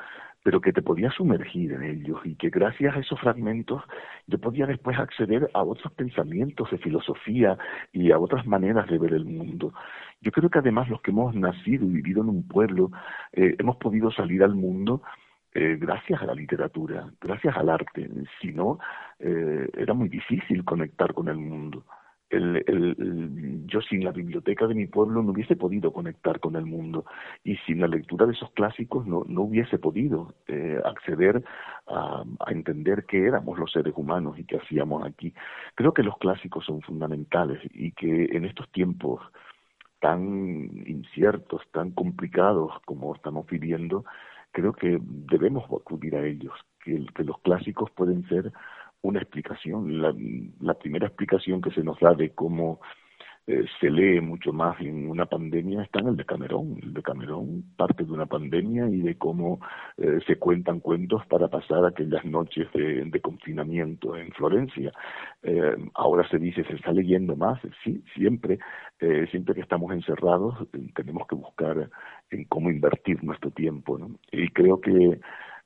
pero 0.43 0.59
que 0.59 0.73
te 0.73 0.81
podías 0.81 1.13
sumergir 1.13 1.73
en 1.73 1.83
ellos 1.83 2.19
y 2.23 2.35
que 2.35 2.49
gracias 2.49 2.95
a 2.95 2.99
esos 2.99 3.19
fragmentos 3.19 3.83
yo 4.27 4.39
podía 4.39 4.65
después 4.65 4.97
acceder 4.97 5.49
a 5.53 5.63
otros 5.63 5.93
pensamientos 5.93 6.69
de 6.71 6.77
filosofía 6.79 7.57
y 7.91 8.11
a 8.11 8.19
otras 8.19 8.45
maneras 8.47 8.87
de 8.87 8.97
ver 8.97 9.13
el 9.13 9.25
mundo. 9.25 9.73
Yo 10.21 10.31
creo 10.31 10.49
que 10.49 10.59
además 10.59 10.89
los 10.89 11.01
que 11.01 11.11
hemos 11.11 11.35
nacido 11.35 11.85
y 11.85 11.89
vivido 11.89 12.21
en 12.21 12.29
un 12.29 12.47
pueblo 12.47 12.91
eh, 13.33 13.55
hemos 13.59 13.77
podido 13.77 14.11
salir 14.11 14.43
al 14.43 14.55
mundo 14.55 15.01
eh, 15.53 15.77
gracias 15.79 16.21
a 16.21 16.25
la 16.25 16.33
literatura, 16.33 17.11
gracias 17.19 17.55
al 17.57 17.69
arte. 17.69 18.09
Si 18.39 18.53
no, 18.53 18.79
eh, 19.19 19.69
era 19.77 19.93
muy 19.93 20.09
difícil 20.09 20.63
conectar 20.63 21.13
con 21.13 21.27
el 21.27 21.37
mundo. 21.37 21.85
Yo 22.31 23.81
sin 23.81 24.05
la 24.05 24.11
biblioteca 24.11 24.65
de 24.65 24.73
mi 24.73 24.87
pueblo 24.87 25.21
no 25.21 25.31
hubiese 25.31 25.57
podido 25.57 25.91
conectar 25.91 26.39
con 26.39 26.55
el 26.55 26.65
mundo 26.65 27.03
y 27.43 27.57
sin 27.57 27.81
la 27.81 27.87
lectura 27.87 28.25
de 28.25 28.31
esos 28.31 28.51
clásicos 28.51 29.05
no, 29.05 29.25
no 29.27 29.41
hubiese 29.41 29.77
podido 29.77 30.33
eh, 30.47 30.79
acceder 30.85 31.43
a, 31.87 32.23
entender 32.47 33.05
qué 33.05 33.25
éramos 33.25 33.59
los 33.59 33.71
seres 33.71 33.93
humanos 33.97 34.39
y 34.39 34.45
qué 34.45 34.57
hacíamos 34.57 35.05
aquí. 35.05 35.33
Creo 35.75 35.93
que 35.93 36.03
los 36.03 36.17
clásicos 36.19 36.65
son 36.65 36.81
fundamentales 36.81 37.59
y 37.73 37.91
que 37.91 38.29
en 38.31 38.45
estos 38.45 38.71
tiempos 38.71 39.21
tan 39.99 40.69
inciertos, 40.87 41.61
tan 41.71 41.91
complicados 41.91 42.71
como 42.85 43.13
estamos 43.13 43.45
viviendo, 43.47 44.05
creo 44.51 44.73
que 44.73 44.97
debemos 45.01 45.63
acudir 45.65 46.15
a 46.15 46.25
ellos, 46.25 46.53
que, 46.83 47.05
los 47.23 47.39
clásicos 47.39 47.89
pueden 47.91 48.27
ser 48.27 48.51
una 49.01 49.19
explicación. 49.19 50.01
La, 50.01 50.13
la, 50.59 50.73
primera 50.75 51.07
explicación 51.07 51.61
que 51.61 51.71
se 51.71 51.83
nos 51.83 51.99
da 51.99 52.13
de 52.13 52.31
cómo 52.31 52.79
se 53.79 53.89
lee 53.89 54.21
mucho 54.21 54.53
más 54.53 54.79
en 54.79 55.09
una 55.09 55.25
pandemia 55.25 55.83
está 55.83 55.99
en 55.99 56.09
el 56.09 56.15
de 56.15 56.25
Camerón. 56.25 56.77
El 56.81 56.93
de 56.93 57.01
Camerón 57.01 57.63
parte 57.75 58.03
de 58.03 58.11
una 58.11 58.25
pandemia 58.25 58.87
y 58.89 59.01
de 59.01 59.15
cómo 59.17 59.59
eh, 59.97 60.19
se 60.25 60.37
cuentan 60.37 60.79
cuentos 60.79 61.25
para 61.27 61.47
pasar 61.47 61.85
aquellas 61.85 62.23
noches 62.25 62.67
de, 62.73 63.21
confinamiento 63.21 64.15
en 64.17 64.31
Florencia. 64.31 64.91
Eh, 65.43 65.75
ahora 65.93 66.27
se 66.29 66.39
dice, 66.39 66.63
se 66.63 66.75
está 66.75 66.91
leyendo 66.91 67.35
más. 67.35 67.59
Sí, 67.83 68.03
siempre, 68.15 68.59
eh, 68.99 69.27
siempre 69.31 69.55
que 69.55 69.61
estamos 69.61 69.91
encerrados 69.91 70.55
tenemos 70.95 71.27
que 71.27 71.35
buscar 71.35 71.89
en 72.31 72.43
cómo 72.45 72.69
invertir 72.69 73.23
nuestro 73.23 73.51
tiempo. 73.51 73.99
Y 74.31 74.47
creo 74.49 74.81
que 74.81 75.19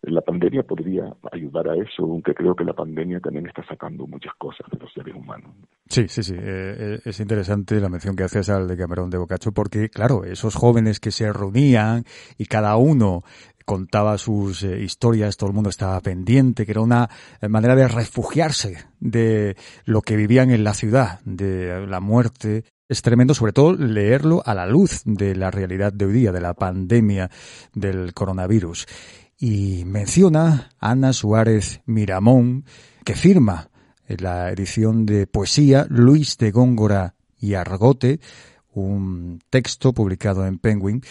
la 0.07 0.21
pandemia 0.21 0.63
podría 0.63 1.13
ayudar 1.31 1.69
a 1.69 1.75
eso, 1.75 2.03
aunque 2.03 2.33
creo 2.33 2.55
que 2.55 2.63
la 2.63 2.73
pandemia 2.73 3.19
también 3.19 3.47
está 3.47 3.65
sacando 3.65 4.05
muchas 4.07 4.33
cosas 4.37 4.67
de 4.71 4.77
los 4.77 4.91
seres 4.93 5.15
humanos. 5.15 5.51
Sí, 5.87 6.07
sí, 6.07 6.23
sí. 6.23 6.35
Eh, 6.37 6.99
es 7.03 7.19
interesante 7.19 7.79
la 7.79 7.89
mención 7.89 8.15
que 8.15 8.23
haces 8.23 8.49
al 8.49 8.67
de 8.67 8.77
Camerón 8.77 9.09
de 9.09 9.17
Bocacho, 9.17 9.51
porque, 9.51 9.89
claro, 9.89 10.23
esos 10.23 10.55
jóvenes 10.55 10.99
que 10.99 11.11
se 11.11 11.31
reunían 11.31 12.03
y 12.37 12.45
cada 12.45 12.75
uno 12.77 13.23
contaba 13.65 14.17
sus 14.17 14.63
eh, 14.63 14.79
historias, 14.79 15.37
todo 15.37 15.49
el 15.49 15.55
mundo 15.55 15.69
estaba 15.69 15.99
pendiente, 16.01 16.65
que 16.65 16.71
era 16.71 16.81
una 16.81 17.09
manera 17.49 17.75
de 17.75 17.87
refugiarse 17.87 18.85
de 18.99 19.55
lo 19.85 20.01
que 20.01 20.15
vivían 20.15 20.51
en 20.51 20.63
la 20.63 20.73
ciudad, 20.73 21.19
de 21.25 21.87
la 21.87 21.99
muerte. 21.99 22.65
Es 22.87 23.01
tremendo, 23.01 23.33
sobre 23.33 23.53
todo, 23.53 23.73
leerlo 23.73 24.43
a 24.45 24.53
la 24.53 24.67
luz 24.67 25.01
de 25.05 25.35
la 25.35 25.49
realidad 25.49 25.91
de 25.91 26.05
hoy 26.05 26.13
día, 26.13 26.31
de 26.31 26.41
la 26.41 26.53
pandemia 26.53 27.31
del 27.73 28.13
coronavirus 28.13 28.85
y 29.37 29.83
menciona 29.85 30.69
Ana 30.79 31.13
Suárez 31.13 31.81
Miramón, 31.85 32.65
que 33.03 33.15
firma 33.15 33.69
la 34.07 34.51
edición 34.51 35.05
de 35.05 35.27
poesía 35.27 35.85
Luis 35.89 36.37
de 36.37 36.51
Góngora 36.51 37.15
y 37.39 37.55
Argote, 37.55 38.19
un 38.73 39.39
texto 39.49 39.93
publicado 39.93 40.45
en 40.45 40.59
Penguin 40.59 41.01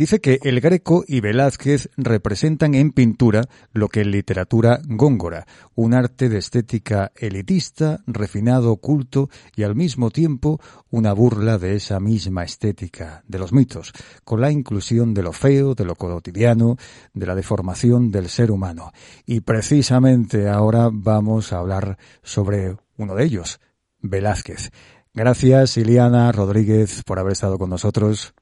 Dice 0.00 0.22
que 0.22 0.40
el 0.44 0.62
Greco 0.62 1.04
y 1.06 1.20
Velázquez 1.20 1.90
representan 1.98 2.74
en 2.74 2.92
pintura 2.92 3.42
lo 3.74 3.90
que 3.90 4.00
en 4.00 4.12
literatura 4.12 4.80
góngora, 4.86 5.46
un 5.74 5.92
arte 5.92 6.30
de 6.30 6.38
estética 6.38 7.12
elitista, 7.16 8.02
refinado, 8.06 8.72
oculto 8.72 9.28
y 9.54 9.62
al 9.62 9.74
mismo 9.74 10.08
tiempo 10.08 10.58
una 10.88 11.12
burla 11.12 11.58
de 11.58 11.76
esa 11.76 12.00
misma 12.00 12.44
estética, 12.44 13.22
de 13.28 13.38
los 13.38 13.52
mitos, 13.52 13.92
con 14.24 14.40
la 14.40 14.50
inclusión 14.50 15.12
de 15.12 15.22
lo 15.22 15.34
feo, 15.34 15.74
de 15.74 15.84
lo 15.84 15.96
cotidiano, 15.96 16.78
de 17.12 17.26
la 17.26 17.34
deformación 17.34 18.10
del 18.10 18.30
ser 18.30 18.50
humano. 18.50 18.92
Y 19.26 19.40
precisamente 19.40 20.48
ahora 20.48 20.88
vamos 20.90 21.52
a 21.52 21.58
hablar 21.58 21.98
sobre 22.22 22.74
uno 22.96 23.14
de 23.14 23.24
ellos, 23.24 23.60
Velázquez. 23.98 24.70
Gracias, 25.12 25.76
Iliana 25.76 26.32
Rodríguez, 26.32 27.02
por 27.04 27.18
haber 27.18 27.32
estado 27.32 27.58
con 27.58 27.68
nosotros. 27.68 28.32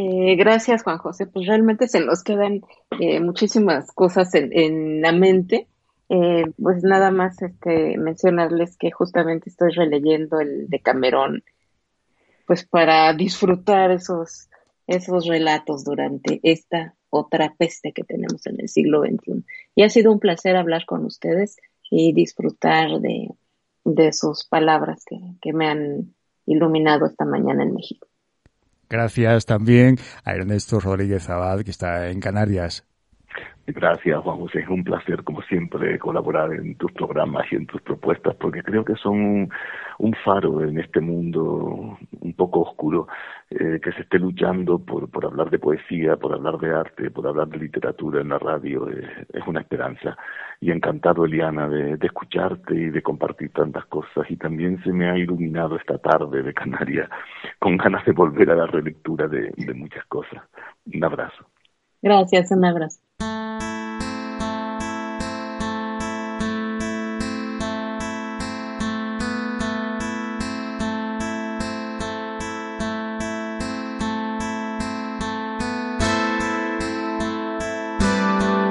Eh, 0.00 0.36
gracias, 0.36 0.84
Juan 0.84 0.98
José. 0.98 1.26
Pues 1.26 1.48
realmente 1.48 1.88
se 1.88 1.98
nos 1.98 2.22
quedan 2.22 2.62
eh, 3.00 3.18
muchísimas 3.18 3.90
cosas 3.90 4.32
en, 4.32 5.00
la 5.00 5.10
mente. 5.10 5.66
Eh, 6.08 6.44
pues 6.56 6.84
nada 6.84 7.10
más 7.10 7.42
este, 7.42 7.98
mencionarles 7.98 8.76
que 8.76 8.92
justamente 8.92 9.50
estoy 9.50 9.72
releyendo 9.72 10.38
el 10.38 10.68
de 10.68 10.78
Camerón, 10.78 11.42
pues 12.46 12.64
para 12.64 13.12
disfrutar 13.12 13.90
esos, 13.90 14.48
esos 14.86 15.26
relatos 15.26 15.84
durante 15.84 16.38
esta 16.44 16.94
otra 17.10 17.56
peste 17.58 17.92
que 17.92 18.04
tenemos 18.04 18.46
en 18.46 18.60
el 18.60 18.68
siglo 18.68 19.02
XXI. 19.02 19.44
Y 19.74 19.82
ha 19.82 19.88
sido 19.88 20.12
un 20.12 20.20
placer 20.20 20.54
hablar 20.54 20.86
con 20.86 21.04
ustedes 21.06 21.56
y 21.90 22.12
disfrutar 22.12 23.00
de, 23.00 23.30
de 23.84 24.12
sus 24.12 24.44
palabras 24.44 25.04
que, 25.04 25.18
que 25.42 25.52
me 25.52 25.66
han 25.66 26.14
iluminado 26.46 27.06
esta 27.06 27.24
mañana 27.24 27.64
en 27.64 27.74
México. 27.74 28.07
Gracias 28.90 29.44
también 29.44 29.96
a 30.24 30.32
Ernesto 30.32 30.80
Rodríguez 30.80 31.28
Abad, 31.28 31.62
que 31.62 31.70
está 31.70 32.10
en 32.10 32.20
Canarias. 32.20 32.88
Gracias, 33.70 34.18
Juan 34.22 34.38
José. 34.38 34.60
Es 34.60 34.68
un 34.68 34.82
placer, 34.82 35.22
como 35.24 35.42
siempre, 35.42 35.98
colaborar 35.98 36.54
en 36.54 36.74
tus 36.76 36.90
programas 36.92 37.44
y 37.52 37.56
en 37.56 37.66
tus 37.66 37.82
propuestas, 37.82 38.34
porque 38.36 38.62
creo 38.62 38.82
que 38.82 38.94
son 38.94 39.50
un, 39.98 40.14
faro 40.24 40.64
en 40.64 40.78
este 40.78 41.02
mundo 41.02 41.98
un 42.20 42.32
poco 42.34 42.62
oscuro, 42.62 43.08
eh, 43.50 43.78
que 43.82 43.92
se 43.92 44.02
esté 44.02 44.18
luchando 44.18 44.78
por, 44.78 45.10
por 45.10 45.26
hablar 45.26 45.50
de 45.50 45.58
poesía, 45.58 46.16
por 46.16 46.32
hablar 46.32 46.56
de 46.56 46.74
arte, 46.74 47.10
por 47.10 47.26
hablar 47.26 47.48
de 47.48 47.58
literatura 47.58 48.22
en 48.22 48.30
la 48.30 48.38
radio. 48.38 48.88
es 48.88 49.46
una 49.46 49.60
esperanza. 49.60 50.16
Y 50.60 50.72
encantado, 50.72 51.24
Eliana, 51.24 51.68
de, 51.68 51.96
de, 51.96 52.06
escucharte 52.06 52.74
y 52.74 52.90
de 52.90 53.02
compartir 53.02 53.52
tantas 53.52 53.86
cosas. 53.86 54.28
Y 54.28 54.36
también 54.36 54.82
se 54.82 54.92
me 54.92 55.08
ha 55.08 55.16
iluminado 55.16 55.76
esta 55.76 55.98
tarde 55.98 56.42
de 56.42 56.52
Canarias 56.52 57.08
con 57.58 57.76
ganas 57.76 58.04
de 58.04 58.12
volver 58.12 58.50
a 58.50 58.56
la 58.56 58.66
relectura 58.66 59.28
de, 59.28 59.52
de 59.56 59.74
muchas 59.74 60.04
cosas. 60.06 60.42
Un 60.92 61.04
abrazo. 61.04 61.46
Gracias, 62.02 62.50
un 62.50 62.64
abrazo. 62.64 63.00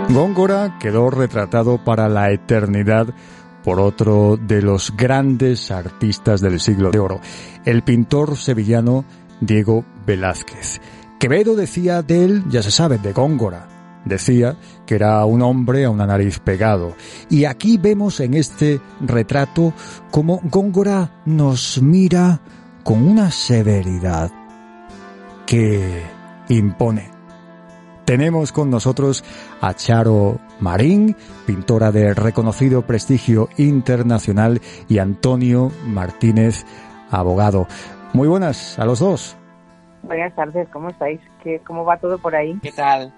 Góngora 0.09 0.77
quedó 0.79 1.09
retratado 1.09 1.83
para 1.83 2.07
la 2.07 2.31
eternidad 2.31 3.07
por 3.63 3.81
otro 3.81 4.37
de 4.37 4.61
los 4.61 4.95
grandes 4.95 5.69
artistas 5.69 6.39
del 6.39 6.61
siglo 6.61 6.91
de 6.91 6.99
oro, 6.99 7.19
el 7.65 7.83
pintor 7.83 8.37
sevillano 8.37 9.03
Diego 9.41 9.83
Velázquez. 10.05 10.79
Quevedo 11.19 11.55
decía 11.55 12.03
de 12.03 12.23
él, 12.23 12.43
ya 12.49 12.63
se 12.63 12.71
sabe, 12.71 12.97
de 12.99 13.11
Góngora. 13.11 13.67
Decía 14.05 14.55
que 14.85 14.95
era 14.95 15.25
un 15.25 15.41
hombre 15.41 15.83
a 15.83 15.89
una 15.89 16.07
nariz 16.07 16.39
pegado. 16.39 16.95
Y 17.29 17.43
aquí 17.43 17.77
vemos 17.77 18.21
en 18.21 18.35
este 18.35 18.79
retrato 19.01 19.73
cómo 20.09 20.39
Góngora 20.43 21.21
nos 21.25 21.81
mira 21.81 22.39
con 22.83 23.05
una 23.05 23.29
severidad 23.31 24.31
que 25.45 26.03
impone. 26.47 27.16
Tenemos 28.07 28.53
con 28.53 28.69
nosotros 28.69 29.21
a 29.59 29.73
Charo 29.73 30.39
Marín, 30.61 31.13
pintora 31.45 31.91
de 31.91 32.13
reconocido 32.13 32.83
prestigio 32.83 33.49
internacional, 33.57 34.61
y 34.87 34.99
Antonio 34.99 35.73
Martínez, 35.85 36.65
abogado. 37.11 37.67
Muy 38.13 38.29
buenas 38.29 38.79
a 38.79 38.85
los 38.85 38.99
dos. 38.99 39.35
Buenas 40.03 40.33
tardes, 40.35 40.69
¿cómo 40.71 40.87
estáis? 40.87 41.19
¿Qué, 41.43 41.59
¿Cómo 41.67 41.83
va 41.83 41.97
todo 41.97 42.17
por 42.17 42.33
ahí? 42.33 42.57
¿Qué 42.63 42.71
tal? 42.71 43.13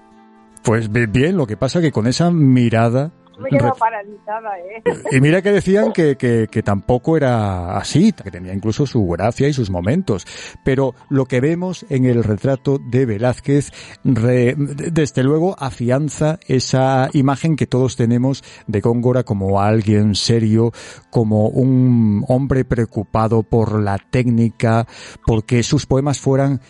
Pues 0.63 0.91
bien, 0.91 1.37
lo 1.37 1.45
que 1.45 1.55
pasa 1.55 1.81
que 1.81 1.91
con 1.91 2.07
esa 2.07 2.31
mirada 2.31 3.11
me 3.39 3.71
paralizada, 3.77 4.59
¿eh? 4.59 4.83
Y 5.11 5.21
mira 5.21 5.41
que 5.41 5.51
decían 5.51 5.91
que, 5.91 6.15
que, 6.15 6.47
que, 6.49 6.63
tampoco 6.63 7.17
era 7.17 7.77
así, 7.77 8.11
que 8.11 8.31
tenía 8.31 8.53
incluso 8.53 8.85
su 8.85 9.05
gracia 9.07 9.47
y 9.47 9.53
sus 9.53 9.69
momentos. 9.69 10.25
Pero 10.63 10.93
lo 11.09 11.25
que 11.25 11.41
vemos 11.41 11.85
en 11.89 12.05
el 12.05 12.23
retrato 12.23 12.77
de 12.79 13.05
Velázquez, 13.05 13.71
desde 14.03 15.23
luego, 15.23 15.55
afianza 15.59 16.39
esa 16.47 17.09
imagen 17.13 17.55
que 17.55 17.67
todos 17.67 17.95
tenemos 17.95 18.43
de 18.67 18.81
Góngora 18.81 19.23
como 19.23 19.61
alguien 19.61 20.15
serio, 20.15 20.71
como 21.09 21.47
un 21.47 22.23
hombre 22.27 22.65
preocupado 22.65 23.43
por 23.43 23.81
la 23.81 23.97
técnica, 23.97 24.87
porque 25.25 25.63
sus 25.63 25.85
poemas 25.85 26.19
fueran 26.19 26.61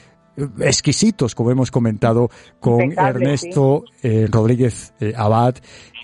exquisitos, 0.59 1.35
como 1.35 1.51
hemos 1.51 1.71
comentado 1.71 2.29
con 2.59 2.93
Ernesto 2.97 3.83
eh, 4.01 4.27
Rodríguez 4.29 4.93
eh, 4.99 5.13
Abad, 5.15 5.55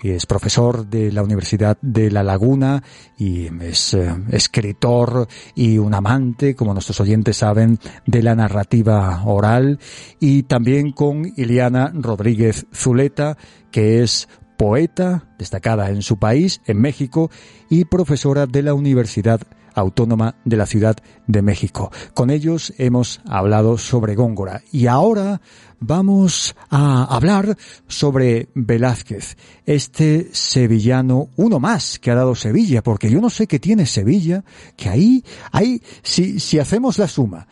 es 0.02 0.26
profesor 0.26 0.86
de 0.86 1.10
la 1.12 1.22
Universidad 1.22 1.78
de 1.80 2.10
La 2.10 2.22
Laguna 2.22 2.82
y 3.16 3.46
es 3.62 3.94
eh, 3.94 4.14
escritor 4.30 5.28
y 5.54 5.78
un 5.78 5.94
amante, 5.94 6.54
como 6.54 6.72
nuestros 6.72 7.00
oyentes 7.00 7.38
saben, 7.38 7.78
de 8.06 8.22
la 8.22 8.34
narrativa 8.34 9.22
oral, 9.24 9.78
y 10.20 10.44
también 10.44 10.92
con 10.92 11.32
Iliana 11.36 11.92
Rodríguez 11.94 12.66
Zuleta, 12.72 13.36
que 13.70 14.02
es 14.02 14.28
poeta 14.56 15.28
destacada 15.38 15.90
en 15.90 16.02
su 16.02 16.18
país, 16.18 16.60
en 16.66 16.80
México, 16.80 17.30
y 17.68 17.84
profesora 17.84 18.46
de 18.46 18.62
la 18.62 18.74
Universidad 18.74 19.40
Autónoma 19.76 20.36
de 20.44 20.56
la 20.56 20.66
Ciudad 20.66 20.96
de 21.26 21.42
México. 21.42 21.92
Con 22.14 22.30
ellos 22.30 22.72
hemos 22.78 23.20
hablado 23.26 23.76
sobre 23.76 24.14
Góngora 24.14 24.62
y 24.72 24.86
ahora 24.86 25.42
vamos 25.80 26.56
a 26.70 27.04
hablar 27.04 27.56
sobre 27.86 28.48
Velázquez, 28.54 29.36
este 29.66 30.28
sevillano, 30.32 31.28
uno 31.36 31.60
más 31.60 31.98
que 31.98 32.10
ha 32.10 32.14
dado 32.14 32.34
Sevilla, 32.34 32.82
porque 32.82 33.10
yo 33.10 33.20
no 33.20 33.30
sé 33.30 33.46
qué 33.46 33.58
tiene 33.58 33.86
Sevilla, 33.86 34.42
que 34.76 34.88
ahí, 34.88 35.22
ahí, 35.52 35.80
si, 36.02 36.40
si 36.40 36.58
hacemos 36.58 36.98
la 36.98 37.08
suma 37.08 37.46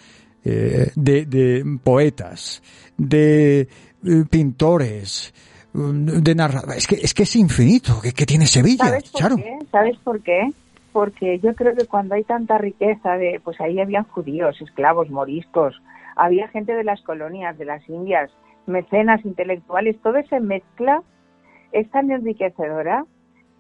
eh, 0.45 0.91
de, 0.95 1.27
de, 1.27 1.79
poetas, 1.83 2.63
de 2.97 3.61
eh, 3.61 4.25
pintores, 4.29 5.33
de 5.73 6.35
narradores, 6.35 6.79
es 6.79 6.87
que, 6.87 6.95
es 6.97 7.15
que 7.15 7.25
es 7.25 7.37
infinito, 7.37 8.01
que, 8.01 8.13
que 8.13 8.27
tiene 8.27 8.47
Sevilla, 8.47 8.85
¿Sabes 8.85 9.11
por 9.11 9.37
qué? 9.37 9.59
¿Sabes 9.71 9.97
por 10.05 10.23
qué? 10.23 10.51
porque 10.95 11.41
yo 11.41 11.57
creo 11.57 11.75
que 11.75 11.87
cuando 11.87 12.15
hay 12.15 12.23
tanta 12.23 12.57
riqueza 12.57 13.17
de, 13.17 13.41
pues 13.43 13.61
ahí 13.61 13.81
habían 13.81 14.05
judíos, 14.05 14.63
esclavos, 14.63 15.11
moriscos, 15.11 15.75
había 16.17 16.49
gente 16.49 16.75
de 16.75 16.85
las 16.85 17.03
colonias, 17.03 17.59
de 17.59 17.65
las 17.65 17.89
Indias, 17.89 18.31
mecenas 18.67 19.25
intelectuales, 19.25 20.01
toda 20.03 20.21
esa 20.21 20.41
mezcla 20.41 21.03
es 21.73 21.91
tan 21.91 22.11
enriquecedora 22.11 23.05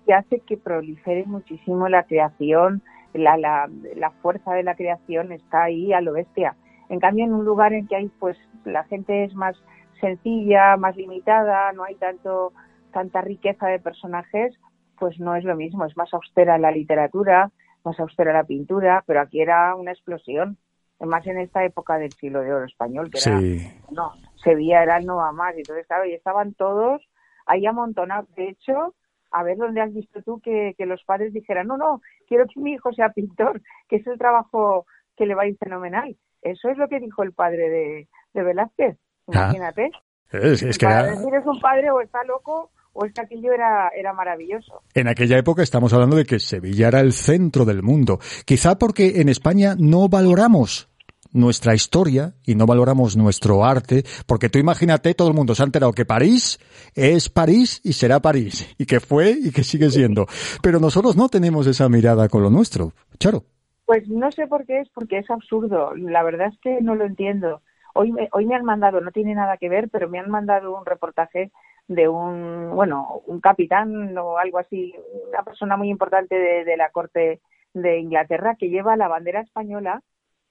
que 0.06 0.14
hace 0.14 0.40
que 0.40 0.56
prolifere 0.56 1.24
muchísimo 1.26 1.88
la 1.88 2.04
creación, 2.04 2.82
la, 3.12 3.36
la, 3.36 3.68
la 3.96 4.10
fuerza 4.10 4.52
de 4.54 4.62
la 4.62 4.74
creación 4.74 5.32
está 5.32 5.64
ahí 5.64 5.92
a 5.92 6.00
lo 6.00 6.12
bestia. 6.12 6.56
En 6.88 7.00
cambio, 7.00 7.24
en 7.24 7.32
un 7.32 7.44
lugar 7.44 7.72
en 7.72 7.86
que 7.86 7.96
hay, 7.96 8.08
pues, 8.18 8.36
la 8.64 8.84
gente 8.84 9.24
es 9.24 9.34
más 9.34 9.56
sencilla, 10.00 10.76
más 10.76 10.96
limitada, 10.96 11.72
no 11.72 11.84
hay 11.84 11.94
tanto 11.94 12.52
tanta 12.92 13.20
riqueza 13.20 13.66
de 13.66 13.80
personajes, 13.80 14.54
pues 14.98 15.18
no 15.18 15.34
es 15.34 15.44
lo 15.44 15.56
mismo, 15.56 15.84
es 15.84 15.96
más 15.96 16.14
austera 16.14 16.56
la 16.58 16.70
literatura, 16.70 17.50
más 17.84 17.98
austera 18.00 18.32
la 18.32 18.44
pintura, 18.44 19.02
pero 19.06 19.20
aquí 19.20 19.40
era 19.40 19.74
una 19.74 19.90
explosión, 19.90 20.56
más 21.06 21.26
en 21.26 21.38
esta 21.38 21.64
época 21.64 21.98
del 21.98 22.12
siglo 22.12 22.40
de 22.40 22.52
oro 22.52 22.64
español, 22.64 23.10
que 23.10 23.18
era, 23.18 23.40
no, 23.90 24.12
Sevilla 24.42 24.82
era 24.82 24.98
el 24.98 25.06
no 25.06 25.16
más, 25.32 25.54
y 25.56 25.58
entonces 25.58 25.86
claro, 25.86 26.06
y 26.06 26.12
estaban 26.12 26.54
todos 26.54 27.02
ahí 27.46 27.66
amontonados, 27.66 28.32
de 28.34 28.48
hecho, 28.48 28.94
a 29.30 29.42
ver 29.42 29.56
dónde 29.56 29.80
has 29.80 29.92
visto 29.92 30.22
tú 30.22 30.40
que, 30.40 30.74
que 30.78 30.86
los 30.86 31.02
padres 31.04 31.32
dijeran, 31.32 31.66
no, 31.66 31.76
no, 31.76 32.00
quiero 32.28 32.46
que 32.46 32.60
mi 32.60 32.72
hijo 32.72 32.92
sea 32.92 33.10
pintor, 33.10 33.60
que 33.88 33.96
es 33.96 34.06
el 34.06 34.18
trabajo 34.18 34.86
que 35.16 35.26
le 35.26 35.34
va 35.34 35.42
a 35.42 35.48
ir 35.48 35.56
fenomenal. 35.58 36.16
Eso 36.42 36.68
es 36.68 36.76
lo 36.76 36.88
que 36.88 37.00
dijo 37.00 37.22
el 37.22 37.32
padre 37.32 37.68
de, 37.68 38.08
de 38.32 38.42
Velázquez, 38.42 38.96
ah. 39.28 39.32
imagínate. 39.32 39.90
Es, 40.30 40.62
es 40.62 40.78
que 40.78 40.86
era... 40.86 41.04
decir 41.04 41.34
es 41.34 41.46
un 41.46 41.60
padre 41.60 41.90
o 41.90 42.00
está 42.00 42.22
loco 42.24 42.70
o 42.94 43.04
es 43.04 43.12
que 43.12 43.20
aquello 43.20 43.52
era, 43.52 43.88
era 43.88 44.12
maravilloso. 44.12 44.82
En 44.94 45.08
aquella 45.08 45.36
época 45.36 45.62
estamos 45.62 45.92
hablando 45.92 46.16
de 46.16 46.24
que 46.24 46.38
Sevilla 46.38 46.88
era 46.88 47.00
el 47.00 47.12
centro 47.12 47.64
del 47.64 47.82
mundo. 47.82 48.20
Quizá 48.44 48.78
porque 48.78 49.20
en 49.20 49.28
España 49.28 49.74
no 49.76 50.08
valoramos 50.08 50.88
nuestra 51.34 51.74
historia 51.74 52.32
y 52.44 52.54
no 52.54 52.64
valoramos 52.64 53.16
nuestro 53.16 53.64
arte, 53.64 54.04
porque 54.26 54.48
tú 54.48 54.58
imagínate, 54.58 55.12
todo 55.12 55.28
el 55.28 55.34
mundo 55.34 55.54
se 55.54 55.62
ha 55.62 55.66
enterado 55.66 55.92
que 55.92 56.06
París 56.06 56.58
es 56.94 57.28
París 57.28 57.80
y 57.84 57.92
será 57.92 58.20
París, 58.20 58.74
y 58.78 58.86
que 58.86 59.00
fue 59.00 59.32
y 59.32 59.52
que 59.52 59.62
sigue 59.62 59.90
siendo. 59.90 60.26
Pero 60.62 60.80
nosotros 60.80 61.16
no 61.16 61.28
tenemos 61.28 61.66
esa 61.66 61.88
mirada 61.88 62.28
con 62.28 62.42
lo 62.42 62.48
nuestro. 62.48 62.92
Charo. 63.18 63.44
Pues 63.84 64.08
no 64.08 64.32
sé 64.32 64.46
por 64.46 64.64
qué 64.64 64.80
es, 64.80 64.88
porque 64.94 65.18
es 65.18 65.30
absurdo. 65.30 65.94
La 65.94 66.22
verdad 66.22 66.48
es 66.50 66.58
que 66.60 66.80
no 66.80 66.94
lo 66.94 67.04
entiendo. 67.04 67.60
Hoy 67.94 68.12
me, 68.12 68.30
hoy 68.32 68.46
me 68.46 68.54
han 68.54 68.64
mandado, 68.64 69.02
no 69.02 69.10
tiene 69.10 69.34
nada 69.34 69.58
que 69.58 69.68
ver, 69.68 69.90
pero 69.90 70.08
me 70.08 70.18
han 70.18 70.30
mandado 70.30 70.76
un 70.76 70.86
reportaje 70.86 71.52
de 71.88 72.08
un, 72.08 72.70
bueno, 72.74 73.22
un 73.26 73.40
capitán 73.40 74.16
o 74.16 74.38
algo 74.38 74.58
así, 74.58 74.94
una 75.28 75.42
persona 75.42 75.76
muy 75.76 75.90
importante 75.90 76.34
de, 76.34 76.76
la 76.76 76.90
corte 76.90 77.40
de 77.74 77.98
Inglaterra 77.98 78.56
que 78.58 78.70
lleva 78.70 78.96
la 78.96 79.08
bandera 79.08 79.40
española 79.40 80.02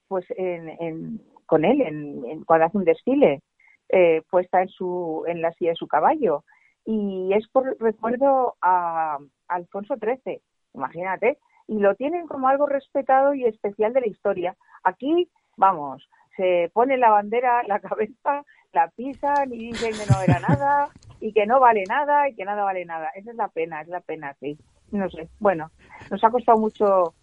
pues 0.08 0.24
en, 0.36 1.20
con 1.46 1.64
él 1.64 1.80
en, 1.80 2.44
cuando 2.44 2.66
hace 2.66 2.78
un 2.78 2.84
desfile. 2.84 3.42
eh, 3.88 4.22
puesta 4.30 4.62
en 4.62 4.68
su 4.68 5.24
en 5.26 5.42
la 5.42 5.52
silla 5.52 5.70
de 5.70 5.76
su 5.76 5.86
caballo 5.86 6.42
y 6.84 7.32
es 7.32 7.48
por 7.48 7.76
recuerdo 7.80 8.56
a, 8.60 9.18
Alfonso 9.48 9.96
XIII, 9.96 10.40
imagínate, 10.74 11.38
y 11.66 11.78
lo 11.78 11.94
tienen 11.94 12.26
como 12.26 12.48
algo 12.48 12.66
respetado 12.66 13.34
y 13.34 13.44
especial 13.44 13.92
de 13.92 14.00
la 14.00 14.06
historia. 14.06 14.56
Aquí, 14.82 15.28
vamos, 15.56 16.08
se 16.36 16.70
pone 16.72 16.96
la 16.96 17.10
bandera, 17.10 17.62
la 17.64 17.80
cabeza, 17.80 18.44
la 18.72 18.88
pisan 18.88 19.52
y 19.52 19.70
dicen 19.70 19.92
que 19.92 20.12
no 20.12 20.20
era 20.22 20.40
nada 20.40 20.88
y 21.20 21.32
que 21.32 21.46
no 21.46 21.60
vale 21.60 21.84
nada 21.88 22.28
y 22.28 22.34
que 22.34 22.44
nada 22.44 22.64
vale 22.64 22.84
nada. 22.84 23.10
Esa 23.14 23.30
es 23.30 23.36
la 23.36 23.48
pena, 23.48 23.80
es 23.82 23.88
la 23.88 24.00
pena, 24.00 24.34
sí. 24.40 24.58
No 24.90 25.08
sé, 25.10 25.28
bueno, 25.40 25.70
nos 26.10 26.22
ha 26.22 26.30
costado 26.30 26.58
mucho 26.58 27.14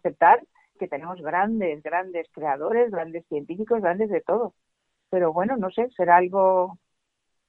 aceptar 0.00 0.40
que 0.78 0.88
tenemos 0.88 1.20
grandes, 1.20 1.82
grandes 1.82 2.26
creadores, 2.32 2.90
grandes 2.90 3.26
científicos, 3.28 3.80
grandes 3.82 4.10
de 4.10 4.20
todo. 4.20 4.54
Pero 5.10 5.32
bueno, 5.32 5.56
no 5.56 5.70
sé, 5.70 5.88
será 5.96 6.16
algo 6.16 6.78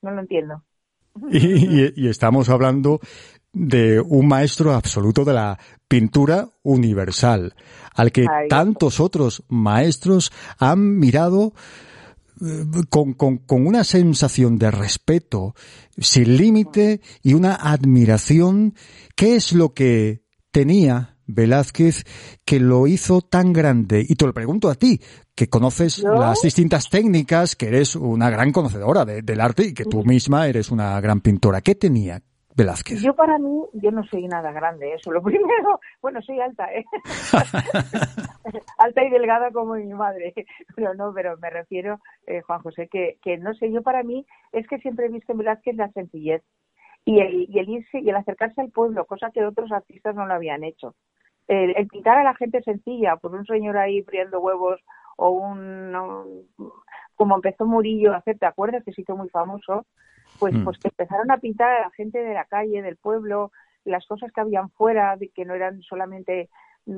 no 0.02 0.12
lo 0.12 0.22
entiendo. 0.22 0.64
Y, 1.32 2.08
estamos 2.08 2.50
hablando 2.50 3.00
de 3.52 4.00
un 4.00 4.28
maestro 4.28 4.74
absoluto 4.74 5.26
de 5.26 5.34
la 5.34 5.60
pintura 5.88 6.48
universal, 6.64 7.56
al 7.96 8.12
que 8.12 8.26
tantos 8.48 9.00
otros 9.00 9.44
maestros 9.50 10.32
han 10.60 10.98
mirado 10.98 11.54
eh, 12.42 12.66
con, 12.90 13.14
con, 13.14 13.40
una 13.50 13.84
sensación 13.84 14.58
de 14.58 14.72
respeto 14.72 15.56
sin 15.98 16.38
límite 16.38 17.02
y 17.24 17.34
una 17.34 17.56
admiración. 17.56 18.76
¿Qué 19.16 19.36
es 19.36 19.52
lo 19.54 19.74
que 19.74 20.22
tenía 20.52 21.18
Velázquez 21.30 22.04
que 22.46 22.60
lo 22.60 22.88
hizo 22.88 23.22
tan 23.22 23.54
grande? 23.54 24.04
Y 24.08 24.16
te 24.16 24.26
lo 24.26 24.34
pregunto 24.34 24.70
a 24.70 24.76
ti, 24.76 25.00
que 25.36 25.48
conoces 25.48 26.04
las 26.04 26.42
distintas 26.42 26.90
técnicas, 26.90 27.56
que 27.56 27.68
eres 27.68 27.96
una 27.96 28.30
gran 28.30 28.52
conocedora 28.52 29.06
del 29.06 29.42
arte 29.42 29.68
y 29.68 29.74
que 29.74 29.86
tú 29.86 30.04
misma 30.04 30.48
eres 30.48 30.72
una 30.72 31.00
gran 31.00 31.22
pintora. 31.22 31.62
¿Qué 31.62 31.76
tenía 31.76 32.20
Velázquez? 32.56 33.02
Yo 33.02 33.16
para 33.16 33.38
mí, 33.38 33.62
yo 33.74 33.92
no 33.92 34.04
soy 34.06 34.28
nada 34.28 34.52
grande, 34.52 34.94
eso. 34.94 35.12
Lo 35.12 35.22
primero, 35.24 35.80
bueno, 36.02 36.22
soy 36.22 36.40
alta, 36.42 36.66
¿eh? 36.74 36.84
alta 38.80 39.04
y 39.04 39.10
delgada 39.10 39.52
como 39.52 39.76
mi 39.76 39.94
madre. 39.94 40.34
Pero 40.76 40.94
no, 40.96 41.14
pero 41.14 41.38
me 41.38 41.50
refiero, 41.50 42.00
eh, 42.28 42.42
Juan 42.42 42.62
José, 42.62 42.90
que, 42.92 43.18
que 43.22 43.38
no 43.38 43.54
sé, 43.54 43.72
yo 43.72 43.82
para 43.82 44.04
mí 44.04 44.26
es 44.52 44.68
que 44.68 44.80
siempre 44.80 45.06
he 45.06 45.10
visto 45.10 45.32
en 45.32 45.38
Velázquez 45.38 45.76
la 45.76 45.92
sencillez 45.92 46.44
y 47.06 47.20
el, 47.20 47.50
y 47.50 47.60
el 47.60 47.70
irse 47.70 48.00
y 48.00 48.10
el 48.10 48.16
acercarse 48.16 48.62
al 48.62 48.72
pueblo, 48.72 49.06
cosa 49.06 49.32
que 49.32 49.46
otros 49.46 49.72
artistas 49.72 50.16
no 50.16 50.26
lo 50.26 50.34
habían 50.34 50.64
hecho. 50.64 50.96
El, 51.50 51.76
el, 51.76 51.88
pintar 51.88 52.18
a 52.18 52.24
la 52.24 52.36
gente 52.36 52.62
sencilla, 52.62 53.18
por 53.18 53.34
un 53.34 53.46
señor 53.46 53.76
ahí 53.76 54.04
friendo 54.04 54.40
huevos 54.40 54.80
o 55.18 55.32
un, 55.32 56.48
como 57.16 57.36
empezó 57.36 57.66
Murillo 57.66 58.14
a 58.14 58.18
hacer, 58.18 58.40
¿te 58.40 58.46
acuerdas 58.46 58.84
que 58.86 58.94
se 58.94 59.02
hizo 59.02 59.18
muy 59.18 59.30
famoso? 59.30 59.86
Pues, 60.40 60.54
mm. 60.54 60.64
pues 60.64 60.78
que 60.78 60.88
empezaron 60.88 61.30
a 61.32 61.38
pintar 61.38 61.70
a 61.70 61.82
la 61.82 61.92
gente 61.92 62.20
de 62.20 62.34
la 62.34 62.46
calle, 62.46 62.82
del 62.82 62.96
pueblo, 62.96 63.52
las 63.84 64.06
cosas 64.06 64.32
que 64.32 64.42
habían 64.42 64.70
fuera, 64.70 65.18
que 65.36 65.44
no 65.44 65.54
eran 65.54 65.82
solamente 65.82 66.50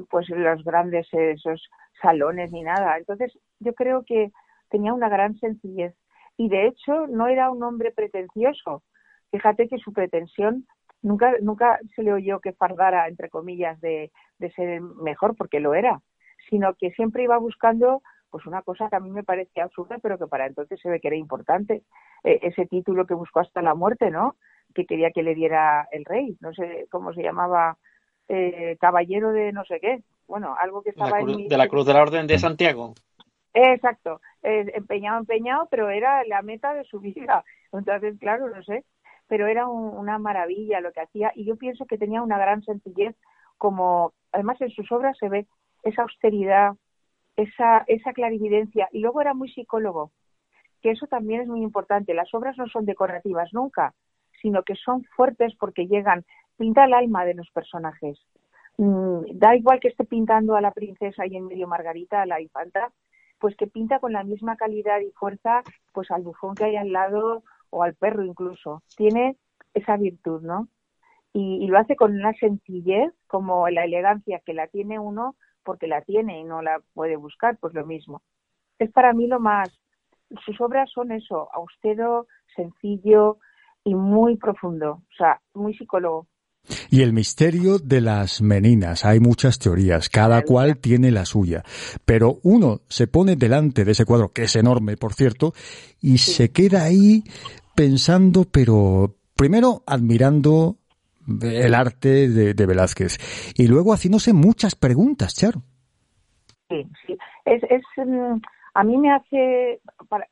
pues 0.09 0.29
los 0.29 0.63
grandes 0.63 1.07
esos 1.11 1.69
salones 2.01 2.51
ni 2.51 2.61
nada. 2.61 2.97
Entonces 2.97 3.37
yo 3.59 3.73
creo 3.73 4.03
que 4.05 4.31
tenía 4.69 4.93
una 4.93 5.09
gran 5.09 5.35
sencillez 5.39 5.95
y 6.37 6.49
de 6.49 6.67
hecho 6.67 7.07
no 7.07 7.27
era 7.27 7.49
un 7.49 7.63
hombre 7.63 7.91
pretencioso. 7.91 8.83
Fíjate 9.31 9.67
que 9.67 9.77
su 9.77 9.93
pretensión 9.93 10.67
nunca 11.01 11.33
nunca 11.41 11.79
se 11.95 12.03
le 12.03 12.13
oyó 12.13 12.39
que 12.39 12.53
fardara 12.53 13.07
entre 13.07 13.29
comillas 13.29 13.79
de, 13.81 14.11
de 14.39 14.51
ser 14.51 14.81
mejor 14.81 15.35
porque 15.35 15.59
lo 15.59 15.73
era 15.73 16.01
sino 16.49 16.73
que 16.75 16.91
siempre 16.91 17.23
iba 17.23 17.37
buscando 17.37 18.01
pues 18.31 18.45
una 18.45 18.61
cosa 18.61 18.89
que 18.89 18.95
a 18.95 18.99
mí 18.99 19.11
me 19.11 19.23
parecía 19.23 19.65
absurda, 19.65 19.97
pero 20.01 20.17
que 20.17 20.25
para 20.25 20.47
entonces 20.47 20.79
se 20.81 20.89
ve 20.89 20.99
que 20.99 21.09
era 21.09 21.17
importante, 21.17 21.83
eh, 22.23 22.39
ese 22.41 22.65
título 22.65 23.05
que 23.05 23.13
buscó 23.13 23.41
hasta 23.41 23.61
la 23.61 23.75
muerte, 23.75 24.09
¿no? 24.09 24.35
Que 24.73 24.85
quería 24.85 25.11
que 25.11 25.21
le 25.21 25.35
diera 25.35 25.87
el 25.91 26.05
rey, 26.05 26.37
no 26.39 26.53
sé 26.53 26.87
cómo 26.89 27.13
se 27.13 27.23
llamaba, 27.23 27.77
eh, 28.29 28.77
caballero 28.79 29.33
de 29.33 29.51
no 29.51 29.65
sé 29.65 29.79
qué, 29.81 30.01
bueno, 30.27 30.55
algo 30.57 30.81
que 30.81 30.91
estaba 30.91 31.19
en 31.19 31.49
de 31.49 31.57
la 31.57 31.67
Cruz 31.67 31.85
de 31.85 31.93
la 31.93 32.01
Orden 32.01 32.25
de 32.25 32.39
Santiago. 32.39 32.93
Exacto, 33.53 34.21
eh, 34.43 34.71
empeñado, 34.75 35.19
empeñado, 35.19 35.67
pero 35.69 35.89
era 35.89 36.23
la 36.23 36.41
meta 36.41 36.73
de 36.73 36.85
su 36.85 37.01
vida. 37.01 37.43
Entonces, 37.73 38.17
claro, 38.17 38.47
no 38.49 38.63
sé, 38.63 38.85
pero 39.31 39.47
era 39.47 39.65
una 39.65 40.19
maravilla 40.19 40.81
lo 40.81 40.91
que 40.91 40.99
hacía 40.99 41.31
y 41.35 41.45
yo 41.45 41.55
pienso 41.55 41.85
que 41.85 41.97
tenía 41.97 42.21
una 42.21 42.37
gran 42.37 42.63
sencillez, 42.63 43.15
como 43.57 44.11
además 44.33 44.59
en 44.59 44.71
sus 44.71 44.91
obras 44.91 45.17
se 45.17 45.29
ve 45.29 45.47
esa 45.83 46.01
austeridad, 46.01 46.73
esa, 47.37 47.85
esa 47.87 48.11
clarividencia. 48.11 48.89
Y 48.91 48.99
luego 48.99 49.21
era 49.21 49.33
muy 49.33 49.49
psicólogo, 49.49 50.11
que 50.81 50.91
eso 50.91 51.07
también 51.07 51.43
es 51.43 51.47
muy 51.47 51.61
importante. 51.61 52.13
Las 52.13 52.33
obras 52.33 52.57
no 52.57 52.67
son 52.67 52.85
decorativas 52.85 53.53
nunca, 53.53 53.93
sino 54.41 54.63
que 54.63 54.75
son 54.75 55.05
fuertes 55.15 55.55
porque 55.57 55.87
llegan, 55.87 56.25
pinta 56.57 56.83
el 56.83 56.93
alma 56.93 57.23
de 57.23 57.35
los 57.35 57.49
personajes. 57.51 58.19
Mm, 58.75 59.39
da 59.39 59.55
igual 59.55 59.79
que 59.79 59.87
esté 59.87 60.03
pintando 60.03 60.57
a 60.57 60.61
la 60.61 60.71
princesa 60.71 61.25
y 61.25 61.37
en 61.37 61.47
medio 61.47 61.69
Margarita, 61.69 62.21
a 62.21 62.25
la 62.25 62.41
infanta, 62.41 62.91
pues 63.39 63.55
que 63.55 63.67
pinta 63.67 63.99
con 63.99 64.11
la 64.11 64.25
misma 64.25 64.57
calidad 64.57 64.99
y 64.99 65.11
fuerza 65.11 65.61
pues 65.93 66.11
al 66.11 66.21
bufón 66.21 66.53
que 66.53 66.65
hay 66.65 66.75
al 66.75 66.91
lado 66.91 67.43
o 67.71 67.83
al 67.83 67.95
perro 67.95 68.23
incluso. 68.23 68.83
Tiene 68.95 69.37
esa 69.73 69.97
virtud, 69.97 70.41
¿no? 70.43 70.67
y 71.33 71.65
lo 71.67 71.77
hace 71.79 71.95
con 71.95 72.11
una 72.13 72.33
sencillez, 72.33 73.13
como 73.27 73.69
la 73.69 73.85
elegancia 73.85 74.41
que 74.45 74.53
la 74.53 74.67
tiene 74.67 74.99
uno, 74.99 75.37
porque 75.63 75.87
la 75.87 76.01
tiene 76.01 76.39
y 76.39 76.43
no 76.43 76.61
la 76.61 76.81
puede 76.93 77.15
buscar, 77.15 77.57
pues 77.57 77.73
lo 77.73 77.85
mismo. 77.85 78.21
Es 78.79 78.91
para 78.91 79.13
mí 79.13 79.27
lo 79.27 79.39
más, 79.39 79.69
sus 80.45 80.59
obras 80.61 80.89
son 80.91 81.11
eso, 81.11 81.49
austero, 81.53 82.27
sencillo 82.55 83.37
y 83.83 83.95
muy 83.95 84.37
profundo, 84.37 84.91
o 84.91 85.13
sea, 85.17 85.41
muy 85.53 85.75
psicólogo. 85.75 86.27
Y 86.89 87.01
el 87.01 87.13
misterio 87.13 87.79
de 87.79 88.01
las 88.01 88.41
meninas. 88.41 89.05
Hay 89.05 89.19
muchas 89.19 89.59
teorías, 89.59 90.09
cada 90.09 90.41
cual 90.43 90.77
tiene 90.77 91.11
la 91.11 91.25
suya. 91.25 91.63
Pero 92.05 92.39
uno 92.43 92.81
se 92.87 93.07
pone 93.07 93.35
delante 93.35 93.83
de 93.83 93.91
ese 93.91 94.05
cuadro, 94.05 94.31
que 94.31 94.43
es 94.43 94.55
enorme, 94.55 94.97
por 94.97 95.13
cierto, 95.13 95.53
y 96.01 96.19
se 96.19 96.51
queda 96.51 96.83
ahí 96.83 97.23
pensando, 97.75 98.45
pero 98.51 99.15
primero 99.35 99.83
admirando 99.85 100.77
el 101.41 101.73
arte 101.73 102.29
de, 102.29 102.65
Velázquez. 102.65 103.17
Y 103.55 103.67
luego 103.67 103.93
haciéndose 103.93 104.33
muchas 104.33 104.75
preguntas, 104.75 105.35
Charo. 105.35 105.61
Sí, 106.69 106.87
sí. 107.05 107.17
Es, 107.45 107.63
es, 107.63 107.81
mm, 107.97 108.39
a 108.73 108.83
mí 108.83 108.97
me 108.97 109.11
hace, 109.11 109.81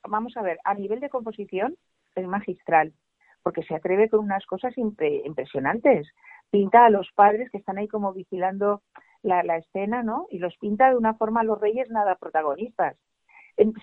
vamos 0.08 0.36
a 0.38 0.42
ver, 0.42 0.60
a 0.63 0.74
nivel 0.74 1.00
de 1.00 1.10
composición 1.10 1.76
es 2.15 2.28
magistral, 2.28 2.94
porque 3.43 3.63
se 3.63 3.75
atreve 3.75 4.10
con 4.10 4.19
unas 4.21 4.45
cosas 4.45 4.73
impresionantes. 4.78 6.08
Pinta 6.49 6.86
a 6.86 6.89
los 6.89 7.10
padres 7.13 7.49
que 7.52 7.58
están 7.58 7.78
ahí 7.78 7.88
como 7.88 8.13
vigilando 8.13 8.82
la, 9.21 9.58
escena, 9.58 10.04
¿no? 10.04 10.28
Y 10.30 10.39
los 10.39 10.56
pinta 10.58 10.89
de 10.89 10.97
una 10.97 11.13
forma 11.15 11.41
a 11.41 11.43
los 11.43 11.60
reyes 11.60 11.89
nada 11.89 12.15
protagonistas. 12.15 12.97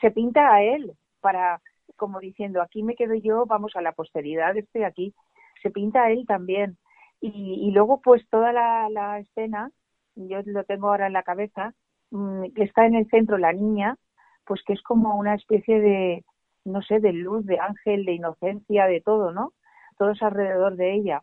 Se 0.00 0.10
pinta 0.10 0.54
a 0.54 0.62
él 0.62 0.92
para, 1.20 1.60
como 1.96 2.20
diciendo, 2.20 2.62
aquí 2.62 2.82
me 2.82 2.94
quedo 2.94 3.14
yo, 3.14 3.46
vamos 3.46 3.76
a 3.76 3.82
la 3.82 3.92
posteridad, 3.92 4.56
estoy 4.56 4.84
aquí. 4.84 5.14
Se 5.62 5.70
pinta 5.70 6.04
a 6.04 6.10
él 6.10 6.24
también. 6.26 6.78
Y, 7.20 7.70
luego, 7.72 8.00
pues 8.00 8.28
toda 8.28 8.52
la, 8.52 9.18
escena, 9.18 9.70
yo 10.14 10.38
lo 10.44 10.64
tengo 10.64 10.88
ahora 10.88 11.06
en 11.06 11.12
la 11.12 11.22
cabeza, 11.22 11.74
mm, 12.10 12.52
que 12.54 12.64
está 12.64 12.86
en 12.86 12.94
el 12.94 13.08
centro 13.08 13.38
la 13.38 13.52
niña, 13.52 13.96
pues 14.44 14.62
que 14.64 14.74
es 14.74 14.82
como 14.82 15.16
una 15.16 15.34
especie 15.34 15.80
de, 15.80 16.24
no 16.66 16.82
sé, 16.82 17.00
de 17.00 17.12
luz, 17.12 17.46
de 17.46 17.58
ángel, 17.58 18.04
de 18.04 18.12
inocencia, 18.12 18.86
de 18.86 19.00
todo, 19.00 19.32
¿no? 19.32 19.52
Todo 19.98 20.10
es 20.12 20.22
alrededor 20.22 20.76
de 20.76 20.94
ella. 20.94 21.22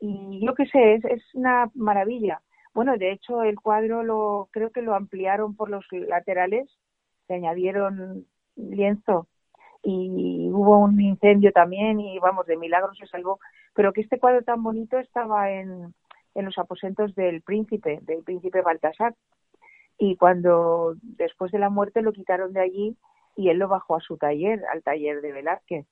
Y 0.00 0.44
yo 0.44 0.54
qué 0.54 0.66
sé, 0.66 0.94
es, 0.94 1.04
es 1.04 1.22
una 1.34 1.70
maravilla. 1.74 2.42
Bueno, 2.74 2.96
de 2.96 3.12
hecho, 3.12 3.42
el 3.42 3.60
cuadro 3.60 4.02
lo 4.02 4.48
creo 4.52 4.70
que 4.70 4.82
lo 4.82 4.94
ampliaron 4.94 5.56
por 5.56 5.70
los 5.70 5.84
laterales, 5.90 6.68
le 7.28 7.36
añadieron 7.36 8.26
lienzo 8.56 9.26
y 9.82 10.50
hubo 10.52 10.78
un 10.78 11.00
incendio 11.00 11.52
también 11.52 12.00
y 12.00 12.18
vamos, 12.18 12.46
de 12.46 12.56
milagro 12.56 12.92
se 12.94 13.06
salvó 13.06 13.38
pero 13.78 13.92
que 13.92 14.00
este 14.00 14.18
cuadro 14.18 14.42
tan 14.42 14.60
bonito 14.60 14.98
estaba 14.98 15.52
en, 15.52 15.94
en 16.34 16.44
los 16.44 16.58
aposentos 16.58 17.14
del 17.14 17.42
príncipe, 17.42 18.00
del 18.02 18.24
príncipe 18.24 18.60
Baltasar. 18.60 19.14
Y 19.96 20.16
cuando 20.16 20.96
después 21.00 21.52
de 21.52 21.60
la 21.60 21.70
muerte 21.70 22.02
lo 22.02 22.12
quitaron 22.12 22.52
de 22.52 22.60
allí 22.60 22.96
y 23.38 23.50
él 23.50 23.58
lo 23.58 23.68
bajó 23.68 23.94
a 23.94 24.00
su 24.00 24.16
taller, 24.16 24.64
al 24.66 24.82
taller 24.82 25.20
de 25.20 25.30
Velázquez. 25.30 25.86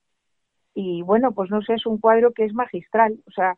Y 0.74 1.02
bueno, 1.02 1.30
pues 1.30 1.48
no 1.48 1.62
sé, 1.62 1.74
es 1.74 1.86
un 1.86 1.98
cuadro 1.98 2.32
que 2.32 2.44
es 2.44 2.52
magistral, 2.52 3.22
o 3.24 3.30
sea, 3.30 3.56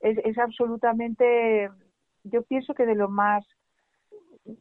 es, 0.00 0.18
es 0.24 0.36
absolutamente, 0.38 1.70
yo 2.24 2.42
pienso 2.42 2.74
que 2.74 2.84
de 2.84 2.96
lo 2.96 3.08
más 3.08 3.46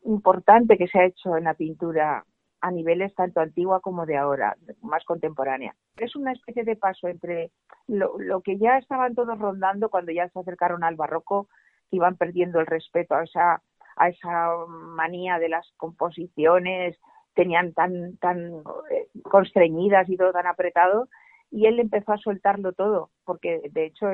importante 0.05 0.77
que 0.77 0.87
se 0.87 0.99
ha 0.99 1.05
hecho 1.05 1.35
en 1.37 1.45
la 1.45 1.55
pintura 1.55 2.23
a 2.61 2.69
niveles 2.69 3.15
tanto 3.15 3.39
antigua 3.39 3.79
como 3.79 4.05
de 4.05 4.15
ahora, 4.15 4.55
más 4.83 5.03
contemporánea. 5.05 5.73
Es 5.97 6.15
una 6.15 6.33
especie 6.33 6.63
de 6.63 6.75
paso 6.75 7.07
entre 7.07 7.51
lo, 7.87 8.19
lo, 8.19 8.41
que 8.41 8.59
ya 8.59 8.77
estaban 8.77 9.15
todos 9.15 9.39
rondando 9.39 9.89
cuando 9.89 10.11
ya 10.11 10.29
se 10.29 10.39
acercaron 10.39 10.83
al 10.83 10.95
barroco, 10.95 11.49
que 11.89 11.95
iban 11.95 12.15
perdiendo 12.15 12.59
el 12.59 12.67
respeto 12.67 13.15
a 13.15 13.23
esa, 13.23 13.63
a 13.95 14.09
esa 14.09 14.51
manía 14.67 15.39
de 15.39 15.49
las 15.49 15.67
composiciones 15.77 16.95
tenían 17.37 17.71
tan, 17.73 18.17
tan 18.17 18.63
eh, 18.89 19.07
constreñidas 19.21 20.09
y 20.09 20.17
todo 20.17 20.31
tan 20.33 20.47
apretado, 20.47 21.07
y 21.51 21.67
él 21.67 21.79
empezó 21.79 22.11
a 22.11 22.17
soltarlo 22.17 22.73
todo, 22.73 23.11
porque 23.25 23.61
de 23.71 23.85
hecho 23.85 24.07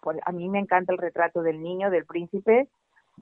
pues, 0.00 0.18
a 0.24 0.30
mí 0.30 0.48
me 0.48 0.60
encanta 0.60 0.92
el 0.92 0.98
retrato 0.98 1.42
del 1.42 1.60
niño, 1.60 1.90
del 1.90 2.06
príncipe, 2.06 2.68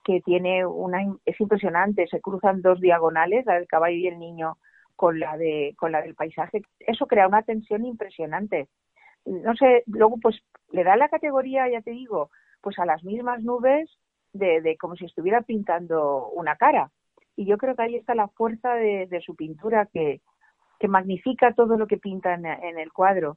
que 0.04 0.20
tiene 0.20 0.66
una, 0.66 0.98
es 1.24 1.40
impresionante, 1.40 2.06
se 2.06 2.20
cruzan 2.20 2.60
dos 2.60 2.80
diagonales, 2.80 3.46
la 3.46 3.54
del 3.54 3.66
caballo 3.66 3.96
y 3.96 4.06
el 4.08 4.18
niño 4.18 4.58
con 4.94 5.18
la 5.18 5.38
de, 5.38 5.74
con 5.78 5.90
la 5.90 6.02
del 6.02 6.14
paisaje. 6.14 6.60
Eso 6.78 7.06
crea 7.06 7.26
una 7.26 7.42
tensión 7.42 7.86
impresionante. 7.86 8.68
No 9.24 9.54
sé, 9.56 9.84
luego 9.86 10.18
pues 10.20 10.36
le 10.70 10.84
da 10.84 10.96
la 10.96 11.08
categoría, 11.08 11.66
ya 11.68 11.80
te 11.80 11.92
digo, 11.92 12.30
pues 12.60 12.78
a 12.78 12.84
las 12.84 13.02
mismas 13.04 13.42
nubes 13.42 13.88
de, 14.34 14.60
de 14.60 14.76
como 14.76 14.96
si 14.96 15.06
estuviera 15.06 15.40
pintando 15.40 16.28
una 16.28 16.56
cara. 16.56 16.90
Y 17.36 17.46
yo 17.46 17.58
creo 17.58 17.74
que 17.74 17.82
ahí 17.82 17.96
está 17.96 18.14
la 18.14 18.28
fuerza 18.28 18.74
de, 18.74 19.06
de 19.06 19.20
su 19.20 19.34
pintura 19.34 19.88
que, 19.92 20.20
que 20.80 20.88
magnifica 20.88 21.52
todo 21.54 21.76
lo 21.76 21.86
que 21.86 21.98
pinta 21.98 22.34
en, 22.34 22.46
el 22.46 22.92
cuadro. 22.92 23.36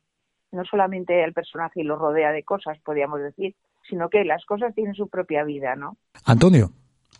No 0.51 0.63
solamente 0.65 1.23
el 1.23 1.33
personaje 1.33 1.83
lo 1.83 1.97
rodea 1.97 2.31
de 2.31 2.43
cosas, 2.43 2.79
podríamos 2.83 3.21
decir, 3.21 3.53
sino 3.87 4.09
que 4.09 4.23
las 4.23 4.45
cosas 4.45 4.73
tienen 4.73 4.95
su 4.95 5.09
propia 5.09 5.43
vida, 5.43 5.75
¿no? 5.75 5.97
Antonio. 6.25 6.71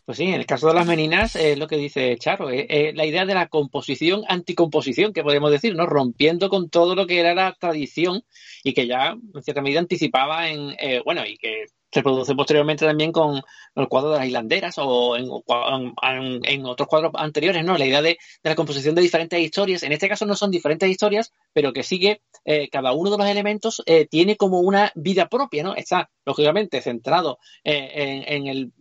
Pues 0.06 0.18
sí, 0.18 0.26
en 0.26 0.36
el 0.36 0.46
caso 0.46 0.68
de 0.68 0.74
las 0.74 0.88
meninas 0.88 1.36
es 1.36 1.58
lo 1.58 1.68
que 1.68 1.78
dice 1.78 2.18
Charo, 2.18 2.50
eh, 2.50 2.66
eh, 2.70 2.94
la 2.94 3.06
idea 3.06 3.26
de 3.26 3.34
la 3.34 3.48
composición 3.48 4.24
anticomposición, 4.28 5.14
que 5.14 5.24
podemos 5.24 5.52
decir, 5.52 5.76
¿no? 5.76 5.86
Rompiendo 5.86 6.50
con 6.50 6.70
todo 6.70 6.96
lo 6.96 7.06
que 7.06 7.20
era 7.20 7.34
la 7.34 7.54
tradición 7.54 8.24
y 8.64 8.74
que 8.74 8.88
ya 8.88 9.16
en 9.34 9.44
cierta 9.44 9.62
medida 9.62 9.80
anticipaba 9.80 10.50
en, 10.50 10.72
eh, 10.80 11.02
bueno, 11.04 11.26
y 11.26 11.38
que 11.38 11.66
se 11.94 12.02
produce 12.02 12.34
posteriormente 12.34 12.86
también 12.86 13.12
con 13.12 13.42
el 13.76 13.88
cuadro 13.88 14.12
de 14.12 14.18
las 14.18 14.28
hilanderas 14.28 14.76
o 14.80 15.16
en, 15.16 16.66
otros 16.66 16.88
cuadros 16.88 17.12
anteriores, 17.16 17.64
¿no? 17.64 17.78
La 17.78 17.86
idea 17.86 18.02
de, 18.02 18.18
la 18.42 18.56
composición 18.56 18.96
de 18.96 19.04
diferentes 19.04 19.40
historias. 19.40 19.84
En 19.84 19.92
este 19.92 20.10
caso 20.10 20.26
no 20.26 20.36
son 20.36 20.50
diferentes 20.50 20.90
historias, 20.90 21.32
pero 21.54 21.72
que 21.72 21.84
sigue, 21.84 22.22
eh, 22.46 22.70
cada 22.70 22.94
uno 22.94 23.12
de 23.12 23.18
los 23.20 23.28
elementos 23.28 23.84
eh, 23.86 24.08
tiene 24.08 24.38
como 24.38 24.60
una 24.60 24.92
vida 24.96 25.30
propia, 25.30 25.64
¿no? 25.64 25.76
Está, 25.76 26.10
lógicamente, 26.26 26.82
centrado 26.82 27.38
eh, 27.64 28.24
en, 28.28 28.48
el, 28.48 28.72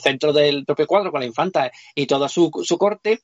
centro 0.00 0.32
del 0.32 0.64
propio 0.64 0.86
cuadro 0.86 1.10
con 1.10 1.20
la 1.20 1.26
infanta 1.26 1.72
y 1.94 2.06
toda 2.06 2.28
su, 2.28 2.50
corte, 2.78 3.20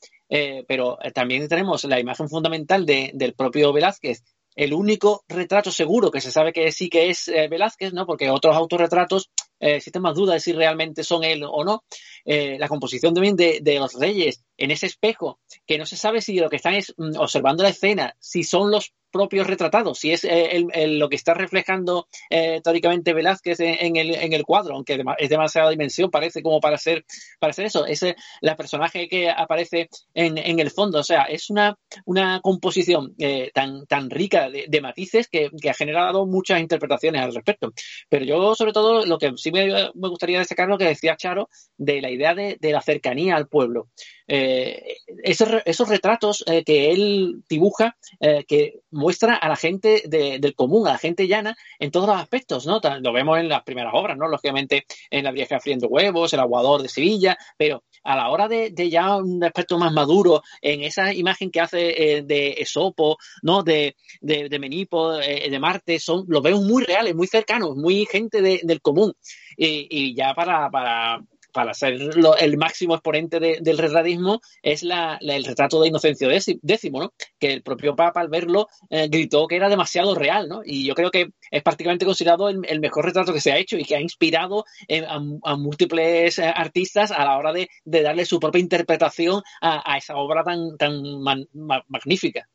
pero 0.66 0.98
también 1.14 1.46
tenemos 1.46 1.84
la 1.84 2.00
imagen 2.00 2.28
fundamental 2.28 2.86
del 2.86 3.34
propio 3.34 3.72
Velázquez 3.72 4.22
el 4.54 4.74
único 4.74 5.24
retrato 5.28 5.70
seguro 5.70 6.10
que 6.10 6.20
se 6.20 6.30
sabe 6.30 6.52
que 6.52 6.70
sí 6.72 6.88
que 6.88 7.10
es 7.10 7.28
eh, 7.28 7.48
Velázquez, 7.48 7.92
¿no? 7.92 8.06
Porque 8.06 8.30
otros 8.30 8.56
autorretratos 8.56 9.30
eh, 9.62 9.76
existen 9.76 10.02
más 10.02 10.14
dudas 10.14 10.34
de 10.34 10.40
si 10.40 10.52
realmente 10.52 11.04
son 11.04 11.24
él 11.24 11.42
o 11.44 11.64
no. 11.64 11.84
Eh, 12.24 12.56
la 12.58 12.68
composición 12.68 13.14
también 13.14 13.36
de, 13.36 13.60
de, 13.62 13.78
los 13.78 13.94
reyes 13.94 14.44
en 14.56 14.70
ese 14.70 14.86
espejo, 14.86 15.40
que 15.66 15.78
no 15.78 15.86
se 15.86 15.96
sabe 15.96 16.20
si 16.20 16.38
lo 16.38 16.48
que 16.48 16.56
están 16.56 16.74
es 16.74 16.94
mm, 16.96 17.16
observando 17.18 17.64
la 17.64 17.70
escena, 17.70 18.14
si 18.20 18.44
son 18.44 18.70
los 18.70 18.92
propios 19.10 19.46
retratados, 19.46 19.98
si 19.98 20.10
es 20.10 20.24
eh, 20.24 20.64
lo 20.86 21.08
que 21.10 21.16
está 21.16 21.34
reflejando 21.34 22.08
eh, 22.30 22.60
teóricamente 22.64 23.12
Velázquez 23.12 23.60
en, 23.60 23.96
el, 23.96 24.14
en, 24.14 24.32
el, 24.32 24.42
cuadro, 24.42 24.74
aunque 24.74 25.04
es 25.18 25.28
demasiada 25.28 25.68
dimensión, 25.68 26.10
parece 26.10 26.42
como 26.42 26.60
para 26.60 26.76
hacer, 26.76 27.04
para 27.38 27.50
hacer 27.50 27.66
eso. 27.66 27.84
Es 27.84 28.06
la 28.40 28.56
personaje 28.56 29.08
que 29.08 29.28
aparece 29.28 29.90
en, 30.14 30.38
en, 30.38 30.58
el 30.58 30.70
fondo. 30.70 31.00
O 31.00 31.04
sea, 31.04 31.24
es 31.24 31.50
una, 31.50 31.76
una 32.06 32.40
composición 32.40 33.14
tan, 33.52 33.84
tan 33.86 34.08
rica 34.08 34.48
de, 34.48 34.80
matices 34.80 35.28
que, 35.28 35.50
que, 35.60 35.68
ha 35.68 35.74
generado 35.74 36.24
muchas 36.26 36.60
interpretaciones 36.60 37.20
al 37.20 37.34
respecto. 37.34 37.72
Pero 38.08 38.24
yo, 38.24 38.54
sobre 38.54 38.72
todo, 38.72 39.04
lo 39.04 39.18
que 39.18 39.32
sí 39.36 39.50
me, 39.52 39.90
gustaría 39.94 40.38
destacar 40.38 40.68
lo 40.68 40.78
que 40.78 40.84
decía 40.84 41.16
Charo 41.16 41.48
de 41.76 42.00
la 42.00 42.10
idea 42.10 42.34
de, 42.34 42.56
de 42.60 42.72
la 42.72 42.80
cercanía 42.80 43.36
al 43.36 43.48
pueblo. 43.48 43.88
Eh, 44.34 44.96
esos, 45.24 45.88
retratos 45.88 46.42
eh, 46.46 46.64
que 46.64 46.90
él 46.90 47.42
dibuja 47.50 47.98
eh, 48.18 48.44
que 48.48 48.80
muestra 48.90 49.34
a 49.34 49.46
la 49.46 49.56
gente 49.56 50.04
del 50.06 50.54
común, 50.54 50.88
a 50.88 50.92
la 50.92 50.98
gente 50.98 51.28
llana, 51.28 51.54
en 51.78 51.90
todos 51.90 52.08
los 52.08 52.16
aspectos, 52.16 52.66
¿no? 52.66 52.80
Lo 53.00 53.12
vemos 53.12 53.38
en 53.38 53.50
las 53.50 53.62
primeras 53.62 53.92
obras, 53.94 54.16
¿no? 54.16 54.28
Lógicamente 54.28 54.86
en 55.10 55.24
La 55.24 55.32
vieja 55.32 55.60
friendo 55.60 55.88
huevos, 55.88 56.32
El 56.32 56.40
aguador 56.40 56.80
de 56.80 56.88
Sevilla, 56.88 57.36
pero 57.58 57.84
a 58.04 58.16
la 58.16 58.30
hora 58.30 58.48
de, 58.48 58.72
ya 58.90 59.16
un 59.16 59.44
aspecto 59.44 59.78
más 59.78 59.92
maduro, 59.92 60.42
en 60.62 60.82
esa 60.82 61.12
imagen 61.12 61.50
que 61.50 61.60
hace 61.60 62.22
de 62.24 62.54
Esopo, 62.58 63.18
¿no? 63.42 63.62
De, 63.62 63.96
de, 64.22 64.58
Menipo, 64.58 65.12
de 65.12 65.58
Marte, 65.60 66.00
son, 66.00 66.24
los 66.28 66.42
vemos 66.42 66.62
muy 66.62 66.84
reales, 66.84 67.14
muy 67.14 67.26
cercanos, 67.26 67.76
muy 67.76 68.06
gente 68.06 68.40
del 68.40 68.80
común. 68.80 69.12
Y, 69.56 70.14
ya 70.14 70.34
para, 70.34 70.70
para 71.52 71.74
ser 71.74 71.94
el 72.40 72.56
máximo 72.56 72.94
exponente 72.94 73.38
del 73.38 73.78
retratismo, 73.78 74.40
es 74.62 74.82
el 74.82 75.44
retrato 75.44 75.80
de 75.80 75.88
Inocencio 75.88 76.30
X, 76.30 76.58
¿no? 76.90 77.12
que 77.38 77.52
el 77.52 77.62
propio 77.62 77.94
Papa 77.94 78.20
al 78.20 78.28
verlo 78.28 78.68
eh, 78.90 79.08
gritó 79.08 79.46
que 79.46 79.56
era 79.56 79.68
demasiado 79.68 80.14
real, 80.14 80.48
¿no? 80.48 80.62
y 80.64 80.86
yo 80.86 80.94
creo 80.94 81.10
que 81.10 81.30
es 81.50 81.62
prácticamente 81.62 82.06
considerado 82.06 82.48
el, 82.48 82.80
mejor 82.80 83.04
retrato 83.04 83.32
que 83.32 83.40
se 83.40 83.52
ha 83.52 83.58
hecho 83.58 83.76
y 83.76 83.84
que 83.84 83.94
ha 83.94 84.00
inspirado 84.00 84.64
eh, 84.88 85.04
a, 85.06 85.56
múltiples 85.56 86.38
eh, 86.38 86.52
artistas 86.54 87.12
a 87.12 87.24
la 87.24 87.36
hora 87.36 87.52
de, 87.52 87.68
darle 87.84 88.24
su 88.24 88.40
propia 88.40 88.60
interpretación 88.60 89.42
a, 89.60 89.96
esa 89.96 90.16
obra 90.16 90.42
tan, 90.42 90.76
tan 90.76 91.02
magnífica. 91.88 92.48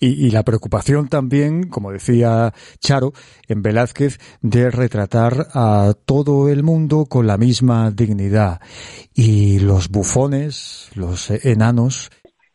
Y, 0.00 0.30
la 0.30 0.44
preocupación 0.44 1.08
también, 1.08 1.68
como 1.68 1.90
decía 1.90 2.52
Charo, 2.78 3.12
en 3.48 3.62
Velázquez, 3.62 4.18
de 4.40 4.70
retratar 4.70 5.48
a 5.54 5.92
todo 6.06 6.48
el 6.48 6.62
mundo 6.62 7.06
con 7.08 7.26
la 7.26 7.36
misma 7.36 7.90
dignidad. 7.90 8.60
Y 9.14 9.60
los 9.60 9.88
bufones, 9.88 10.90
los 10.94 11.30
enanos. 11.44 12.10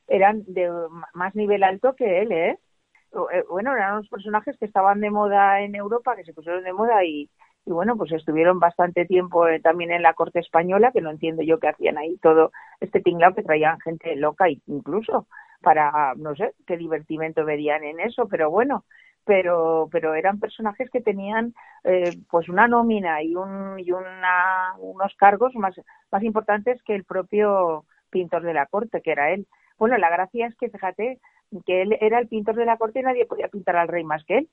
Eran 0.07 0.43
de 0.47 0.69
más 1.13 1.35
nivel 1.35 1.63
alto 1.63 1.95
que 1.95 2.21
él, 2.21 2.31
¿eh? 2.31 2.49
¿eh? 2.51 3.43
Bueno, 3.49 3.73
eran 3.75 3.95
unos 3.95 4.09
personajes 4.09 4.55
que 4.57 4.65
estaban 4.65 5.01
de 5.01 5.09
moda 5.09 5.61
en 5.61 5.75
Europa, 5.75 6.15
que 6.15 6.23
se 6.23 6.33
pusieron 6.33 6.63
de 6.63 6.73
moda 6.73 7.03
y, 7.03 7.29
y 7.65 7.71
bueno, 7.71 7.97
pues 7.97 8.11
estuvieron 8.11 8.59
bastante 8.59 9.05
tiempo 9.05 9.47
eh, 9.47 9.59
también 9.59 9.91
en 9.91 10.03
la 10.03 10.13
corte 10.13 10.39
española, 10.39 10.91
que 10.93 11.01
no 11.01 11.11
entiendo 11.11 11.43
yo 11.43 11.59
qué 11.59 11.69
hacían 11.69 11.97
ahí 11.97 12.17
todo 12.17 12.51
este 12.79 13.01
tinglao 13.01 13.33
que 13.33 13.43
traían 13.43 13.79
gente 13.81 14.15
loca 14.15 14.45
incluso 14.67 15.27
para, 15.64 16.14
no 16.16 16.36
sé, 16.36 16.53
qué 16.68 16.78
divertimento 16.78 17.45
verían 17.45 17.84
en 17.84 17.99
eso, 17.99 18.28
pero 18.28 18.51
bueno, 18.51 18.86
pero 19.26 19.89
pero 19.91 20.14
eran 20.16 20.39
personajes 20.39 20.89
que 20.89 21.01
tenían 21.01 21.53
eh, 21.84 22.18
pues 22.30 22.49
una 22.49 22.68
nómina 22.68 23.24
y 23.24 23.36
un 23.36 23.80
y 23.80 23.91
una, 23.91 24.76
unos 24.80 25.16
cargos 25.16 25.55
más 25.55 25.76
más 26.11 26.24
importantes 26.24 26.82
que 26.84 26.95
el 26.95 27.05
propio 27.05 27.86
pintor 28.09 28.43
de 28.43 28.53
la 28.53 28.66
corte 28.68 29.01
que 29.01 29.11
era 29.11 29.32
él. 29.32 29.47
Bueno 29.78 29.97
la 29.97 30.09
gracia 30.09 30.47
es 30.47 30.55
que 30.57 30.70
fíjate 30.70 31.20
que 31.66 31.82
él 31.84 31.97
era 32.01 32.20
el 32.20 32.28
pintor 32.28 32.55
de 32.55 32.66
la 32.66 32.78
corte 32.78 32.99
y 32.99 33.03
nadie 33.03 33.26
podía 33.26 33.47
pintar 33.47 33.78
al 33.78 33.88
rey 33.88 34.03
más 34.03 34.24
que 34.26 34.39
él. 34.39 34.49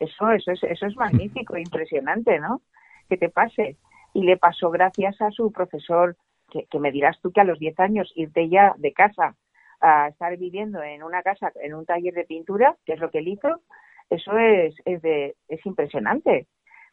Eso 0.00 0.30
eso 0.32 0.52
es 0.52 0.62
eso 0.64 0.86
es 0.86 0.96
magnífico 0.96 1.56
impresionante 1.56 2.38
no 2.40 2.62
que 3.08 3.16
te 3.16 3.28
pase. 3.28 3.76
Y 4.14 4.22
le 4.22 4.36
pasó 4.36 4.70
gracias 4.70 5.20
a 5.20 5.30
su 5.30 5.52
profesor 5.52 6.16
que, 6.50 6.64
que 6.64 6.78
me 6.80 6.90
dirás 6.90 7.20
tú 7.20 7.30
que 7.30 7.42
a 7.42 7.44
los 7.44 7.58
10 7.58 7.78
años 7.78 8.12
irte 8.16 8.48
ya 8.48 8.74
de 8.78 8.92
casa 8.92 9.36
a 9.80 10.08
estar 10.08 10.36
viviendo 10.36 10.82
en 10.82 11.02
una 11.02 11.22
casa, 11.22 11.52
en 11.62 11.74
un 11.74 11.86
taller 11.86 12.14
de 12.14 12.24
pintura, 12.24 12.76
que 12.84 12.94
es 12.94 13.00
lo 13.00 13.10
que 13.10 13.18
él 13.18 13.28
hizo, 13.28 13.62
eso 14.10 14.36
es, 14.38 14.74
es, 14.84 15.02
de, 15.02 15.36
es 15.48 15.64
impresionante. 15.66 16.46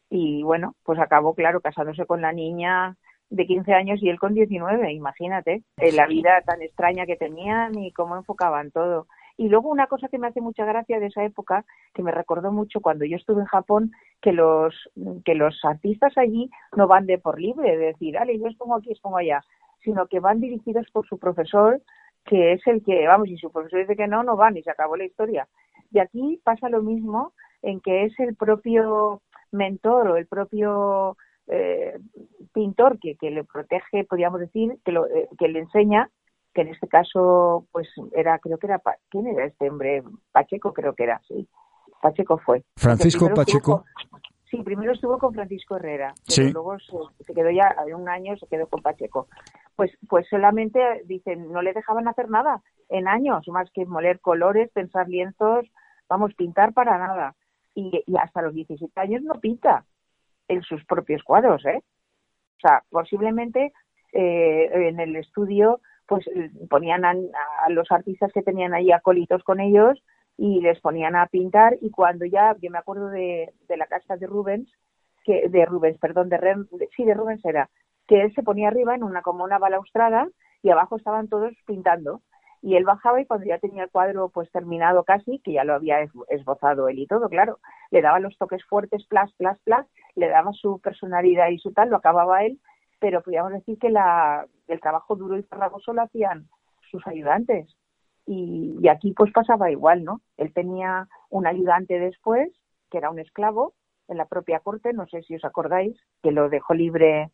Y 0.09 0.43
bueno, 0.43 0.75
pues 0.83 0.99
acabó, 0.99 1.33
claro, 1.33 1.61
casándose 1.61 2.05
con 2.05 2.21
la 2.21 2.31
niña 2.31 2.95
de 3.29 3.47
15 3.47 3.73
años 3.73 4.01
y 4.01 4.09
él 4.09 4.19
con 4.19 4.33
19, 4.33 4.91
imagínate, 4.93 5.63
en 5.77 5.95
la 5.95 6.05
vida 6.07 6.41
tan 6.45 6.61
extraña 6.61 7.05
que 7.05 7.15
tenían 7.15 7.77
y 7.77 7.91
cómo 7.91 8.15
enfocaban 8.15 8.71
todo. 8.71 9.07
Y 9.37 9.49
luego 9.49 9.69
una 9.69 9.87
cosa 9.87 10.07
que 10.07 10.17
me 10.17 10.27
hace 10.27 10.41
mucha 10.41 10.63
gracia 10.63 10.99
de 10.99 11.07
esa 11.07 11.23
época, 11.23 11.65
que 11.93 12.03
me 12.03 12.11
recordó 12.11 12.51
mucho 12.51 12.79
cuando 12.79 13.03
yo 13.03 13.17
estuve 13.17 13.41
en 13.41 13.47
Japón, 13.47 13.91
que 14.21 14.31
los, 14.31 14.73
que 15.25 15.35
los 15.35 15.59
artistas 15.65 16.17
allí 16.17 16.49
no 16.75 16.87
van 16.87 17.05
de 17.05 17.17
por 17.17 17.39
libre, 17.39 17.77
de 17.77 17.87
decir, 17.87 18.13
dale, 18.13 18.39
yo 18.39 18.47
expongo 18.47 18.75
aquí, 18.75 18.91
expongo 18.91 19.17
allá, 19.17 19.41
sino 19.83 20.07
que 20.07 20.19
van 20.19 20.39
dirigidos 20.39 20.89
por 20.91 21.05
su 21.07 21.17
profesor, 21.17 21.81
que 22.25 22.53
es 22.53 22.67
el 22.67 22.83
que, 22.83 23.07
vamos, 23.07 23.29
y 23.29 23.37
su 23.37 23.51
profesor 23.51 23.79
dice 23.79 23.95
que 23.95 24.07
no, 24.07 24.23
no 24.23 24.35
van 24.35 24.57
y 24.57 24.63
se 24.63 24.71
acabó 24.71 24.97
la 24.97 25.05
historia. 25.05 25.47
Y 25.91 25.99
aquí 25.99 26.41
pasa 26.43 26.69
lo 26.69 26.81
mismo 26.81 27.33
en 27.61 27.79
que 27.79 28.05
es 28.05 28.19
el 28.19 28.35
propio 28.35 29.21
mentor 29.51 30.07
o 30.09 30.17
el 30.17 30.27
propio 30.27 31.17
eh, 31.47 31.97
pintor 32.53 32.99
que, 32.99 33.15
que, 33.15 33.31
le 33.31 33.43
protege, 33.43 34.03
podríamos 34.03 34.39
decir, 34.39 34.77
que, 34.83 34.91
lo, 34.91 35.05
eh, 35.07 35.29
que 35.37 35.47
le 35.47 35.59
enseña, 35.59 36.09
que 36.53 36.61
en 36.61 36.69
este 36.69 36.87
caso, 36.87 37.67
pues 37.71 37.87
era, 38.13 38.39
creo 38.39 38.57
que 38.57 38.67
era, 38.67 38.81
¿quién 39.09 39.27
era 39.27 39.45
este 39.45 39.69
hombre? 39.69 40.03
Pacheco 40.31 40.73
creo 40.73 40.93
que 40.93 41.03
era, 41.03 41.21
sí. 41.27 41.47
Pacheco 42.01 42.37
fue. 42.37 42.63
Francisco 42.75 43.33
Pacheco. 43.33 43.83
Sí, 44.57 44.63
primero 44.63 44.93
estuvo 44.93 45.17
con 45.17 45.33
Francisco 45.33 45.75
Herrera, 45.77 46.13
pero 46.35 46.49
luego 46.49 46.79
se, 46.79 47.25
se, 47.25 47.33
quedó 47.33 47.49
ya, 47.51 47.75
un 47.95 48.09
año 48.09 48.37
se 48.37 48.47
quedó 48.47 48.67
con 48.67 48.81
Pacheco 48.81 49.27
pues, 49.75 49.91
pues 50.07 50.27
solamente 50.29 50.79
dicen, 51.05 51.51
no 51.51 51.61
le 51.61 51.73
dejaban 51.73 52.07
hacer 52.07 52.29
nada 52.29 52.61
en 52.89 53.07
años, 53.07 53.47
más 53.47 53.69
que 53.71 53.85
moler 53.85 54.19
colores, 54.19 54.71
pensar 54.71 55.07
lienzos, 55.09 55.65
vamos, 56.07 56.33
pintar 56.35 56.73
para 56.73 56.97
nada. 56.97 57.35
Y, 57.73 58.03
hasta 58.17 58.41
los 58.41 58.53
17 58.53 58.99
años 58.99 59.21
no 59.23 59.33
pinta 59.35 59.85
en 60.47 60.61
sus 60.61 60.85
propios 60.85 61.23
cuadros, 61.23 61.65
¿eh? 61.65 61.81
O 62.57 62.59
sea, 62.61 62.83
posiblemente 62.89 63.73
eh, 64.13 64.69
en 64.73 64.99
el 64.99 65.15
estudio 65.17 65.81
pues 66.07 66.23
ponían 66.69 67.03
a, 67.03 67.15
los 67.69 67.91
artistas 67.91 68.31
que 68.31 68.43
tenían 68.43 68.75
ahí 68.75 68.91
acólitos 68.91 69.43
con 69.43 69.59
ellos 69.59 70.01
y 70.37 70.61
les 70.61 70.79
ponían 70.81 71.15
a 71.15 71.27
pintar. 71.27 71.77
Y 71.81 71.91
cuando 71.91 72.25
ya, 72.25 72.55
yo 72.61 72.69
me 72.71 72.77
acuerdo 72.77 73.09
de, 73.09 73.53
de 73.67 73.77
la 73.77 73.87
casa 73.87 74.17
de 74.17 74.27
Rubens, 74.27 74.69
que 75.23 75.49
de 75.49 75.65
Rubens, 75.65 75.97
perdón, 75.97 76.29
de, 76.29 76.39
sí, 76.95 77.03
de 77.03 77.13
Rubens 77.13 77.43
era, 77.43 77.69
que 78.07 78.21
él 78.21 78.33
se 78.33 78.43
ponía 78.43 78.67
arriba 78.69 78.95
en 78.95 79.03
una 79.03 79.21
como 79.21 79.43
una 79.43 79.57
balaustrada 79.57 80.27
y 80.61 80.69
abajo 80.69 80.97
estaban 80.97 81.27
todos 81.27 81.53
pintando. 81.65 82.21
Y 82.61 82.75
él 82.75 82.83
bajaba 82.83 83.21
y 83.21 83.25
cuando 83.25 83.45
ya 83.45 83.59
tenía 83.59 83.83
el 83.83 83.91
cuadro 83.91 84.29
pues 84.29 84.49
terminado 84.51 85.03
casi, 85.03 85.39
que 85.39 85.53
ya 85.53 85.63
lo 85.63 85.75
había 85.75 85.99
esbozado 86.29 86.87
él 86.87 86.97
y 86.97 87.05
todo, 87.05 87.29
claro, 87.29 87.59
le 87.91 88.01
daba 88.01 88.19
los 88.19 88.37
toques 88.37 88.63
fuertes, 88.65 89.05
plas, 89.05 89.31
plas, 89.33 89.59
plas, 89.59 89.85
le 90.15 90.29
daba 90.29 90.51
su 90.53 90.79
personalidad 90.79 91.49
y 91.49 91.59
su 91.59 91.73
tal, 91.73 91.89
lo 91.89 91.97
acababa 91.97 92.43
él, 92.43 92.59
pero 92.99 93.21
podríamos 93.21 93.51
decir 93.51 93.77
que 93.77 93.91
la, 93.91 94.47
el 94.67 94.79
trabajo 94.79 95.15
duro 95.15 95.37
y 95.37 95.43
farragoso 95.43 95.93
lo 95.93 96.03
hacían 96.03 96.47
sus 96.89 97.05
ayudantes. 97.05 97.75
Y, 98.25 98.77
y 98.81 98.87
aquí 98.87 99.13
pues 99.13 99.31
pasaba 99.31 99.71
igual, 99.71 100.03
¿no? 100.03 100.21
Él 100.37 100.53
tenía 100.53 101.07
un 101.29 101.45
ayudante 101.45 101.99
después, 101.99 102.49
que 102.89 102.97
era 102.97 103.09
un 103.09 103.19
esclavo, 103.19 103.73
en 104.07 104.17
la 104.17 104.25
propia 104.25 104.59
corte, 104.59 104.93
no 104.93 105.07
sé 105.07 105.23
si 105.23 105.35
os 105.35 105.45
acordáis, 105.45 105.95
que 106.21 106.31
lo 106.31 106.49
dejó 106.49 106.73
libre 106.73 107.31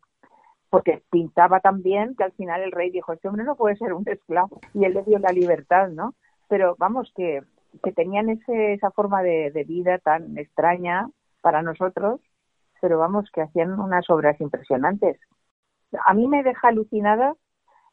porque 0.72 1.04
pintaba 1.12 1.60
tan 1.60 1.84
bien 1.84 2.16
que 2.16 2.24
al 2.24 2.32
final 2.32 2.62
el 2.62 2.72
rey 2.72 2.90
dijo, 2.92 3.12
este 3.12 3.28
hombre 3.28 3.44
no 3.44 3.58
puede 3.58 3.76
ser 3.76 3.94
un 3.94 4.08
esclavo, 4.08 4.62
y 4.74 4.86
él 4.86 4.94
le 4.94 5.04
dio 5.04 5.20
la 5.20 5.34
libertad, 5.34 5.90
¿no? 5.90 6.16
Pero 6.48 6.76
vamos, 6.80 7.12
que, 7.14 7.44
que 7.84 7.92
tenían 7.92 8.30
ese, 8.30 8.74
esa 8.74 8.90
forma 8.92 9.22
de, 9.22 9.66
vida 9.68 9.98
tan 9.98 10.38
extraña 10.38 11.10
para 11.42 11.62
nosotros, 11.62 12.22
pero 12.80 12.98
vamos, 12.98 13.30
que 13.34 13.42
hacían 13.42 13.78
unas 13.80 14.10
obras 14.10 14.40
impresionantes. 14.40 15.20
A 16.06 16.14
mí 16.14 16.28
me 16.30 16.42
deja 16.42 16.70
alucinada, 16.70 17.36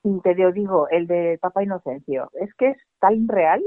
y 0.03 0.21
te 0.21 0.35
digo, 0.35 0.89
el 0.89 1.07
de 1.07 1.39
Papa 1.41 1.63
Inocencio, 1.63 2.31
es 2.35 2.55
que 2.55 2.71
es 2.71 2.79
tan 3.01 3.29
real 3.29 3.63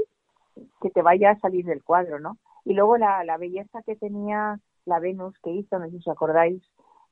que 0.80 0.90
te 0.90 1.02
vaya 1.02 1.30
a 1.30 1.40
salir 1.40 1.64
del 1.64 1.82
cuadro, 1.82 2.18
¿no? 2.18 2.38
Y 2.64 2.74
luego 2.74 2.96
la, 2.96 3.24
la 3.24 3.36
belleza 3.36 3.82
que 3.82 3.96
tenía 3.96 4.58
la 4.84 4.98
Venus 4.98 5.34
que 5.42 5.50
hizo, 5.50 5.78
no 5.78 5.86
sé 5.86 5.92
si 5.92 5.98
os 5.98 6.08
acordáis, 6.08 6.62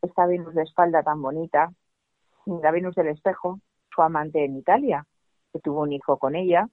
esta 0.02 0.26
Venus 0.26 0.54
de 0.54 0.62
espalda 0.62 1.02
tan 1.02 1.20
bonita, 1.20 1.72
la 2.46 2.70
Venus 2.70 2.94
del 2.94 3.08
espejo, 3.08 3.60
su 3.94 4.02
amante 4.02 4.44
en 4.44 4.56
Italia, 4.56 5.06
que 5.52 5.60
tuvo 5.60 5.82
un 5.82 5.92
hijo 5.92 6.18
con 6.18 6.34
ella, 6.34 6.68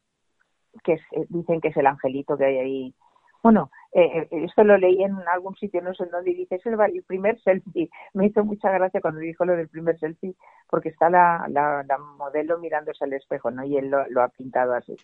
que 0.84 0.94
eh, 0.94 1.26
dicen 1.30 1.62
que 1.62 1.70
es 1.70 1.78
el 1.78 1.88
angelito 1.88 2.38
que 2.38 2.46
hay 2.46 2.58
ahí. 2.58 2.96
Bueno, 3.44 3.72
eh, 3.98 4.28
eh, 4.32 4.46
esto 4.46 4.64
lo 4.64 4.78
leí 4.78 5.02
en 5.02 5.18
algún 5.34 5.56
sitio, 5.56 5.82
no 5.82 5.92
sé 5.96 6.04
en 6.04 6.12
dónde, 6.12 6.36
dice, 6.36 6.56
es 6.56 6.66
el, 6.68 7.04
primer 7.04 7.42
selfie. 7.42 7.90
Me 8.14 8.28
hizo 8.28 8.46
mucha 8.46 8.70
gracia 8.70 9.02
cuando 9.02 9.22
dijo 9.22 9.44
lo 9.44 9.56
del 9.56 9.70
primer 9.70 9.98
selfie, 9.98 10.36
porque 10.70 10.90
está 10.90 11.10
la, 11.10 11.48
la, 11.50 11.98
modelo 11.98 12.60
mirándose 12.60 13.04
al 13.04 13.14
espejo, 13.14 13.50
¿no? 13.50 13.64
Y 13.64 13.76
él 13.76 13.90
lo, 13.90 14.08
lo 14.10 14.22
ha 14.22 14.30
pintado 14.30 14.74
así. 14.76 14.96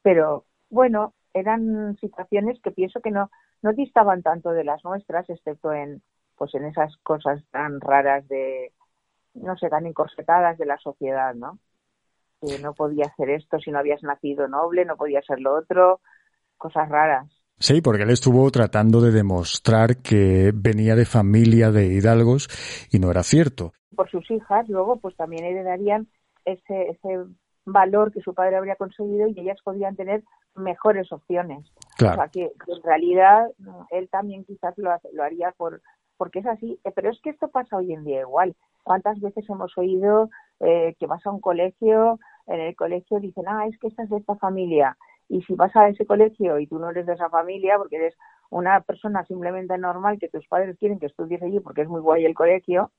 Pero, 0.00 0.46
bueno, 0.70 1.12
eran 1.34 1.98
situaciones 2.00 2.58
que 2.62 2.70
pienso 2.70 3.02
que 3.02 3.10
no, 3.10 3.30
no 3.60 3.74
distaban 3.74 4.22
tanto 4.22 4.52
de 4.52 4.64
las 4.64 4.82
nuestras, 4.82 5.28
excepto 5.28 5.74
en, 5.74 6.02
pues 6.36 6.54
en 6.54 6.64
esas 6.64 6.96
cosas 7.02 7.44
tan 7.50 7.82
raras 7.82 8.26
de, 8.28 8.72
no 9.34 9.58
sé, 9.58 9.68
tan 9.68 9.84
encorsetadas 9.84 10.56
de 10.56 10.64
la 10.64 10.78
sociedad, 10.78 11.34
¿no? 11.34 11.58
Que 12.40 12.58
no 12.60 12.72
podía 12.72 13.06
hacer 13.08 13.28
esto 13.28 13.58
si 13.58 13.70
no 13.70 13.78
habías 13.78 14.02
nacido 14.02 14.48
noble, 14.48 14.86
no 14.86 14.96
podía 14.96 15.20
ser 15.20 15.38
lo 15.38 15.54
otro, 15.54 16.00
cosas 16.56 16.88
raras. 16.88 17.41
Sí, 17.62 17.80
porque 17.80 18.02
él 18.02 18.10
estuvo 18.10 18.50
tratando 18.50 19.00
de 19.00 19.12
demostrar 19.12 19.98
que 19.98 20.50
venía 20.52 20.96
de 20.96 21.04
familia 21.04 21.70
de 21.70 21.86
hidalgos 21.86 22.48
y 22.90 22.98
no 22.98 23.08
era 23.08 23.22
cierto. 23.22 23.72
Por 23.94 24.10
sus 24.10 24.28
hijas, 24.32 24.68
luego, 24.68 24.96
pues 24.96 25.14
también 25.14 25.44
heredarían 25.44 26.08
ese, 26.44 26.88
ese 26.88 27.20
valor 27.64 28.10
que 28.10 28.20
su 28.20 28.34
padre 28.34 28.56
habría 28.56 28.74
conseguido 28.74 29.28
y 29.28 29.38
ellas 29.38 29.58
podían 29.62 29.94
tener 29.94 30.24
mejores 30.56 31.12
opciones. 31.12 31.64
Claro. 31.96 32.14
O 32.14 32.16
sea, 32.16 32.28
que, 32.32 32.50
en 32.66 32.82
realidad 32.82 33.46
él 33.92 34.08
también 34.10 34.44
quizás 34.44 34.76
lo, 34.76 34.90
lo 35.12 35.22
haría 35.22 35.52
por 35.52 35.80
porque 36.16 36.40
es 36.40 36.46
así. 36.46 36.80
Eh, 36.84 36.92
pero 36.94 37.10
es 37.10 37.20
que 37.20 37.30
esto 37.30 37.48
pasa 37.48 37.76
hoy 37.76 37.92
en 37.92 38.04
día 38.04 38.20
igual. 38.22 38.56
¿Cuántas 38.82 39.20
veces 39.20 39.44
hemos 39.48 39.76
oído 39.78 40.30
eh, 40.60 40.94
que 40.98 41.06
vas 41.06 41.24
a 41.26 41.30
un 41.30 41.40
colegio, 41.40 42.18
en 42.48 42.60
el 42.60 42.74
colegio 42.74 43.20
dicen, 43.20 43.44
ah, 43.46 43.66
es 43.68 43.78
que 43.78 43.86
estás 43.86 44.08
de 44.08 44.16
esta 44.16 44.34
familia? 44.36 44.96
Y 45.28 45.42
si 45.42 45.54
vas 45.54 45.74
a 45.76 45.88
ese 45.88 46.06
colegio 46.06 46.58
y 46.58 46.66
tú 46.66 46.78
no 46.78 46.90
eres 46.90 47.06
de 47.06 47.14
esa 47.14 47.30
familia, 47.30 47.78
porque 47.78 47.96
eres 47.96 48.14
una 48.50 48.80
persona 48.80 49.24
simplemente 49.24 49.76
normal, 49.78 50.18
que 50.18 50.28
tus 50.28 50.46
padres 50.46 50.76
quieren 50.78 50.98
que 50.98 51.06
estudies 51.06 51.42
allí 51.42 51.60
porque 51.60 51.82
es 51.82 51.88
muy 51.88 52.00
guay 52.00 52.24
el 52.24 52.34
colegio, 52.34 52.90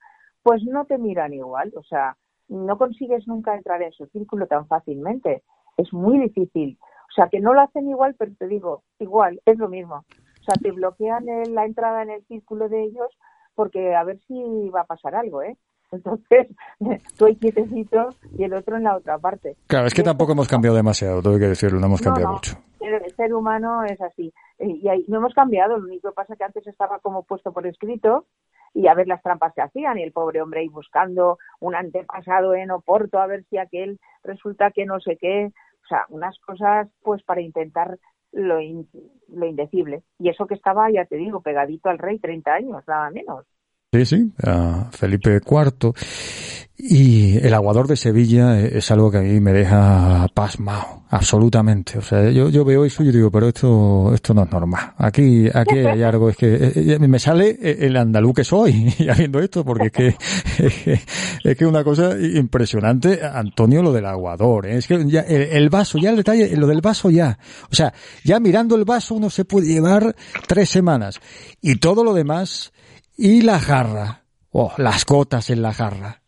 pues 0.42 0.64
no 0.64 0.86
te 0.86 0.98
miran 0.98 1.34
igual. 1.34 1.72
O 1.76 1.84
sea, 1.84 2.18
no 2.48 2.78
consigues 2.78 3.28
nunca 3.28 3.56
entrar 3.56 3.82
en 3.82 3.92
su 3.92 4.06
círculo 4.08 4.48
tan 4.48 4.68
fácilmente. 4.68 5.44
Es 5.78 5.94
muy 5.94 6.20
difícil. 6.20 6.78
O 6.82 7.14
sea, 7.16 7.30
que 7.30 7.40
no 7.40 7.54
lo 7.54 7.62
hacen 7.62 7.88
igual, 7.90 8.16
pero 8.18 8.32
te 8.38 8.48
digo, 8.48 8.84
igual, 9.00 9.42
es 9.46 9.58
lo 9.58 9.70
mismo. 9.70 10.04
O 10.42 10.44
sea, 10.44 10.56
te 10.62 10.72
bloquean 10.72 11.26
la 11.54 11.66
entrada 11.66 12.02
en 12.02 12.10
el 12.10 12.26
círculo 12.26 12.68
de 12.68 12.84
ellos 12.84 13.08
porque 13.56 13.96
a 13.96 14.04
ver 14.04 14.20
si 14.28 14.70
va 14.70 14.82
a 14.82 14.86
pasar 14.86 15.16
algo, 15.16 15.42
¿eh? 15.42 15.58
Entonces, 15.94 16.48
tú 17.18 17.26
ahí 17.26 17.36
quietecito 17.36 18.10
y 18.38 18.44
el 18.44 18.54
otro 18.54 18.78
en 18.78 18.84
la 18.84 18.98
otra 18.98 19.18
parte. 19.18 19.56
Claro, 19.68 19.88
es 19.88 19.94
que 19.94 20.04
tampoco 20.04 20.32
hemos 20.32 20.48
cambiado 20.48 20.76
demasiado, 20.76 21.22
tengo 21.22 21.38
que 21.38 21.48
decirlo, 21.48 21.80
no 21.80 21.86
hemos 21.86 22.02
cambiado 22.02 22.34
mucho. 22.34 22.58
El 22.80 23.16
ser 23.16 23.34
humano 23.34 23.84
es 23.86 24.02
así. 24.02 24.34
Y 24.60 24.88
ahí 24.89 25.06
no 25.08 25.18
hemos 25.20 25.34
cambiado, 25.34 25.78
lo 25.78 25.86
único 25.86 26.10
que 26.10 26.16
pasa 26.16 26.34
es 26.34 26.39
que 26.39 26.46
antes 26.46 26.68
estaba 26.68 27.00
como 27.00 27.24
puesto 27.24 27.54
por 27.54 27.66
escrito 27.66 28.26
y 28.74 28.88
a 28.88 28.94
ver 28.96 29.08
las 29.08 29.22
trampas 29.22 29.54
que 29.54 29.62
hacían 29.62 30.00
y 30.00 30.04
el 30.04 30.12
pobre 30.12 30.41
hombre 30.41 30.62
ahí 30.62 30.68
buscando 30.68 31.38
un 31.60 31.76
antepasado 31.76 32.56
en 32.56 32.72
Oporto 32.72 33.20
a 33.20 33.28
ver 33.28 33.46
si 33.50 33.58
aquel 33.58 34.00
resulta 34.24 34.72
que 34.72 34.86
no 34.86 35.00
sé 35.00 35.18
qué. 35.18 35.52
O 35.84 35.88
sea, 35.88 36.06
unas 36.10 36.38
cosas 36.39 36.89
pues 37.04 37.24
para 37.24 37.41
intentar 37.41 38.00
lo, 38.32 38.56
lo 39.28 39.46
indecible. 39.46 40.04
Y 40.18 40.30
eso 40.30 40.48
que 40.48 40.56
estaba, 40.56 40.89
ya 40.91 41.06
te 41.06 41.18
digo, 41.18 41.41
pegadito 41.41 41.89
al 41.89 42.00
rey 42.00 42.20
30 42.20 42.52
años, 42.52 42.84
nada 42.88 43.12
menos. 43.12 43.46
Sí, 43.94 44.06
sí, 44.08 44.32
a 44.41 44.89
Felipe 44.91 45.39
IV. 45.46 45.94
Y 46.76 47.38
el 47.38 47.54
aguador 47.54 47.88
de 47.88 47.96
Sevilla 47.96 48.60
es 48.60 48.89
algo 48.89 49.12
que 49.12 49.20
a 49.20 49.22
mí 49.22 49.39
me 49.39 49.54
deja 49.54 50.28
pasmado, 50.34 51.04
absolutamente. 51.12 52.00
O 52.00 52.02
sea, 52.02 52.32
yo, 52.32 52.50
yo 52.50 52.66
veo 52.66 52.84
eso 52.84 53.04
y 53.04 53.12
digo, 53.12 53.30
pero 53.30 53.50
esto, 53.50 54.12
esto 54.16 54.34
no 54.34 54.44
es 54.44 54.52
normal. 54.52 54.94
Aquí, 54.98 55.48
aquí 55.54 55.78
hay 55.78 56.02
algo, 56.02 56.30
es 56.30 56.36
que 56.36 56.56
eh, 56.56 56.72
eh, 56.76 57.00
me 57.00 57.20
sale 57.20 57.60
el 57.62 57.96
andaluz 57.96 58.34
que 58.34 58.44
soy 58.44 58.89
ya 59.00 59.14
viendo 59.14 59.39
esto, 59.39 59.64
porque 59.64 59.86
es 60.58 60.74
que, 60.74 61.00
es 61.44 61.56
que, 61.56 61.66
una 61.68 61.84
cosa 61.84 62.18
impresionante, 62.20 63.24
Antonio, 63.24 63.84
lo 63.84 63.94
del 63.94 64.08
aguador, 64.08 64.66
¿eh? 64.66 64.78
es 64.78 64.88
que 64.88 65.08
ya 65.08 65.22
el, 65.22 65.70
vaso, 65.70 66.00
ya 66.00 66.10
el 66.10 66.16
detalle, 66.16 66.58
lo 66.58 66.66
del 66.66 66.82
vaso 66.82 67.12
ya. 67.12 67.38
O 67.72 67.76
sea, 67.76 67.94
ya 68.24 68.39
mirando 68.39 68.76
el 68.76 68.84
vaso 68.84 69.14
uno 69.14 69.30
se 69.30 69.46
puede 69.46 69.68
llevar 69.68 70.16
tres 70.48 70.72
semanas. 70.72 71.20
Y 71.62 71.76
todo 71.76 72.04
lo 72.04 72.16
demás, 72.16 72.74
y 73.18 73.41
la 73.41 73.59
jarra. 73.59 74.24
Oh, 74.51 74.74
las 74.78 75.05
gotas 75.05 75.49
en 75.49 75.61
la 75.61 75.74
jarra. 75.74 76.22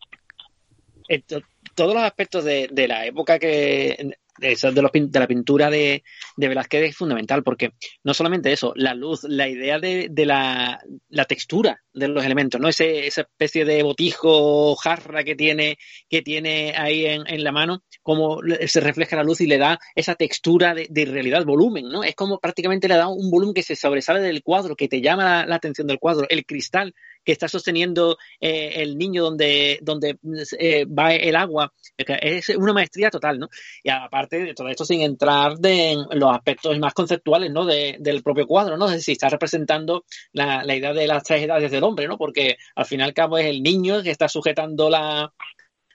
todos 1.74 1.94
los 1.94 2.02
aspectos 2.02 2.44
de, 2.44 2.68
de 2.72 2.88
la 2.88 3.06
época 3.06 3.38
que 3.38 4.16
de, 4.38 4.56
de, 4.72 5.20
la 5.20 5.26
pintura 5.26 5.70
de, 5.70 6.02
de, 6.36 6.48
Velázquez 6.48 6.90
es 6.90 6.96
fundamental, 6.96 7.42
porque 7.42 7.72
no 8.04 8.14
solamente 8.14 8.52
eso, 8.52 8.72
la 8.76 8.94
luz, 8.94 9.24
la 9.24 9.48
idea 9.48 9.78
de, 9.78 10.08
de 10.10 10.26
la, 10.26 10.80
la, 11.08 11.24
textura 11.24 11.82
de 11.96 12.08
los 12.08 12.24
elementos, 12.24 12.60
¿no? 12.60 12.68
Ese, 12.68 13.06
esa 13.06 13.22
especie 13.22 13.64
de 13.64 13.82
botijo, 13.82 14.76
jarra 14.76 15.24
que 15.24 15.34
tiene, 15.34 15.78
que 16.08 16.22
tiene 16.22 16.74
ahí 16.76 17.06
en, 17.06 17.22
en 17.26 17.42
la 17.42 17.52
mano, 17.52 17.82
como 18.02 18.40
se 18.66 18.80
refleja 18.80 19.16
la 19.16 19.24
luz 19.24 19.40
y 19.40 19.46
le 19.46 19.58
da 19.58 19.78
esa 19.94 20.14
textura 20.14 20.74
de, 20.74 20.86
de, 20.90 21.06
realidad, 21.06 21.44
volumen, 21.44 21.88
¿no? 21.88 22.04
Es 22.04 22.14
como 22.14 22.38
prácticamente 22.38 22.86
le 22.86 22.96
da 22.96 23.08
un 23.08 23.30
volumen 23.30 23.54
que 23.54 23.62
se 23.62 23.76
sobresale 23.76 24.20
del 24.20 24.42
cuadro, 24.42 24.76
que 24.76 24.88
te 24.88 25.00
llama 25.00 25.46
la 25.46 25.56
atención 25.56 25.86
del 25.86 25.98
cuadro. 25.98 26.26
El 26.28 26.44
cristal 26.44 26.94
que 27.26 27.32
está 27.32 27.48
sosteniendo 27.48 28.16
eh, 28.40 28.74
el 28.76 28.96
niño 28.96 29.24
donde, 29.24 29.80
donde 29.82 30.16
eh, 30.58 30.86
va 30.86 31.12
el 31.12 31.34
agua. 31.34 31.72
Es 31.96 32.50
una 32.50 32.72
maestría 32.72 33.10
total, 33.10 33.40
¿no? 33.40 33.48
Y 33.82 33.90
aparte 33.90 34.38
de 34.38 34.54
todo 34.54 34.68
esto, 34.68 34.84
sin 34.84 35.02
entrar 35.02 35.54
en 35.64 36.06
los 36.12 36.32
aspectos 36.32 36.78
más 36.78 36.94
conceptuales, 36.94 37.50
¿no? 37.50 37.66
del 37.66 38.22
propio 38.22 38.46
cuadro, 38.46 38.76
¿no? 38.76 38.86
Es 38.86 38.92
decir, 38.92 39.12
está 39.12 39.28
representando 39.28 40.04
la, 40.32 40.62
la 40.62 40.76
idea 40.76 40.92
de 40.92 41.06
las 41.06 41.24
tres 41.24 41.42
edades 41.42 41.70
del 41.70 41.82
hombre, 41.86 42.06
¿no? 42.06 42.18
Porque 42.18 42.56
al 42.74 42.86
fin 42.86 43.00
y 43.00 43.02
al 43.02 43.14
cabo 43.14 43.38
es 43.38 43.46
el 43.46 43.62
niño 43.62 44.02
que 44.02 44.10
está 44.10 44.28
sujetando 44.28 44.90
la, 44.90 45.32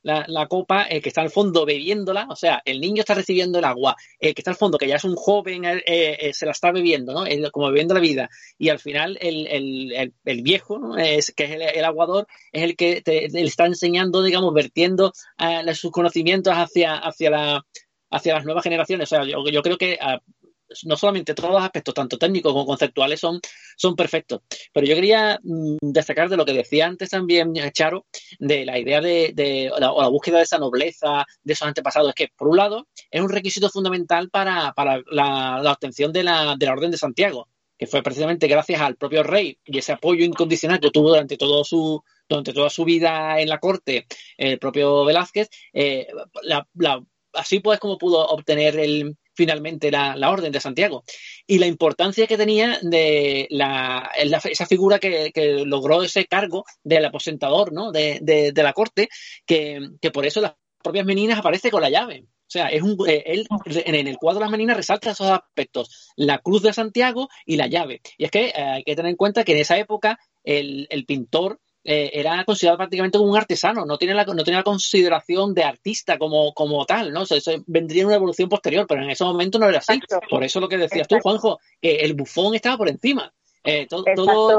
la, 0.03 0.47
copa, 0.47 0.83
el 0.83 1.01
que 1.01 1.09
está 1.09 1.21
al 1.21 1.29
fondo 1.29 1.65
bebiéndola, 1.65 2.27
o 2.29 2.35
sea, 2.35 2.61
el 2.65 2.79
niño 2.81 3.01
está 3.01 3.13
recibiendo 3.13 3.59
el 3.59 3.65
agua, 3.65 3.95
el 4.19 4.33
que 4.33 4.41
está 4.41 4.51
al 4.51 4.57
fondo, 4.57 4.77
que 4.77 4.87
ya 4.87 4.95
es 4.95 5.03
un 5.03 5.15
joven, 5.15 5.65
eh, 5.65 5.81
eh, 5.85 6.33
se 6.33 6.45
la 6.45 6.51
está 6.51 6.71
bebiendo, 6.71 7.13
¿no? 7.13 7.25
como 7.51 7.67
bebiendo 7.67 7.93
la 7.93 7.99
vida. 7.99 8.29
Y 8.57 8.69
al 8.69 8.79
final 8.79 9.17
el, 9.21 9.47
el, 9.47 10.13
el, 10.25 10.41
viejo, 10.41 10.79
¿no? 10.79 10.97
es, 10.97 11.31
que 11.31 11.45
es 11.45 11.75
el, 11.75 11.85
aguador, 11.85 12.27
es 12.51 12.63
el 12.63 12.75
que 12.75 13.01
te, 13.01 13.29
le 13.29 13.41
está 13.41 13.65
enseñando, 13.65 14.23
digamos, 14.23 14.53
vertiendo 14.53 15.13
uh, 15.39 15.73
sus 15.73 15.91
conocimientos 15.91 16.53
hacia, 16.53 16.95
hacia, 16.95 17.29
la, 17.29 17.65
hacia 18.09 18.33
las 18.33 18.45
nuevas 18.45 18.63
generaciones. 18.63 19.11
O 19.11 19.15
sea, 19.15 19.25
yo, 19.25 19.43
yo 19.51 19.61
creo 19.61 19.77
que 19.77 19.99
no 20.85 20.95
solamente 20.97 21.33
todos 21.33 21.51
los 21.51 21.63
aspectos, 21.63 21.93
tanto 21.93 22.17
técnicos 22.17 22.53
como 22.53 22.65
conceptuales, 22.65 23.19
son, 23.19 23.39
son 23.75 23.95
perfectos. 23.95 24.41
Pero 24.73 24.87
yo 24.87 24.95
quería 24.95 25.39
mm, 25.43 25.77
destacar 25.81 26.29
de 26.29 26.37
lo 26.37 26.45
que 26.45 26.53
decía 26.53 26.87
antes 26.87 27.09
también 27.09 27.53
Charo, 27.73 28.05
de 28.39 28.65
la 28.65 28.79
idea 28.79 29.01
de, 29.01 29.31
de 29.33 29.71
la, 29.79 29.91
o 29.91 30.01
la 30.01 30.07
búsqueda 30.07 30.37
de 30.37 30.43
esa 30.43 30.57
nobleza, 30.57 31.25
de 31.43 31.53
esos 31.53 31.67
antepasados, 31.67 32.09
es 32.09 32.15
que, 32.15 32.29
por 32.35 32.47
un 32.47 32.57
lado, 32.57 32.87
es 33.09 33.21
un 33.21 33.29
requisito 33.29 33.69
fundamental 33.69 34.29
para, 34.29 34.73
para 34.73 35.01
la, 35.07 35.59
la 35.61 35.71
obtención 35.71 36.11
de 36.11 36.23
la, 36.23 36.55
de 36.57 36.65
la 36.65 36.73
Orden 36.73 36.91
de 36.91 36.97
Santiago 36.97 37.47
que 37.77 37.87
fue 37.87 38.03
precisamente 38.03 38.47
gracias 38.47 38.79
al 38.79 38.95
propio 38.95 39.23
rey 39.23 39.57
y 39.65 39.79
ese 39.79 39.93
apoyo 39.93 40.23
incondicional 40.23 40.79
que 40.79 40.91
tuvo 40.91 41.09
durante 41.09 41.35
todo 41.35 41.63
su 41.63 42.03
durante 42.29 42.53
toda 42.53 42.69
su 42.69 42.85
vida 42.85 43.41
en 43.41 43.49
la 43.49 43.57
corte 43.57 44.05
el 44.37 44.59
propio 44.59 45.03
Velázquez, 45.03 45.49
eh, 45.73 46.05
así 47.33 47.59
pues 47.59 47.79
como 47.79 47.97
pudo 47.97 48.25
obtener 48.27 48.77
el, 48.77 49.17
finalmente 49.33 49.91
la, 49.91 50.29
Orden 50.29 50.51
de 50.51 50.59
Santiago. 50.59 51.03
Y 51.47 51.59
la 51.59 51.67
importancia 51.67 52.27
que 52.27 52.37
tenía 52.37 52.79
de 52.81 53.47
la, 53.49 54.11
esa 54.15 54.65
figura 54.65 54.99
que, 54.99 55.31
logró 55.65 56.03
ese 56.03 56.25
cargo 56.25 56.65
del 56.83 57.05
aposentador 57.05 57.73
¿no? 57.73 57.91
de, 57.91 58.53
la 58.55 58.73
corte, 58.73 59.09
que, 59.45 59.79
que, 60.01 60.11
por 60.11 60.25
eso 60.25 60.41
las 60.41 60.53
propias 60.83 61.05
meninas 61.05 61.39
aparece 61.39 61.71
con 61.71 61.81
la 61.81 61.89
llave. 61.89 62.25
O 62.51 62.51
sea, 62.51 62.67
es 62.67 62.81
un, 62.81 62.97
eh, 63.07 63.23
él 63.27 63.47
en 63.65 64.07
el 64.07 64.17
cuadro 64.17 64.39
de 64.39 64.43
las 64.43 64.51
meninas 64.51 64.75
resalta 64.75 65.11
esos 65.11 65.27
aspectos, 65.27 66.11
la 66.17 66.39
cruz 66.39 66.61
de 66.61 66.73
Santiago 66.73 67.29
y 67.45 67.55
la 67.55 67.67
llave. 67.67 68.01
Y 68.17 68.25
es 68.25 68.31
que 68.31 68.47
eh, 68.47 68.53
hay 68.55 68.83
que 68.83 68.93
tener 68.93 69.09
en 69.09 69.15
cuenta 69.15 69.45
que 69.45 69.53
en 69.53 69.59
esa 69.59 69.77
época 69.77 70.19
el, 70.43 71.05
pintor 71.07 71.61
eh, 71.83 72.11
era 72.13 72.43
considerado 72.45 72.77
prácticamente 72.77 73.17
como 73.17 73.31
un 73.31 73.37
artesano, 73.37 73.85
no 73.85 73.97
tiene 73.97 74.13
la, 74.13 74.23
no 74.25 74.43
tiene 74.43 74.57
la 74.57 74.63
consideración 74.63 75.53
de 75.53 75.63
artista 75.63 76.17
como, 76.17 76.53
como 76.53 76.85
tal, 76.85 77.11
¿no? 77.11 77.21
O 77.21 77.25
sea, 77.25 77.37
eso 77.37 77.51
vendría 77.65 78.05
una 78.05 78.15
evolución 78.15 78.49
posterior, 78.49 78.85
pero 78.87 79.03
en 79.03 79.09
ese 79.09 79.23
momento 79.23 79.57
no 79.57 79.67
era 79.67 79.79
así. 79.79 79.99
Por 80.29 80.43
eso 80.43 80.59
lo 80.59 80.69
que 80.69 80.77
decías 80.77 81.07
tú, 81.07 81.19
Juanjo, 81.19 81.59
que 81.81 81.97
el 81.97 82.13
bufón 82.13 82.53
estaba 82.53 82.77
por 82.77 82.89
encima. 82.89 83.33
Eh, 83.63 83.85
todo, 83.87 84.03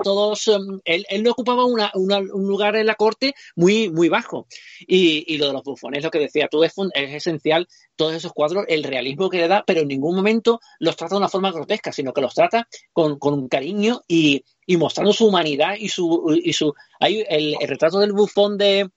todos, 0.02 0.48
em, 0.48 0.80
él, 0.84 1.04
él, 1.08 1.26
ocupaba 1.26 1.64
una, 1.64 1.90
un 1.94 2.46
lugar 2.46 2.76
en 2.76 2.86
la 2.86 2.94
corte 2.94 3.34
muy, 3.56 3.90
muy 3.90 4.08
bajo. 4.08 4.46
Y, 4.80 5.24
y, 5.32 5.38
lo 5.38 5.48
de 5.48 5.52
los 5.54 5.64
bufones, 5.64 6.04
lo 6.04 6.10
que 6.10 6.20
decía 6.20 6.48
tú, 6.48 6.62
es, 6.62 6.72
es, 6.94 7.14
esencial, 7.14 7.66
todos 7.96 8.14
esos 8.14 8.32
cuadros, 8.32 8.64
el 8.68 8.84
realismo 8.84 9.28
que 9.28 9.38
le 9.38 9.48
da, 9.48 9.64
pero 9.66 9.80
en 9.80 9.88
ningún 9.88 10.14
momento 10.14 10.60
los 10.78 10.96
trata 10.96 11.16
de 11.16 11.18
una 11.18 11.28
forma 11.28 11.50
grotesca, 11.50 11.92
sino 11.92 12.12
que 12.12 12.20
los 12.20 12.34
trata 12.34 12.68
con, 12.92 13.18
con 13.18 13.34
un 13.34 13.48
cariño 13.48 14.02
y, 14.06 14.44
y, 14.66 14.76
mostrando 14.76 15.12
su 15.12 15.26
humanidad 15.26 15.74
y 15.78 15.88
su... 15.88 16.40
Y 16.42 16.52
su 16.52 16.72
hay 17.00 17.24
el, 17.28 17.56
retrato 17.66 17.98
del 17.98 18.12
bufón 18.12 18.56
de, 18.56 18.88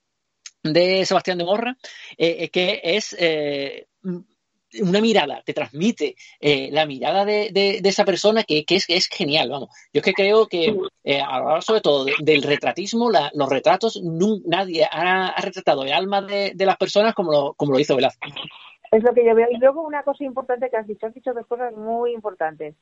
de 0.62 1.04
Sebastián 1.04 1.38
de 1.38 1.44
Morra, 1.44 1.76
eh, 2.16 2.48
que 2.50 2.80
es... 2.84 3.16
Eh, 3.18 3.88
una 4.82 5.00
mirada, 5.00 5.42
te 5.44 5.54
transmite 5.54 6.16
eh, 6.40 6.70
la 6.72 6.86
mirada 6.86 7.24
de, 7.24 7.50
de, 7.52 7.88
esa 7.88 8.04
persona 8.04 8.42
que, 8.42 8.64
que, 8.64 8.76
es, 8.76 8.84
es 8.88 9.08
genial, 9.08 9.50
vamos. 9.50 9.70
Yo 9.92 10.00
es 10.00 10.02
que 10.02 10.12
creo 10.12 10.46
que 10.46 10.76
eh, 11.04 11.20
ahora 11.20 11.60
sobre 11.60 11.80
todo 11.80 12.06
del 12.20 12.42
retratismo, 12.42 13.10
los 13.10 13.48
retratos, 13.48 14.00
nadie 14.44 14.86
ha, 14.90 15.34
retratado 15.40 15.84
el 15.84 15.92
alma 15.92 16.22
de, 16.22 16.52
de 16.54 16.66
las 16.66 16.76
personas 16.76 17.14
como 17.14 17.32
lo, 17.32 17.54
como 17.54 17.72
lo 17.72 17.78
hizo 17.78 17.96
Velázquez. 17.96 18.34
Es 18.90 19.02
lo 19.02 19.12
que 19.12 19.24
yo 19.24 19.34
veo. 19.34 19.48
Y 19.50 19.58
luego 19.58 19.82
una 19.82 20.02
cosa 20.02 20.24
importante 20.24 20.70
que 20.70 20.76
has 20.76 20.86
dicho, 20.86 21.06
has 21.06 21.14
dicho 21.14 21.34
dos 21.34 21.46
cosas 21.46 21.74
muy 21.74 22.12
importantes. 22.12 22.74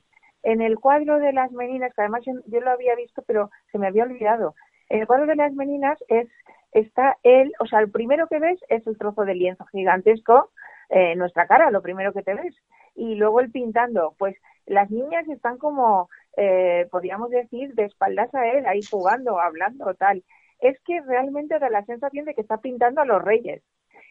En 0.42 0.61
el 0.61 0.78
cuadro 0.78 1.18
de 1.18 1.32
las 1.32 1.51
meninas, 1.53 1.92
que 1.95 2.03
además 2.03 2.22
yo, 2.26 2.61
lo 2.61 2.70
había 2.70 2.95
visto, 2.95 3.22
pero 3.26 3.51
se 3.72 3.78
me 3.78 3.86
había 3.86 4.05
olvidado. 4.05 4.55
En 4.88 5.01
el 5.01 5.07
cuadro 5.07 5.26
de 5.26 5.36
las 5.36 5.53
meninas 5.55 5.99
es 6.09 6.28
está 6.72 7.16
él, 7.22 7.53
o 7.61 7.66
sea, 7.66 7.78
el 7.78 7.90
primero 7.90 8.26
que 8.26 8.40
ves 8.40 8.59
es 8.68 8.84
el 8.86 8.99
trozo 8.99 9.24
de 9.24 9.36
lienzo 9.36 9.64
gigantesco 9.66 10.51
eh, 10.95 11.16
nuestra 11.16 11.49
cara, 11.49 11.72
lo 11.72 11.82
primero 11.82 12.12
que 12.12 12.22
te 12.22 12.34
ves. 12.34 12.55
Y 12.95 13.16
luego 13.16 13.40
el 13.40 13.51
pintando, 13.51 14.14
pues 14.16 14.36
las 14.64 14.90
niñas 14.92 15.28
están 15.28 15.59
como, 15.59 16.09
eh, 16.36 16.86
podríamos 16.92 17.30
decir, 17.30 17.74
de 17.74 17.86
espaldas 17.86 18.32
a 18.32 18.47
él, 18.47 18.64
ahí 18.64 18.80
jugando, 18.88 19.40
hablando, 19.40 19.92
tal. 19.95 20.22
Es 20.61 20.78
que 20.82 21.01
realmente 21.01 21.59
da 21.59 21.68
la 21.68 21.84
sensación 21.84 22.26
de 22.26 22.34
que 22.34 22.42
está 22.42 22.59
pintando 22.59 23.01
a 23.01 23.07
los 23.07 23.20
reyes 23.20 23.64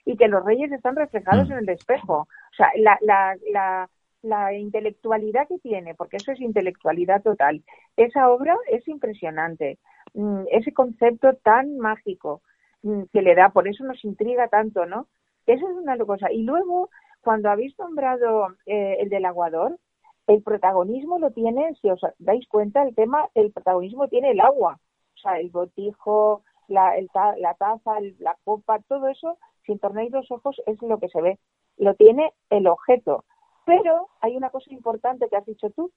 y 0.04 0.18
que 0.18 0.28
los 0.28 0.44
reyes 0.44 0.74
están 0.74 0.98
reflejados 0.98 1.48
mm. 1.48 1.54
en 1.54 1.58
el 1.60 1.70
espejo. 1.70 2.28
O 2.28 2.56
sea, 2.58 2.70
la, 2.76 2.98
la, 3.00 3.38
la, 3.50 3.90
la 4.22 4.54
intelectualidad 4.54 5.48
que 5.48 5.60
tiene, 5.60 5.96
porque 5.96 6.18
eso 6.18 6.34
es 6.34 6.42
intelectualidad 6.42 7.24
total. 7.24 7.64
Esa 7.96 8.30
obra 8.30 8.58
es 8.70 8.86
impresionante. 8.90 9.80
Mm, 10.14 10.44
ese 10.52 10.74
concepto 10.74 11.34
tan 11.36 11.78
mágico 11.78 12.42
mm, 12.82 13.04
que 13.14 13.22
le 13.22 13.36
da, 13.36 13.52
por 13.52 13.70
eso 13.70 13.86
nos 13.86 14.04
intriga 14.04 14.50
tanto, 14.50 14.86
¿no? 14.86 15.08
Esa 15.46 15.66
es 15.66 15.76
una 15.76 15.98
cosa. 15.98 16.32
Y 16.32 16.44
luego, 16.44 16.90
cuando 17.22 17.50
habéis 17.50 17.78
nombrado 17.78 18.48
eh, 18.66 18.98
el 19.00 19.10
del 19.10 19.26
aguador, 19.26 19.78
el 20.28 20.42
protagonismo 20.42 21.20
lo 21.20 21.32
tiene, 21.32 21.76
si 21.82 21.90
os 21.90 22.02
dais 22.20 22.48
cuenta, 22.48 22.84
el 22.84 22.96
tema, 22.96 23.30
el 23.34 23.52
protagonismo 23.52 24.08
tiene 24.08 24.32
el 24.32 24.40
agua. 24.40 24.80
O 25.16 25.18
sea, 25.18 25.40
el 25.40 25.50
botijo, 25.50 26.44
la, 26.68 26.94
la 27.38 27.54
taza, 27.56 28.00
la 28.20 28.38
copa, 28.44 28.80
todo 28.88 29.08
eso, 29.08 29.38
si 29.66 29.78
tornéis 29.78 30.12
los 30.12 30.30
ojos, 30.32 30.62
es 30.66 30.82
lo 30.82 31.00
que 31.00 31.10
se 31.10 31.22
ve. 31.22 31.40
Lo 31.78 31.96
tiene 31.96 32.34
el 32.50 32.68
objeto. 32.68 33.26
Pero 33.66 34.10
hay 34.22 34.36
una 34.36 34.50
cosa 34.50 34.72
importante 34.74 35.28
que 35.30 35.38
has 35.38 35.46
dicho 35.46 35.70
tú, 35.72 35.92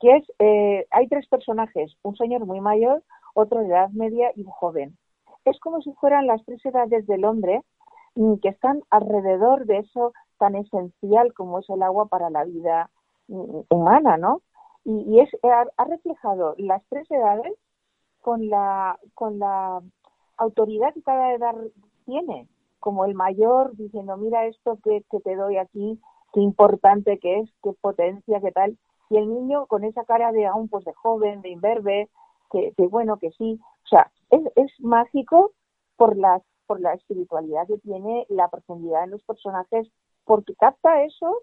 que 0.00 0.16
es, 0.16 0.32
eh, 0.38 0.86
hay 0.90 1.08
tres 1.08 1.26
personajes, 1.28 1.96
un 2.02 2.16
señor 2.16 2.46
muy 2.46 2.60
mayor, 2.60 3.02
otro 3.34 3.60
de 3.60 3.68
edad 3.68 3.90
media 3.90 4.32
y 4.34 4.42
un 4.42 4.50
joven. 4.50 4.96
Es 5.44 5.58
como 5.60 5.80
si 5.82 5.92
fueran 5.94 6.26
las 6.26 6.44
tres 6.44 6.64
edades 6.64 7.06
del 7.06 7.24
hombre 7.24 7.62
que 8.42 8.48
están 8.48 8.82
alrededor 8.90 9.66
de 9.66 9.78
eso 9.78 10.12
tan 10.38 10.54
esencial 10.56 11.32
como 11.34 11.58
es 11.58 11.70
el 11.70 11.82
agua 11.82 12.06
para 12.06 12.30
la 12.30 12.44
vida 12.44 12.90
mm, 13.28 13.60
humana, 13.70 14.16
¿no? 14.16 14.42
Y, 14.84 15.20
es, 15.20 15.28
ha, 15.42 15.84
reflejado 15.84 16.54
las 16.56 16.82
tres 16.88 17.10
edades 17.10 17.52
con 18.22 18.48
la, 18.48 18.98
con 19.14 19.38
la 19.38 19.82
autoridad 20.38 20.94
que 20.94 21.02
cada 21.02 21.34
edad 21.34 21.54
tiene, 22.06 22.48
como 22.80 23.04
el 23.04 23.14
mayor 23.14 23.76
diciendo, 23.76 24.16
mira 24.16 24.46
esto 24.46 24.78
que, 24.82 25.04
que 25.10 25.20
te 25.20 25.36
doy 25.36 25.58
aquí, 25.58 26.00
qué 26.32 26.40
importante 26.40 27.18
que 27.18 27.40
es, 27.40 27.50
qué 27.62 27.72
potencia, 27.80 28.40
qué 28.40 28.52
tal, 28.52 28.78
y 29.10 29.18
el 29.18 29.28
niño 29.28 29.66
con 29.66 29.84
esa 29.84 30.04
cara 30.04 30.32
de 30.32 30.46
aún 30.46 30.68
pues 30.68 30.84
de 30.84 30.94
joven, 30.94 31.42
de 31.42 31.50
imberbe, 31.50 32.08
que, 32.50 32.72
que 32.76 32.86
bueno, 32.86 33.18
que 33.18 33.30
sí, 33.32 33.60
o 33.84 33.88
sea, 33.88 34.10
es, 34.30 34.40
es 34.56 34.72
mágico 34.80 35.52
por 35.96 36.16
las 36.16 36.42
por 36.68 36.80
la 36.80 36.92
espiritualidad 36.92 37.66
que 37.66 37.78
tiene, 37.78 38.26
la 38.28 38.48
profundidad 38.48 39.04
en 39.04 39.10
los 39.12 39.24
personajes, 39.24 39.88
porque 40.24 40.54
capta 40.54 41.02
eso 41.02 41.42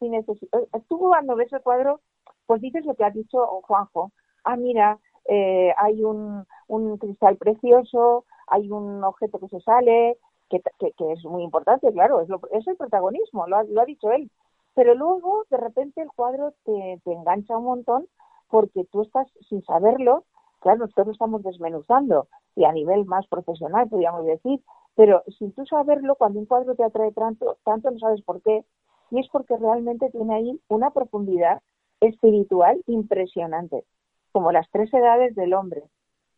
sin 0.00 0.12
necesidad. 0.12 0.62
Eh, 0.62 0.82
tú 0.88 0.98
cuando 0.98 1.36
ves 1.36 1.52
el 1.52 1.60
cuadro, 1.60 2.00
pues 2.46 2.62
dices 2.62 2.84
lo 2.86 2.94
que 2.94 3.04
ha 3.04 3.10
dicho 3.10 3.46
Juanjo. 3.68 4.10
Ah, 4.44 4.56
mira, 4.56 4.98
eh, 5.26 5.72
hay 5.76 6.02
un, 6.02 6.44
un, 6.68 6.96
cristal 6.96 7.36
precioso, 7.36 8.24
hay 8.48 8.70
un 8.70 9.04
objeto 9.04 9.38
que 9.38 9.48
se 9.48 9.60
sale, 9.60 10.18
que, 10.48 10.60
que, 10.78 11.12
es 11.12 11.24
muy 11.24 11.42
importante, 11.44 11.92
claro, 11.92 12.20
es, 12.20 12.28
lo, 12.28 12.40
es 12.50 12.66
el 12.66 12.76
protagonismo, 12.76 13.46
lo 13.46 13.56
ha, 13.56 13.64
lo 13.64 13.80
ha, 13.82 13.84
dicho 13.84 14.10
él. 14.10 14.30
Pero 14.74 14.94
luego, 14.94 15.44
de 15.50 15.58
repente, 15.58 16.00
el 16.00 16.10
cuadro 16.12 16.54
te, 16.64 17.00
te 17.04 17.12
engancha 17.12 17.58
un 17.58 17.64
montón 17.64 18.06
porque 18.48 18.84
tú 18.90 19.02
estás, 19.02 19.28
sin 19.48 19.62
saberlo, 19.64 20.24
claro, 20.62 20.78
nosotros 20.78 21.08
estamos 21.10 21.42
desmenuzando, 21.42 22.28
y 22.56 22.64
a 22.64 22.72
nivel 22.72 23.04
más 23.04 23.26
profesional, 23.26 23.88
podríamos 23.88 24.24
decir, 24.24 24.60
pero 24.94 25.22
sin 25.38 25.52
tú 25.52 25.64
saberlo, 25.66 26.14
cuando 26.16 26.38
un 26.38 26.46
cuadro 26.46 26.74
te 26.74 26.84
atrae 26.84 27.12
tanto, 27.12 27.56
tanto 27.64 27.90
no 27.90 27.98
sabes 27.98 28.22
por 28.22 28.40
qué, 28.42 28.64
y 29.10 29.20
es 29.20 29.28
porque 29.30 29.56
realmente 29.56 30.08
tiene 30.10 30.34
ahí 30.34 30.60
una 30.68 30.90
profundidad 30.90 31.60
espiritual 32.00 32.82
impresionante, 32.86 33.84
como 34.32 34.52
las 34.52 34.68
tres 34.70 34.92
edades 34.94 35.34
del 35.34 35.54
hombre. 35.54 35.82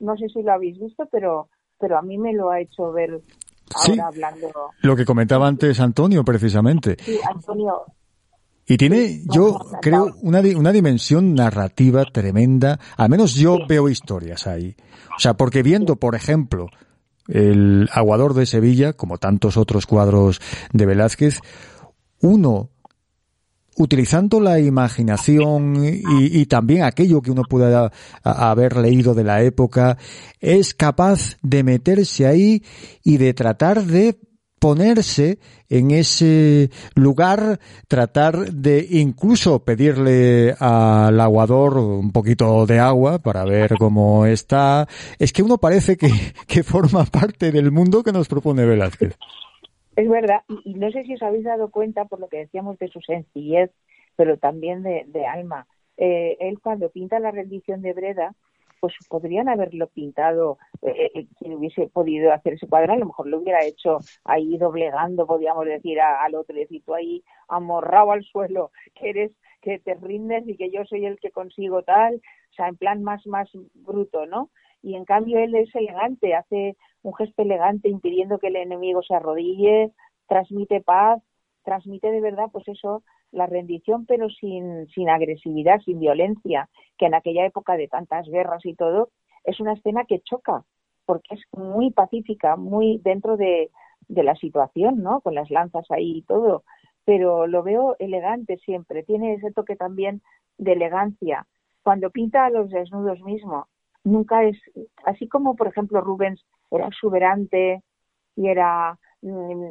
No 0.01 0.16
sé 0.16 0.29
si 0.29 0.43
lo 0.43 0.53
habéis 0.53 0.79
visto, 0.79 1.07
pero, 1.11 1.49
pero 1.79 1.97
a 1.97 2.03
mí 2.03 2.18
me 2.18 2.33
lo 2.33 2.51
ha 2.51 2.61
hecho 2.61 2.93
ver 2.93 3.20
ahora 3.75 4.07
hablando. 4.09 4.49
Lo 4.83 4.97
que 4.97 5.05
comentaba 5.05 5.47
antes 5.47 5.81
Antonio, 5.81 6.25
precisamente. 6.25 6.97
Sí, 6.99 7.18
Antonio, 7.29 7.85
y 8.67 8.77
tiene, 8.77 9.23
yo 9.31 9.59
creo, 9.83 10.15
una, 10.23 10.41
una 10.41 10.73
dimensión 10.73 11.35
narrativa 11.35 12.05
tremenda. 12.11 12.81
Al 12.97 13.11
menos 13.11 13.35
yo 13.35 13.59
veo 13.69 13.89
historias 13.89 14.47
ahí. 14.47 14.75
O 15.17 15.21
sea, 15.21 15.35
porque 15.35 15.62
viendo, 15.62 15.97
por 15.97 16.15
ejemplo, 16.15 16.69
el 17.29 17.89
Aguador 17.93 18.33
de 18.35 18.47
Sevilla, 18.47 18.95
como 18.95 19.19
tantos 19.19 19.57
otros 19.57 19.87
cuadros 19.87 20.41
de 20.73 20.87
Velázquez, 20.87 21.41
uno 22.21 22.71
utilizando 23.77 24.41
la 24.41 24.61
imaginación 24.61 25.85
y, 25.85 26.03
y, 26.41 26.47
también 26.47 26.85
aquello 26.85 27.21
que 27.21 27.33
uno 27.33 27.43
pueda 27.43 27.91
haber 28.23 28.77
leído 28.77 29.15
de 29.15 29.25
la 29.25 29.43
época, 29.43 29.99
es 30.41 30.75
capaz 30.75 31.37
de 31.43 31.65
meterse 31.65 32.27
ahí 32.27 32.62
y 33.03 33.17
de 33.17 33.35
tratar 33.35 33.85
de 33.85 34.17
ponerse 34.65 35.37
en 35.69 35.91
ese 35.91 36.71
lugar, 36.97 37.59
tratar 37.87 38.33
de 38.51 38.87
incluso 38.93 39.62
pedirle 39.62 40.55
al 40.59 41.21
aguador 41.21 41.77
un 41.77 42.12
poquito 42.12 42.65
de 42.65 42.79
agua 42.79 43.19
para 43.19 43.45
ver 43.45 43.73
cómo 43.79 44.25
está. 44.25 44.87
Es 45.19 45.35
que 45.35 45.43
uno 45.43 45.59
parece 45.59 45.99
que, 45.99 46.09
que 46.49 46.62
forma 46.62 47.05
parte 47.05 47.53
del 47.53 47.73
mundo 47.73 48.03
que 48.03 48.11
nos 48.11 48.27
propone 48.27 48.65
Velázquez. 48.65 49.19
Es 49.97 50.09
verdad, 50.09 50.41
y 50.65 50.73
no 50.73 50.91
sé 50.93 51.03
si 51.03 51.12
os 51.12 51.23
habéis 51.23 51.45
dado 51.45 51.71
cuenta 51.71 52.07
por 52.07 52.19
lo 52.19 52.29
que 52.29 52.39
decíamos 52.39 52.79
de 52.79 52.89
su 52.89 53.03
sencillez, 53.03 53.71
pero 54.17 54.39
también 54.39 54.83
de, 54.83 55.05
de 55.09 55.27
alma. 55.27 55.67
Eh, 55.99 56.39
él 56.41 56.59
cuando 56.62 56.89
pinta 56.89 57.19
la 57.19 57.33
rendición 57.33 57.83
de 57.83 57.93
Breda, 57.93 58.35
pues 58.85 58.97
podrían 59.09 59.49
haberlo 59.49 59.87
pintado 59.87 60.59
eh, 60.82 61.11
eh, 61.14 61.26
quien 61.39 61.55
hubiese 61.55 61.87
podido 61.87 62.35
hacer 62.35 62.53
ese 62.53 62.68
cuadro, 62.68 62.93
a 62.93 62.97
lo 62.97 63.07
mejor 63.07 63.26
lo 63.28 63.39
hubiera 63.39 63.64
hecho 63.64 64.01
ahí 64.24 64.59
doblegando, 64.59 65.26
podríamos 65.26 65.64
decir, 65.64 66.03
al 66.03 66.35
otro, 66.35 66.55
decir 66.55 66.82
tú 66.85 66.93
ahí 66.93 67.24
amorrado 67.49 68.12
al 68.12 68.22
suelo, 68.24 68.72
que 68.95 69.09
eres, 69.09 69.32
que 69.62 69.78
te 69.78 69.95
rindes 69.95 70.47
y 70.47 70.59
que 70.59 70.70
yo 70.70 70.85
soy 70.85 71.07
el 71.07 71.18
que 71.18 71.30
consigo 71.30 71.82
tal, 71.82 72.16
o 72.16 72.55
sea, 72.55 72.68
en 72.68 72.76
plan 72.76 73.03
más, 73.03 73.26
más 73.26 73.49
bruto, 73.72 74.26
¿no? 74.26 74.51
Y 74.82 74.97
en 74.97 75.07
cambio 75.07 75.39
él 75.39 75.55
es 75.55 75.74
elegante, 75.74 76.35
hace 76.35 76.76
un 77.01 77.14
gesto 77.14 77.41
elegante 77.41 77.89
impidiendo 77.89 78.39
que 78.39 78.49
el 78.49 78.57
enemigo 78.57 79.03
se 79.03 79.14
arrodille, 79.14 79.93
transmite 80.28 80.82
paz, 80.82 81.22
transmite 81.64 82.11
de 82.11 82.20
verdad, 82.20 82.51
pues 82.53 82.68
eso, 82.68 83.03
la 83.35 83.47
rendición, 83.47 84.07
pero 84.07 84.30
sin, 84.30 84.87
sin 84.89 85.11
agresividad, 85.11 85.80
sin 85.80 86.01
violencia, 86.01 86.68
que 86.97 87.07
en 87.07 87.14
aquella 87.14 87.45
época 87.45 87.76
de 87.76 87.89
tantas 87.89 88.26
guerras 88.28 88.64
y 88.64 88.74
todo, 88.74 89.11
es 89.45 89.61
una 89.61 89.74
escena 89.74 90.05
que 90.05 90.20
choca, 90.20 90.64
porque 91.05 91.35
es 91.35 91.43
muy 91.53 91.91
pacífica, 91.91 92.57
muy 92.57 93.01
dentro 93.05 93.37
de, 93.37 93.70
la 94.09 94.35
situación, 94.37 95.03
¿no? 95.03 95.20
Con 95.20 95.35
las 95.35 95.51
lanzas 95.51 95.91
ahí 95.91 96.18
y 96.18 96.22
todo, 96.22 96.64
pero 97.05 97.47
lo 97.47 97.62
veo 97.62 97.97
elegante 97.99 98.59
siempre, 98.59 99.03
tiene 99.03 99.35
ese 99.35 99.51
toque 99.51 99.76
también 99.76 100.20
de 100.59 100.72
elegancia. 100.72 101.47
Cuando 101.82 102.11
pinta 102.11 102.45
a 102.45 102.51
los 102.51 102.70
desnudos 102.70 103.22
mismo, 103.22 103.66
nunca 104.05 104.45
es, 104.45 104.59
así 105.05 105.26
como 105.26 105.57
por 105.57 105.68
ejemplo 105.68 106.03
Rubens 106.03 106.45
era 106.70 106.87
exuberante 106.87 107.82
y 108.37 108.49
era 108.49 108.99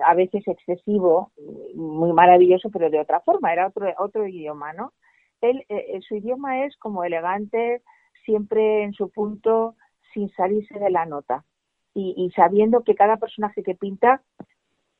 a 0.05 0.13
veces 0.15 0.47
excesivo, 0.47 1.31
muy 1.75 2.11
maravilloso, 2.13 2.69
pero 2.71 2.89
de 2.89 2.99
otra 2.99 3.19
forma, 3.21 3.53
era 3.53 3.67
otro, 3.67 3.87
otro 3.99 4.27
idioma, 4.27 4.73
¿no? 4.73 4.93
Él, 5.41 5.65
eh, 5.69 5.85
eh, 5.89 6.01
su 6.01 6.15
idioma 6.15 6.65
es 6.65 6.75
como 6.77 7.03
elegante, 7.03 7.81
siempre 8.25 8.83
en 8.83 8.93
su 8.93 9.09
punto, 9.09 9.75
sin 10.13 10.29
salirse 10.31 10.79
de 10.79 10.89
la 10.89 11.05
nota. 11.05 11.45
Y, 11.95 12.31
sabiendo 12.35 12.83
que 12.83 12.95
cada 12.95 13.17
personaje 13.17 13.61
que 13.61 13.75
pinta 13.75 14.23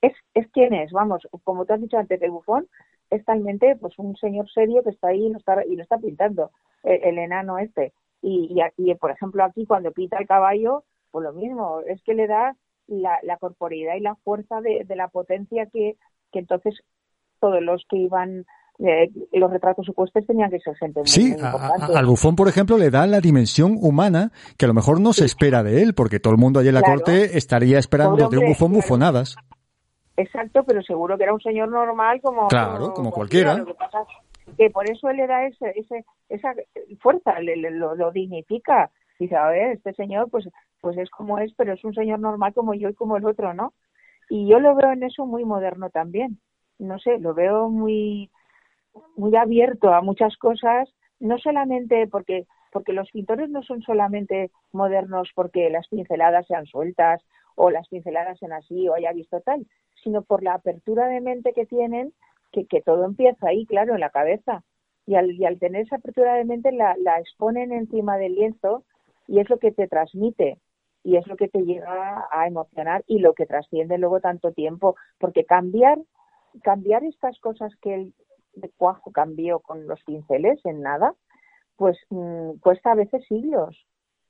es, 0.01 0.13
es 0.35 0.47
quien 0.51 0.75
es, 0.75 0.91
vamos, 0.91 1.27
como 1.43 1.65
tú 1.65 1.73
has 1.73 1.81
dicho 1.81 1.97
antes, 1.97 2.21
el 2.21 2.29
bufón 2.29 2.67
es 3.09 3.25
talmente 3.25 3.75
pues 3.77 3.97
un 3.97 4.15
señor 4.17 4.47
serio 4.51 4.83
que 4.83 4.91
está 4.91 5.07
ahí 5.07 5.25
y 5.25 5.29
no 5.31 5.39
está, 5.39 5.65
y 5.65 5.75
no 5.75 5.81
está 5.81 5.97
pintando, 5.97 6.51
el, 6.83 7.03
el 7.03 7.17
enano 7.17 7.57
este. 7.57 7.93
Y, 8.21 8.55
y, 8.77 8.91
y, 8.91 8.93
por 8.93 9.09
ejemplo, 9.09 9.43
aquí 9.43 9.65
cuando 9.65 9.91
pinta 9.91 10.19
el 10.19 10.27
caballo, 10.27 10.83
pues 11.09 11.23
lo 11.23 11.33
mismo, 11.33 11.79
es 11.87 11.99
que 12.03 12.13
le 12.13 12.27
da 12.27 12.55
la, 12.87 13.19
la 13.23 13.37
corporeidad 13.37 13.95
y 13.95 14.01
la 14.01 14.15
fuerza 14.15 14.61
de, 14.61 14.85
la 14.95 15.07
potencia 15.07 15.67
que, 15.67 15.97
que 16.31 16.39
entonces 16.39 16.75
todos 17.39 17.61
los 17.61 17.85
que 17.89 17.97
iban 17.97 18.45
eh, 18.79 19.09
los 19.31 19.51
retratos 19.51 19.85
supuestos 19.85 20.25
tenían 20.25 20.49
que 20.49 20.59
ser 20.59 20.75
gente 20.75 20.99
muy, 20.99 21.07
sí, 21.07 21.35
al 21.39 22.05
bufón, 22.05 22.35
por 22.35 22.47
ejemplo, 22.47 22.77
le 22.77 22.89
da 22.89 23.05
la 23.05 23.19
dimensión 23.19 23.77
humana 23.79 24.31
que 24.57 24.65
a 24.65 24.67
lo 24.67 24.73
mejor 24.73 24.99
no 24.99 25.13
se 25.13 25.25
espera 25.25 25.61
de 25.61 25.83
él, 25.83 25.93
porque 25.93 26.19
todo 26.19 26.33
el 26.33 26.39
mundo 26.39 26.59
allí 26.59 26.69
en 26.69 26.75
la 26.75 26.81
corte 26.81 27.37
estaría 27.37 27.77
esperando 27.77 28.29
de 28.29 28.37
un 28.39 28.47
bufón 28.47 28.73
bufonadas. 28.73 29.35
Exacto, 30.17 30.63
pero 30.63 30.81
seguro 30.83 31.17
que 31.17 31.23
era 31.23 31.33
un 31.33 31.41
señor 31.41 31.69
normal 31.69 32.19
como, 32.21 32.47
claro, 32.47 32.93
como, 32.93 33.11
cualquiera. 33.11 33.63
que, 34.57 34.69
por 34.69 34.89
eso 34.89 35.09
él 35.09 35.17
le 35.17 35.27
da 35.27 35.45
ese, 35.45 35.73
ese, 35.75 36.05
esa 36.29 36.53
fuerza, 36.99 37.39
le, 37.39 37.55
lo, 37.71 37.95
lo, 37.95 38.11
dignifica. 38.11 38.91
Dice, 39.19 39.35
a 39.35 39.47
ver, 39.49 39.71
este 39.71 39.93
señor 39.93 40.29
pues 40.29 40.47
pues 40.81 40.97
es 40.97 41.09
como 41.09 41.39
es, 41.39 41.53
pero 41.55 41.73
es 41.73 41.83
un 41.85 41.93
señor 41.93 42.19
normal 42.19 42.53
como 42.53 42.73
yo 42.73 42.89
y 42.89 42.93
como 42.93 43.17
el 43.17 43.25
otro, 43.25 43.53
¿no? 43.53 43.73
Y 44.29 44.47
yo 44.47 44.59
lo 44.59 44.75
veo 44.75 44.91
en 44.91 45.03
eso 45.03 45.25
muy 45.25 45.45
moderno 45.45 45.89
también. 45.89 46.39
No 46.79 46.99
sé, 46.99 47.19
lo 47.19 47.33
veo 47.33 47.69
muy 47.69 48.29
muy 49.15 49.35
abierto 49.35 49.93
a 49.93 50.01
muchas 50.01 50.37
cosas, 50.37 50.89
no 51.19 51.37
solamente 51.37 52.07
porque 52.07 52.45
porque 52.71 52.93
los 52.93 53.09
pintores 53.11 53.49
no 53.49 53.61
son 53.63 53.81
solamente 53.81 54.51
modernos 54.71 55.29
porque 55.35 55.69
las 55.69 55.87
pinceladas 55.87 56.47
sean 56.47 56.65
sueltas 56.65 57.21
o 57.55 57.69
las 57.69 57.87
pinceladas 57.87 58.39
sean 58.39 58.51
así 58.53 58.89
o 58.89 58.95
haya 58.95 59.13
visto 59.13 59.39
tal, 59.41 59.65
sino 60.03 60.23
por 60.23 60.43
la 60.43 60.55
apertura 60.55 61.07
de 61.07 61.21
mente 61.21 61.53
que 61.53 61.65
tienen, 61.67 62.13
que, 62.51 62.65
que 62.65 62.81
todo 62.81 63.05
empieza 63.05 63.47
ahí, 63.47 63.65
claro, 63.67 63.93
en 63.93 63.99
la 63.99 64.09
cabeza. 64.09 64.63
Y 65.05 65.15
al, 65.15 65.31
y 65.31 65.45
al 65.45 65.59
tener 65.59 65.83
esa 65.83 65.97
apertura 65.97 66.33
de 66.35 66.45
mente 66.45 66.71
la, 66.71 66.95
la 66.97 67.19
exponen 67.19 67.71
encima 67.71 68.17
del 68.17 68.35
lienzo 68.35 68.83
y 69.27 69.39
es 69.39 69.49
lo 69.49 69.59
que 69.59 69.71
te 69.71 69.87
transmite 69.87 70.59
y 71.03 71.17
es 71.17 71.27
lo 71.27 71.35
que 71.35 71.49
te 71.49 71.63
llega 71.63 72.27
a 72.31 72.47
emocionar 72.47 73.03
y 73.07 73.19
lo 73.19 73.33
que 73.33 73.45
trasciende 73.45 73.97
luego 73.97 74.21
tanto 74.21 74.53
tiempo, 74.53 74.95
porque 75.19 75.45
cambiar, 75.45 75.99
cambiar 76.63 77.03
estas 77.03 77.39
cosas 77.39 77.73
que 77.81 77.93
el 77.93 78.13
cuajo 78.77 79.11
cambió 79.11 79.59
con 79.59 79.87
los 79.87 80.01
pinceles 80.03 80.59
en 80.65 80.81
nada, 80.81 81.13
pues 81.75 81.97
mm, 82.09 82.59
cuesta 82.61 82.91
a 82.91 82.95
veces 82.95 83.25
siglos 83.27 83.85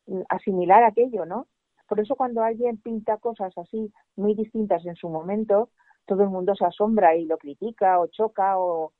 mm, 0.07 0.21
asimilar 0.29 0.83
aquello, 0.83 1.25
¿no? 1.25 1.47
Por 1.87 1.99
eso 1.99 2.15
cuando 2.15 2.41
alguien 2.41 2.77
pinta 2.77 3.17
cosas 3.17 3.55
así 3.57 3.91
muy 4.15 4.33
distintas 4.33 4.85
en 4.85 4.95
su 4.95 5.09
momento, 5.09 5.69
todo 6.05 6.23
el 6.23 6.29
mundo 6.29 6.55
se 6.55 6.65
asombra 6.65 7.15
y 7.15 7.25
lo 7.25 7.37
critica 7.37 7.99
o 7.99 8.07
choca 8.07 8.57
o 8.57 8.93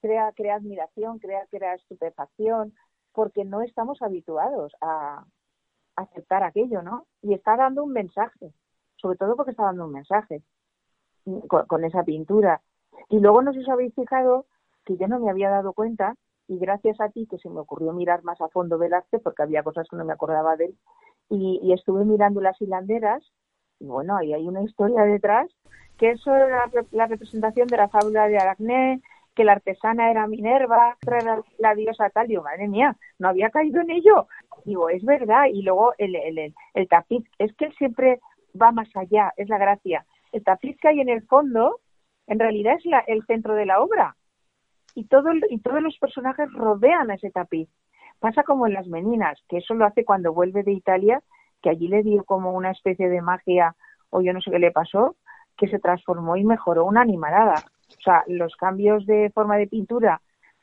crea, 0.00 0.32
crea 0.32 0.56
admiración, 0.56 1.18
crea, 1.18 1.46
crea 1.50 1.74
estupefacción, 1.74 2.74
porque 3.12 3.44
no 3.44 3.62
estamos 3.62 4.02
habituados 4.02 4.72
a, 4.80 5.24
aceptar 5.96 6.42
aquello, 6.42 6.82
¿no? 6.82 7.06
Y 7.22 7.34
está 7.34 7.56
dando 7.56 7.84
un 7.84 7.92
mensaje, 7.92 8.52
sobre 8.96 9.16
todo 9.16 9.36
porque 9.36 9.50
está 9.52 9.64
dando 9.64 9.86
un 9.86 9.92
mensaje 9.92 10.42
con, 11.48 11.84
esa 11.84 12.04
pintura. 12.04 12.60
Y 13.08 13.20
luego 13.20 13.42
no 13.42 13.52
sé 13.52 13.58
si 13.58 13.64
os 13.64 13.70
habéis 13.70 13.94
fijado 13.94 14.46
que 14.84 14.96
yo 14.96 15.08
no 15.08 15.18
me 15.18 15.30
había 15.30 15.50
dado 15.50 15.72
cuenta 15.72 16.14
y 16.48 16.58
gracias 16.58 17.00
a 17.00 17.08
ti 17.08 17.26
que 17.28 17.38
se 17.38 17.50
me 17.50 17.60
ocurrió 17.60 17.92
mirar 17.92 18.22
más 18.22 18.40
a 18.40 18.48
fondo 18.48 18.78
Velázquez 18.78 19.20
porque 19.22 19.42
había 19.42 19.64
cosas 19.64 19.88
que 19.88 19.96
no 19.96 20.04
me 20.04 20.12
acordaba 20.12 20.56
de 20.56 20.66
él 20.66 20.78
y, 21.28 21.72
estuve 21.72 22.04
mirando 22.04 22.40
las 22.40 22.60
hilanderas 22.60 23.24
y 23.80 23.86
bueno, 23.86 24.16
ahí 24.16 24.32
hay 24.32 24.46
una 24.46 24.62
historia 24.62 25.02
detrás 25.02 25.50
que 25.98 26.10
eso 26.10 26.34
era 26.34 26.70
la, 26.92 27.06
representación 27.06 27.66
de 27.66 27.76
la 27.78 27.88
fábula 27.88 28.28
de 28.28 28.38
Aracné, 28.38 29.02
que 29.36 29.44
la 29.44 29.52
artesana 29.52 30.10
era 30.10 30.26
Minerva, 30.26 30.96
la 31.58 31.74
diosa 31.74 32.10
tal, 32.10 32.26
digo, 32.26 32.42
madre 32.42 32.66
mía, 32.66 32.96
no 33.18 33.28
había 33.28 33.50
caído 33.50 33.82
en 33.82 33.90
ello. 33.90 34.26
Digo, 34.64 34.88
es 34.88 35.04
verdad, 35.04 35.44
y 35.52 35.62
luego 35.62 35.92
el, 35.98 36.16
el, 36.16 36.54
el, 36.74 36.88
tapiz, 36.88 37.22
es 37.38 37.54
que 37.54 37.66
él 37.66 37.74
siempre 37.76 38.18
va 38.60 38.72
más 38.72 38.88
allá, 38.96 39.32
es 39.36 39.48
la 39.48 39.58
gracia. 39.58 40.06
El 40.32 40.42
tapiz 40.42 40.76
que 40.80 40.88
hay 40.88 41.00
en 41.00 41.10
el 41.10 41.22
fondo, 41.26 41.80
en 42.26 42.38
realidad 42.38 42.76
es 42.78 42.86
la, 42.86 43.00
el 43.00 43.24
centro 43.26 43.54
de 43.54 43.66
la 43.66 43.80
obra. 43.80 44.16
Y, 44.94 45.04
todo, 45.04 45.30
y 45.50 45.58
todos 45.60 45.82
los 45.82 45.98
personajes 45.98 46.50
rodean 46.54 47.10
a 47.10 47.14
ese 47.14 47.30
tapiz. 47.30 47.68
Pasa 48.18 48.42
como 48.42 48.66
en 48.66 48.72
las 48.72 48.86
meninas, 48.86 49.38
que 49.48 49.58
eso 49.58 49.74
lo 49.74 49.84
hace 49.84 50.06
cuando 50.06 50.32
vuelve 50.32 50.62
de 50.62 50.72
Italia, 50.72 51.22
que 51.62 51.68
allí 51.68 51.88
le 51.88 52.02
dio 52.02 52.24
como 52.24 52.52
una 52.52 52.70
especie 52.70 53.10
de 53.10 53.20
magia, 53.20 53.76
o 54.08 54.22
yo 54.22 54.32
no 54.32 54.40
sé 54.40 54.50
qué 54.50 54.58
le 54.58 54.70
pasó, 54.70 55.16
que 55.58 55.68
se 55.68 55.78
transformó 55.78 56.38
y 56.38 56.44
mejoró 56.44 56.86
una 56.86 57.02
animalada. 57.02 57.62
O 57.98 58.00
sea, 58.02 58.24
los 58.26 58.54
cambios 58.56 59.06
de 59.06 59.30
forma 59.34 59.56
de 59.56 59.66
pintura 59.66 60.20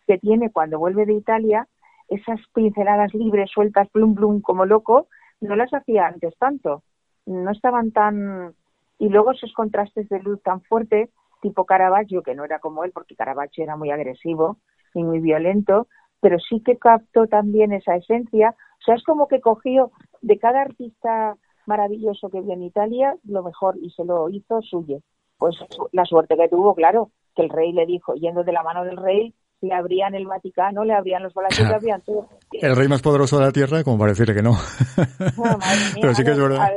que 0.07 0.17
tiene 0.17 0.51
cuando 0.51 0.79
vuelve 0.79 1.05
de 1.05 1.13
Italia, 1.13 1.67
esas 2.07 2.39
pinceladas 2.53 3.13
libres, 3.13 3.49
sueltas, 3.51 3.89
plum, 3.89 4.15
plum, 4.15 4.41
como 4.41 4.65
loco, 4.65 5.07
no 5.41 5.55
las 5.55 5.73
hacía 5.73 6.07
antes 6.07 6.37
tanto. 6.37 6.83
No 7.25 7.51
estaban 7.51 7.91
tan... 7.91 8.53
Y 8.99 9.09
luego 9.09 9.31
esos 9.31 9.53
contrastes 9.53 10.07
de 10.09 10.19
luz 10.21 10.41
tan 10.43 10.61
fuertes, 10.61 11.09
tipo 11.41 11.65
Caravaggio, 11.65 12.21
que 12.21 12.35
no 12.35 12.45
era 12.45 12.59
como 12.59 12.83
él, 12.83 12.91
porque 12.91 13.15
Caravaggio 13.15 13.63
era 13.63 13.75
muy 13.75 13.91
agresivo 13.91 14.57
y 14.93 15.03
muy 15.03 15.19
violento, 15.19 15.87
pero 16.21 16.37
sí 16.39 16.61
que 16.61 16.77
captó 16.77 17.27
también 17.27 17.73
esa 17.73 17.95
esencia. 17.95 18.55
O 18.79 18.83
sea, 18.85 18.95
es 18.95 19.03
como 19.03 19.27
que 19.27 19.41
cogió 19.41 19.91
de 20.21 20.37
cada 20.37 20.61
artista 20.61 21.35
maravilloso 21.65 22.29
que 22.29 22.41
vio 22.41 22.53
en 22.53 22.63
Italia 22.63 23.15
lo 23.23 23.43
mejor 23.43 23.77
y 23.81 23.89
se 23.91 24.05
lo 24.05 24.29
hizo 24.29 24.61
suyo 24.61 24.99
pues 25.43 25.57
la 25.91 26.05
suerte 26.05 26.37
que 26.37 26.47
tuvo, 26.47 26.73
claro, 26.73 27.11
que 27.35 27.43
el 27.43 27.49
rey 27.49 27.73
le 27.73 27.85
dijo, 27.85 28.13
yendo 28.15 28.43
de 28.43 28.51
la 28.51 28.63
mano 28.63 28.83
del 28.83 28.97
rey, 28.97 29.33
le 29.63 29.73
abrían 29.73 30.13
el 30.13 30.25
Vaticano, 30.25 30.83
le 30.83 30.93
abrían 30.93 31.23
los 31.23 31.33
palacios, 31.33 31.67
le 31.67 31.75
abrían 31.75 32.01
todo. 32.01 32.27
El 32.51 32.75
rey 32.75 32.87
más 32.87 33.01
poderoso 33.01 33.39
de 33.39 33.45
la 33.45 33.51
tierra, 33.51 33.83
como 33.83 33.97
para 33.97 34.11
decirle 34.11 34.35
que 34.35 34.41
no. 34.41 34.57
Pero 36.01 36.13
sí 36.13 36.23
que 36.23 36.31
es 36.31 36.37
verdad. 36.37 36.69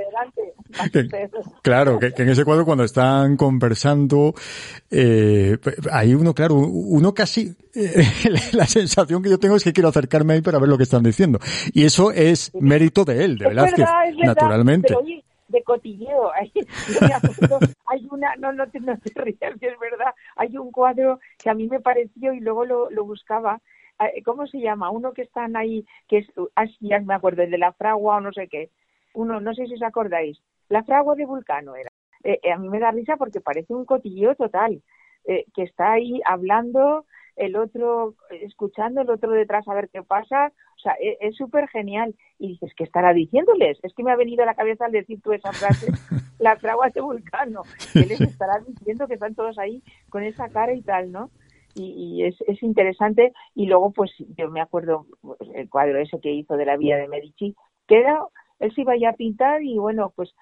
claro, 1.63 1.99
que, 1.99 2.13
en 2.17 2.29
ese 2.29 2.45
cuadro 2.45 2.65
cuando 2.65 2.85
están 2.85 3.37
conversando, 3.37 4.35
eh, 4.91 5.59
hay 5.91 6.15
uno, 6.15 6.33
claro, 6.33 6.55
uno 6.55 7.13
casi, 7.13 7.57
eh, 7.75 8.07
la 8.53 8.67
sensación 8.67 9.23
que 9.23 9.31
yo 9.31 9.39
tengo 9.39 9.57
es 9.57 9.65
que 9.65 9.73
quiero 9.73 9.89
acercarme 9.89 10.35
ahí 10.35 10.41
para 10.41 10.59
ver 10.59 10.69
lo 10.69 10.77
que 10.77 10.85
están 10.85 11.03
diciendo. 11.03 11.41
Y 11.73 11.85
eso 11.85 12.13
es 12.13 12.53
mérito 12.55 13.05
de 13.05 13.25
él, 13.25 13.39
de 13.39 13.49
Velázquez, 13.49 13.89
naturalmente 14.25 14.95
de 15.49 15.62
cotilleo. 15.62 16.32
Hay, 17.88 18.09
una, 18.11 18.34
no, 18.36 18.53
no 18.53 18.68
te, 18.68 18.80
no 18.80 18.99
te 18.99 19.11
es 19.11 19.78
verdad, 19.78 20.12
hay 20.34 20.57
un 20.59 20.72
cuadro 20.72 21.20
que 21.38 21.51
a 21.51 21.55
mí 21.55 21.68
me 21.68 21.78
pareció 21.78 22.32
y 22.32 22.40
luego 22.40 22.64
lo, 22.64 22.90
lo 22.90 23.05
buscaba. 23.05 23.61
Eh, 24.01 24.22
¿Cómo 24.24 24.49
se 24.49 24.59
llama? 24.59 24.90
Uno 24.90 25.12
que 25.12 25.22
están 25.22 25.57
ahí, 25.57 25.86
que 26.09 26.18
es, 26.18 26.26
así 26.57 26.76
ya 26.80 26.99
me 26.99 27.14
acuerdo, 27.14 27.42
el 27.42 27.53
de 27.53 27.59
la 27.59 27.72
fragua 27.72 28.16
o 28.16 28.20
no 28.20 28.32
sé 28.32 28.49
qué. 28.49 28.70
Uno, 29.14 29.40
no 29.40 29.55
sé 29.55 29.66
si 29.66 29.74
os 29.74 29.82
acordáis. 29.82 30.42
La 30.68 30.82
fragua 30.82 31.14
de 31.14 31.26
Vulcano 31.26 31.76
era. 31.76 31.90
Eh, 32.24 32.40
eh, 32.42 32.53
a 32.53 32.59
mí 32.59 32.68
me 32.68 32.80
da 32.80 32.90
risa 32.90 33.16
porque 33.16 33.40
parece 33.40 33.72
un 33.72 33.84
cotilleo 33.84 34.34
total, 34.34 34.82
que 35.24 35.62
está 35.62 35.92
ahí 35.92 36.20
hablando 36.24 37.05
el 37.37 37.57
otro 37.57 38.14
escuchando, 38.30 39.03
el 39.03 39.11
otro 39.11 39.30
detrás 39.30 39.66
a 39.68 39.74
ver 39.74 39.89
qué 39.93 40.03
pasa. 40.03 40.53
O 40.76 40.78
sea, 40.78 40.95
e, 41.01 41.18
es 41.20 41.37
súper 41.37 41.68
genial. 41.68 42.14
Y 42.39 42.49
dices, 42.49 42.72
¿qué 42.76 42.84
estará 42.84 43.12
diciéndoles? 43.12 43.78
Es 43.82 43.95
que 43.95 44.03
me 44.03 44.11
ha 44.11 44.16
venido 44.16 44.43
a 44.43 44.47
la 44.47 44.55
cabeza 44.55 44.87
al 44.87 44.93
decir 44.93 45.20
tú 45.22 45.32
esa 45.32 45.53
frase, 45.53 45.87
las 46.39 46.61
fraguas 46.61 46.93
de 46.95 47.03
Vulcano. 47.03 47.62
¿Qué 47.93 48.07
les 48.07 48.20
estará 48.20 48.59
diciendo 48.66 49.07
que 49.07 49.14
están 49.14 49.34
todos 49.34 49.59
ahí 49.59 49.82
con 50.09 50.22
esa 50.24 50.49
cara 50.49 50.72
y 50.72 50.82
tal, 50.82 51.12
no? 51.12 51.30
Y, 51.74 52.24
es, 52.24 52.37
es 52.47 52.62
interesante. 52.62 53.32
Y 53.55 53.66
luego, 53.66 53.93
pues 53.93 54.11
yo 54.37 54.51
me 54.51 54.62
acuerdo 54.62 55.07
pues, 55.20 55.39
el 55.55 55.68
cuadro 55.68 55.99
ese 55.99 56.18
que 56.20 56.32
hizo 56.32 56.57
de 56.57 56.64
la 56.64 56.78
vía 56.78 56.97
de 56.97 57.07
Medici, 57.07 57.55
que 57.87 57.99
era, 57.99 58.20
él 58.61 58.74
se 58.74 58.80
iba 58.80 58.97
ya 58.97 59.11
a 59.11 59.16
pintar 59.16 59.62
y 59.62 59.76
bueno, 59.76 60.11
pues 60.16 60.34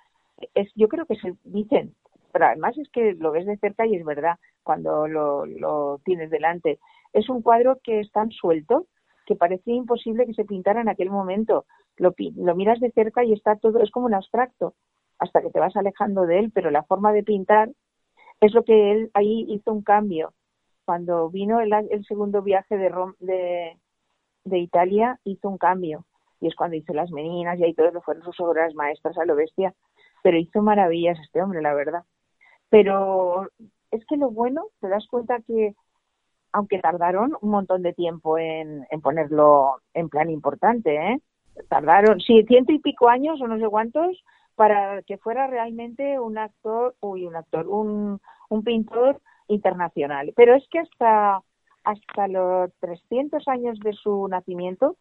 es, 0.54 0.70
yo 0.76 0.86
creo 0.86 1.06
que 1.06 1.16
se 1.16 1.34
dicen, 1.42 1.94
pero 2.32 2.46
además 2.46 2.78
es 2.78 2.88
que 2.90 3.14
lo 3.14 3.32
ves 3.32 3.46
de 3.46 3.56
cerca 3.58 3.86
y 3.86 3.96
es 3.96 4.04
verdad 4.04 4.38
cuando 4.64 5.06
lo, 5.06 6.00
tienes 6.04 6.30
delante. 6.30 6.80
Es 7.12 7.28
un 7.28 7.42
cuadro 7.42 7.78
que 7.82 8.00
es 8.00 8.10
tan 8.10 8.30
suelto 8.32 8.86
que 9.26 9.36
parecía 9.36 9.74
imposible 9.74 10.26
que 10.26 10.34
se 10.34 10.44
pintara 10.44 10.80
en 10.80 10.88
aquel 10.88 11.10
momento. 11.10 11.66
Lo, 11.96 12.14
lo 12.18 12.56
miras 12.56 12.80
de 12.80 12.90
cerca 12.90 13.24
y 13.24 13.32
está 13.32 13.56
todo, 13.56 13.80
es 13.80 13.90
como 13.90 14.06
un 14.06 14.14
abstracto, 14.14 14.74
hasta 15.18 15.40
que 15.40 15.50
te 15.50 15.60
vas 15.60 15.76
alejando 15.76 16.26
de 16.26 16.40
él, 16.40 16.52
pero 16.52 16.70
la 16.70 16.82
forma 16.82 17.12
de 17.12 17.22
pintar 17.22 17.70
es 18.40 18.52
lo 18.52 18.64
que 18.64 18.92
él 18.92 19.10
ahí 19.14 19.46
hizo 19.48 19.72
un 19.72 19.82
cambio. 19.82 20.32
Cuando 20.84 21.30
vino 21.30 21.60
el, 21.60 21.72
el 21.72 22.04
segundo 22.04 22.42
viaje 22.42 22.76
de, 22.76 22.92
de, 23.20 23.78
de 24.44 24.58
Italia, 24.58 25.18
hizo 25.24 25.48
un 25.48 25.58
cambio. 25.58 26.04
Y 26.40 26.48
es 26.48 26.54
cuando 26.54 26.76
hizo 26.76 26.92
las 26.92 27.10
meninas 27.10 27.58
y 27.58 27.64
ahí 27.64 27.74
todo 27.74 27.90
lo 27.90 28.02
fueron 28.02 28.22
sus 28.24 28.38
obras 28.40 28.74
maestras 28.74 29.16
a 29.16 29.24
lo 29.24 29.34
bestia. 29.34 29.74
Pero 30.22 30.36
hizo 30.36 30.60
maravillas 30.62 31.18
este 31.20 31.42
hombre, 31.42 31.62
la 31.62 31.74
verdad. 31.74 32.04
Pero 32.68 33.48
es 33.94 34.04
que 34.06 34.16
lo 34.16 34.30
bueno, 34.30 34.66
te 34.80 34.88
das 34.88 35.06
cuenta 35.08 35.40
que 35.46 35.74
aunque 36.52 36.78
tardaron 36.78 37.36
un 37.40 37.50
montón 37.50 37.82
de 37.82 37.92
tiempo 37.92 38.38
en, 38.38 38.86
ponerlo 39.02 39.80
en 39.92 40.08
plan 40.08 40.30
importante, 40.30 40.94
¿eh? 40.94 41.20
Tardaron, 41.68 42.20
sí, 42.20 42.44
ciento 42.46 42.72
y 42.72 42.78
pico 42.78 43.08
años 43.08 43.40
o 43.40 43.48
no 43.48 43.58
sé 43.58 43.66
cuántos 43.68 44.22
para 44.54 45.02
que 45.02 45.18
fuera 45.18 45.48
realmente 45.48 46.18
un 46.20 46.38
actor, 46.38 46.94
uy, 47.00 47.26
un 47.26 47.34
actor, 47.34 47.66
un, 47.66 48.20
un 48.48 48.62
pintor 48.62 49.20
internacional. 49.48 50.32
Pero 50.36 50.54
es 50.54 50.64
que 50.70 50.78
hasta, 50.78 51.40
hasta 51.82 52.28
los 52.28 52.72
300 52.78 53.48
años 53.48 53.78
de 53.80 53.92
su 53.92 54.28
nacimiento 54.28 54.96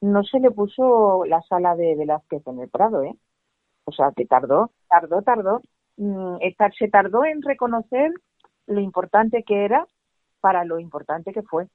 no 0.00 0.24
se 0.24 0.40
le 0.40 0.50
puso 0.50 1.24
la 1.26 1.42
sala 1.42 1.76
de 1.76 1.96
Velázquez 1.96 2.46
en 2.46 2.60
el 2.60 2.70
Prado, 2.70 3.02
¿eh? 3.02 3.14
O 3.84 3.92
sea, 3.92 4.12
que 4.16 4.24
tardó, 4.24 4.70
tardó, 4.88 5.20
tardó. 5.20 5.60
Mm, 5.96 6.36
se 6.78 6.88
tardó 6.88 7.24
en 7.24 7.42
reconocer 7.42 8.10
lo 8.66 8.80
importante 8.80 9.42
que 9.42 9.64
era 9.64 9.86
para 10.40 10.64
lo 10.64 10.78
importante 10.78 11.32
que 11.32 11.42
fue. 11.42 11.68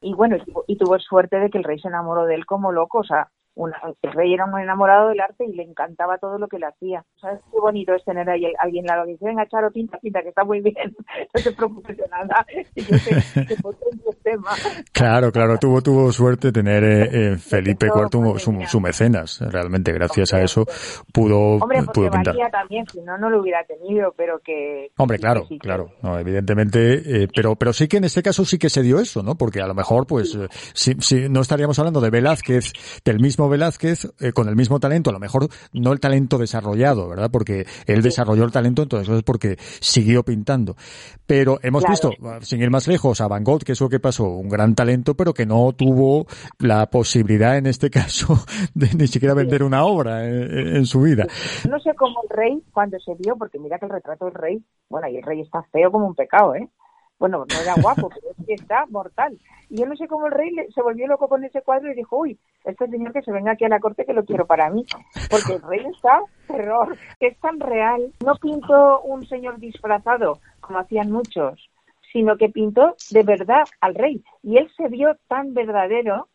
Y 0.00 0.14
bueno, 0.14 0.36
y 0.66 0.76
tuvo 0.76 0.98
suerte 0.98 1.38
de 1.38 1.50
que 1.50 1.58
el 1.58 1.64
rey 1.64 1.78
se 1.80 1.88
enamoró 1.88 2.26
de 2.26 2.34
él 2.34 2.46
como 2.46 2.70
loco, 2.70 2.98
o 2.98 3.04
sea, 3.04 3.30
el 3.66 4.12
rey 4.12 4.34
era 4.34 4.44
un 4.44 4.58
enamorado 4.58 5.08
del 5.08 5.20
arte 5.20 5.44
y 5.44 5.52
le 5.54 5.64
encantaba 5.64 6.18
todo 6.18 6.38
lo 6.38 6.48
que 6.48 6.58
le 6.58 6.66
hacía. 6.66 7.04
¿Sabes 7.20 7.40
qué 7.50 7.58
bonito 7.58 7.94
es 7.94 8.04
tener 8.04 8.28
ahí 8.30 8.44
alguien 8.58 8.88
al 8.90 8.96
lado 8.96 9.06
que 9.06 9.12
dice, 9.12 9.26
venga, 9.26 9.46
Charo, 9.48 9.70
pinta, 9.70 9.98
pinta, 9.98 10.22
que 10.22 10.28
está 10.28 10.44
muy 10.44 10.60
bien, 10.60 10.74
no 11.34 11.42
te 11.42 11.52
preocupes 11.52 11.96
de 11.96 12.08
nada. 12.08 12.46
Y 12.74 12.82
yo 12.82 12.96
tema. 14.22 14.50
Claro, 14.92 15.32
claro, 15.32 15.58
tuvo, 15.58 15.80
tuvo 15.80 16.12
suerte 16.12 16.52
tener 16.52 16.84
eh, 16.84 17.32
eh 17.32 17.36
Felipe 17.36 17.86
IV 17.86 18.38
su, 18.38 18.62
su, 18.66 18.80
mecenas, 18.80 19.40
realmente, 19.40 19.92
gracias 19.92 20.34
a 20.34 20.42
eso 20.42 20.64
pudo, 21.12 21.56
Hombre, 21.56 21.82
pudo 21.92 22.10
pintar. 22.10 22.36
también, 22.50 22.84
si 22.90 23.00
no, 23.00 23.18
no 23.18 23.30
lo 23.30 23.40
hubiera 23.40 23.64
tenido, 23.64 24.12
pero 24.16 24.40
que... 24.40 24.90
Hombre, 24.96 25.18
claro, 25.18 25.46
claro, 25.58 25.92
no, 26.02 26.18
evidentemente, 26.18 27.22
eh, 27.22 27.28
pero, 27.34 27.56
pero 27.56 27.72
sí 27.72 27.88
que 27.88 27.98
en 27.98 28.04
este 28.04 28.22
caso 28.22 28.44
sí 28.44 28.58
que 28.58 28.70
se 28.70 28.82
dio 28.82 29.00
eso, 29.00 29.22
¿no? 29.22 29.36
Porque 29.36 29.60
a 29.60 29.66
lo 29.66 29.74
mejor, 29.74 30.06
pues, 30.06 30.34
eh, 30.34 30.48
si, 30.50 30.94
si 31.00 31.28
no 31.28 31.40
estaríamos 31.40 31.78
hablando 31.78 32.00
de 32.00 32.10
Velázquez, 32.10 32.72
del 33.04 33.20
mismo 33.20 33.47
Velázquez 33.48 34.12
eh, 34.20 34.32
con 34.32 34.48
el 34.48 34.56
mismo 34.56 34.80
talento, 34.80 35.10
a 35.10 35.12
lo 35.12 35.18
mejor 35.18 35.48
no 35.72 35.92
el 35.92 36.00
talento 36.00 36.38
desarrollado, 36.38 37.08
¿verdad? 37.08 37.30
Porque 37.30 37.66
él 37.86 38.02
desarrolló 38.02 38.44
el 38.44 38.52
talento, 38.52 38.82
entonces 38.82 39.08
es 39.08 39.22
porque 39.22 39.56
siguió 39.58 40.22
pintando. 40.24 40.76
Pero 41.26 41.58
hemos 41.62 41.84
visto, 41.84 42.10
sin 42.40 42.62
ir 42.62 42.70
más 42.70 42.88
lejos, 42.88 43.20
a 43.20 43.28
Van 43.28 43.44
Gogh, 43.44 43.62
que 43.62 43.72
es 43.72 43.80
lo 43.80 43.88
que 43.88 44.00
pasó, 44.00 44.24
un 44.24 44.48
gran 44.48 44.74
talento, 44.74 45.14
pero 45.14 45.34
que 45.34 45.46
no 45.46 45.72
tuvo 45.72 46.26
la 46.58 46.86
posibilidad 46.86 47.56
en 47.56 47.66
este 47.66 47.90
caso 47.98 48.38
de 48.74 48.88
ni 48.94 49.06
siquiera 49.06 49.34
vender 49.34 49.62
una 49.62 49.84
obra 49.84 50.26
en, 50.26 50.76
en 50.76 50.86
su 50.86 51.02
vida. 51.02 51.26
No 51.68 51.78
sé 51.80 51.94
cómo 51.94 52.22
el 52.22 52.36
rey, 52.36 52.62
cuando 52.72 52.98
se 53.00 53.14
vio, 53.14 53.36
porque 53.36 53.58
mira 53.58 53.78
que 53.78 53.86
el 53.86 53.92
retrato 53.92 54.26
del 54.26 54.34
rey, 54.34 54.62
bueno, 54.88 55.08
y 55.08 55.16
el 55.16 55.22
rey 55.22 55.40
está 55.40 55.62
feo 55.72 55.90
como 55.90 56.06
un 56.06 56.14
pecado, 56.14 56.54
¿eh? 56.54 56.68
Bueno, 57.18 57.44
no 57.48 57.60
era 57.60 57.74
guapo, 57.80 58.08
pero 58.14 58.30
es 58.30 58.46
que 58.46 58.54
está 58.54 58.86
mortal. 58.86 59.38
Y 59.70 59.78
yo 59.78 59.86
no 59.86 59.96
sé 59.96 60.08
cómo 60.08 60.26
el 60.26 60.32
rey 60.32 60.50
se 60.74 60.82
volvió 60.82 61.06
loco 61.06 61.28
con 61.28 61.44
ese 61.44 61.62
cuadro 61.62 61.90
y 61.90 61.94
dijo, 61.94 62.16
uy, 62.16 62.38
este 62.64 62.86
señor 62.88 63.12
que 63.12 63.22
se 63.22 63.32
venga 63.32 63.52
aquí 63.52 63.64
a 63.64 63.68
la 63.68 63.80
corte 63.80 64.04
que 64.04 64.14
lo 64.14 64.24
quiero 64.24 64.46
para 64.46 64.70
mí. 64.70 64.86
Porque 65.30 65.54
el 65.54 65.62
rey 65.62 65.84
está 65.94 66.22
terror, 66.46 66.96
que 67.20 67.28
es 67.28 67.38
tan 67.40 67.60
real. 67.60 68.12
No 68.24 68.34
pintó 68.36 69.00
un 69.02 69.26
señor 69.26 69.58
disfrazado, 69.58 70.38
como 70.60 70.78
hacían 70.78 71.10
muchos, 71.10 71.68
sino 72.12 72.36
que 72.36 72.48
pintó 72.48 72.94
de 73.10 73.22
verdad 73.22 73.64
al 73.80 73.94
rey. 73.94 74.22
Y 74.42 74.56
él 74.56 74.70
se 74.76 74.88
vio 74.88 75.16
tan 75.28 75.52
verdadero 75.54 76.28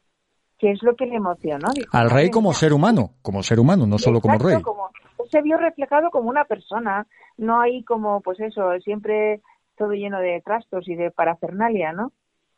que 0.59 0.71
es 0.71 0.83
lo 0.83 0.95
que 0.95 1.05
le 1.05 1.15
emocionó. 1.15 1.69
al 1.91 2.09
rey 2.09 2.29
como 2.29 2.53
ser 2.53 2.71
humano, 2.71 3.11
como 3.21 3.43
ser 3.43 3.59
humano, 3.59 3.85
no 3.85 3.97
solo 3.97 4.21
como 4.21 4.37
rey. 4.37 4.61
Como, 4.61 4.89
se 5.29 5.41
vio 5.41 5.57
reflejado 5.57 6.09
como 6.11 6.29
una 6.29 6.45
persona, 6.45 7.07
no 7.37 7.59
hay 7.59 7.83
como, 7.83 8.21
pues 8.21 8.39
eso, 8.39 8.69
siempre 8.81 9.41
todo 9.77 9.93
lleno 9.93 10.19
de 10.19 10.41
trastos 10.41 10.87
y 10.87 10.95
de 10.95 11.11
parafernalia, 11.11 11.93
¿no? 11.93 12.11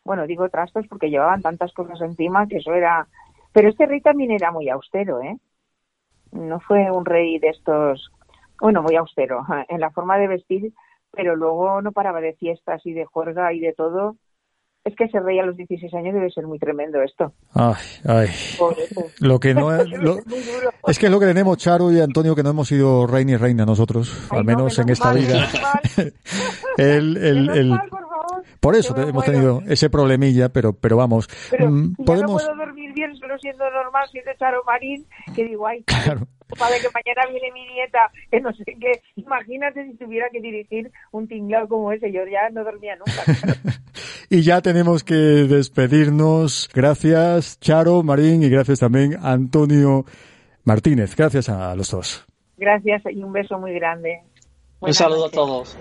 Bueno, 0.03 0.28
digo 0.28 0.49
trastos 0.49 0.88
porque 0.88 1.09
llevaban 1.09 1.41
tantas 1.41 1.74
cosas 1.74 1.99
encima 2.01 2.47
que 2.47 2.57
eso 2.57 2.74
era... 2.74 3.07
Pero 3.53 3.70
este 3.70 3.86
rey 3.86 4.01
también 4.01 4.32
era 4.32 4.51
muy 4.51 4.70
austero, 4.70 5.22
¿eh? 5.22 5.38
No 6.32 6.59
fue 6.59 6.91
un 6.91 7.05
rey 7.05 7.39
de 7.39 7.49
estos, 7.49 8.11
bueno, 8.59 8.84
muy 8.84 8.95
austero 8.95 9.45
en 9.70 9.80
la 9.80 9.91
forma 9.91 10.18
de 10.18 10.28
vestir, 10.28 10.74
pero 11.11 11.36
luego 11.36 11.82
no 11.82 11.91
paraba 11.91 12.22
de 12.22 12.34
fiestas 12.34 12.86
y 12.86 12.93
de 12.93 13.05
juerga 13.05 13.53
y 13.53 13.59
de 13.59 13.74
todo 13.74 14.18
es 14.86 14.95
que 14.95 15.05
ese 15.05 15.19
rey 15.19 15.39
a 15.39 15.45
los 15.45 15.57
16 15.57 15.91
años 15.95 16.13
debe 16.13 16.29
ser 16.29 16.45
muy 16.45 16.59
tremendo 16.59 17.01
esto. 17.01 17.33
Ay, 17.53 17.75
ay. 18.07 18.27
Lo 19.19 19.39
que 19.39 19.55
no 19.55 19.75
es, 19.81 19.88
es 20.88 20.99
que 20.99 21.07
es 21.07 21.11
lo 21.11 21.19
que 21.19 21.25
tenemos 21.25 21.57
Charo 21.57 21.91
y 21.91 21.99
Antonio 21.99 22.36
que 22.36 22.43
no 22.43 22.51
hemos 22.51 22.67
sido 22.67 23.07
rey 23.07 23.25
ni 23.25 23.36
reina 23.36 23.65
nosotros, 23.65 24.27
al 24.29 24.45
menos 24.45 24.77
en 24.77 24.89
esta 24.89 25.11
vida. 25.11 25.49
el, 26.77 27.17
el, 27.17 27.49
el, 27.49 27.79
por 28.59 28.75
eso 28.75 28.95
hemos 28.95 29.25
tenido 29.25 29.63
ese 29.67 29.89
problemilla, 29.89 30.49
pero 30.49 30.73
pero 30.73 30.97
vamos, 30.97 31.27
pero, 31.49 31.71
mm, 31.71 31.95
podemos 32.05 32.43
no 32.43 32.53
puedo 32.53 32.65
dormir 32.65 32.84
bien 32.95 33.15
solo 33.17 33.37
siendo 33.37 33.69
normal 33.69 34.09
siendo 34.09 34.33
Charo 34.39 34.63
Marín, 34.65 35.05
que 35.35 35.45
digo, 35.45 35.67
ay, 35.67 35.83
claro 36.03 36.27
para 36.59 36.75
que 36.79 36.87
mañana 36.93 37.31
viene 37.31 37.51
mi 37.51 37.65
nieta, 37.73 38.11
que 38.31 38.39
no 38.39 38.53
sé 38.53 38.63
qué. 38.65 39.01
Imagínate 39.15 39.85
si 39.85 39.97
tuviera 39.97 40.27
que 40.31 40.41
dirigir 40.41 40.91
un 41.11 41.27
tinglado 41.27 41.67
como 41.67 41.91
ese, 41.91 42.11
yo 42.11 42.21
ya 42.25 42.49
no 42.51 42.63
dormía 42.63 42.95
nunca. 42.95 43.71
y 44.29 44.41
ya 44.41 44.61
tenemos 44.61 45.03
que 45.03 45.15
despedirnos. 45.15 46.69
Gracias, 46.73 47.59
Charo, 47.59 48.03
Marín, 48.03 48.43
y 48.43 48.49
gracias 48.49 48.79
también 48.79 49.17
Antonio 49.21 50.05
Martínez. 50.63 51.15
Gracias 51.15 51.49
a 51.49 51.75
los 51.75 51.91
dos. 51.91 52.25
Gracias 52.57 53.03
y 53.11 53.23
un 53.23 53.33
beso 53.33 53.57
muy 53.59 53.73
grande. 53.73 54.21
un 54.79 54.93
saludo 54.93 55.25
a 55.25 55.31
todos. 55.31 55.77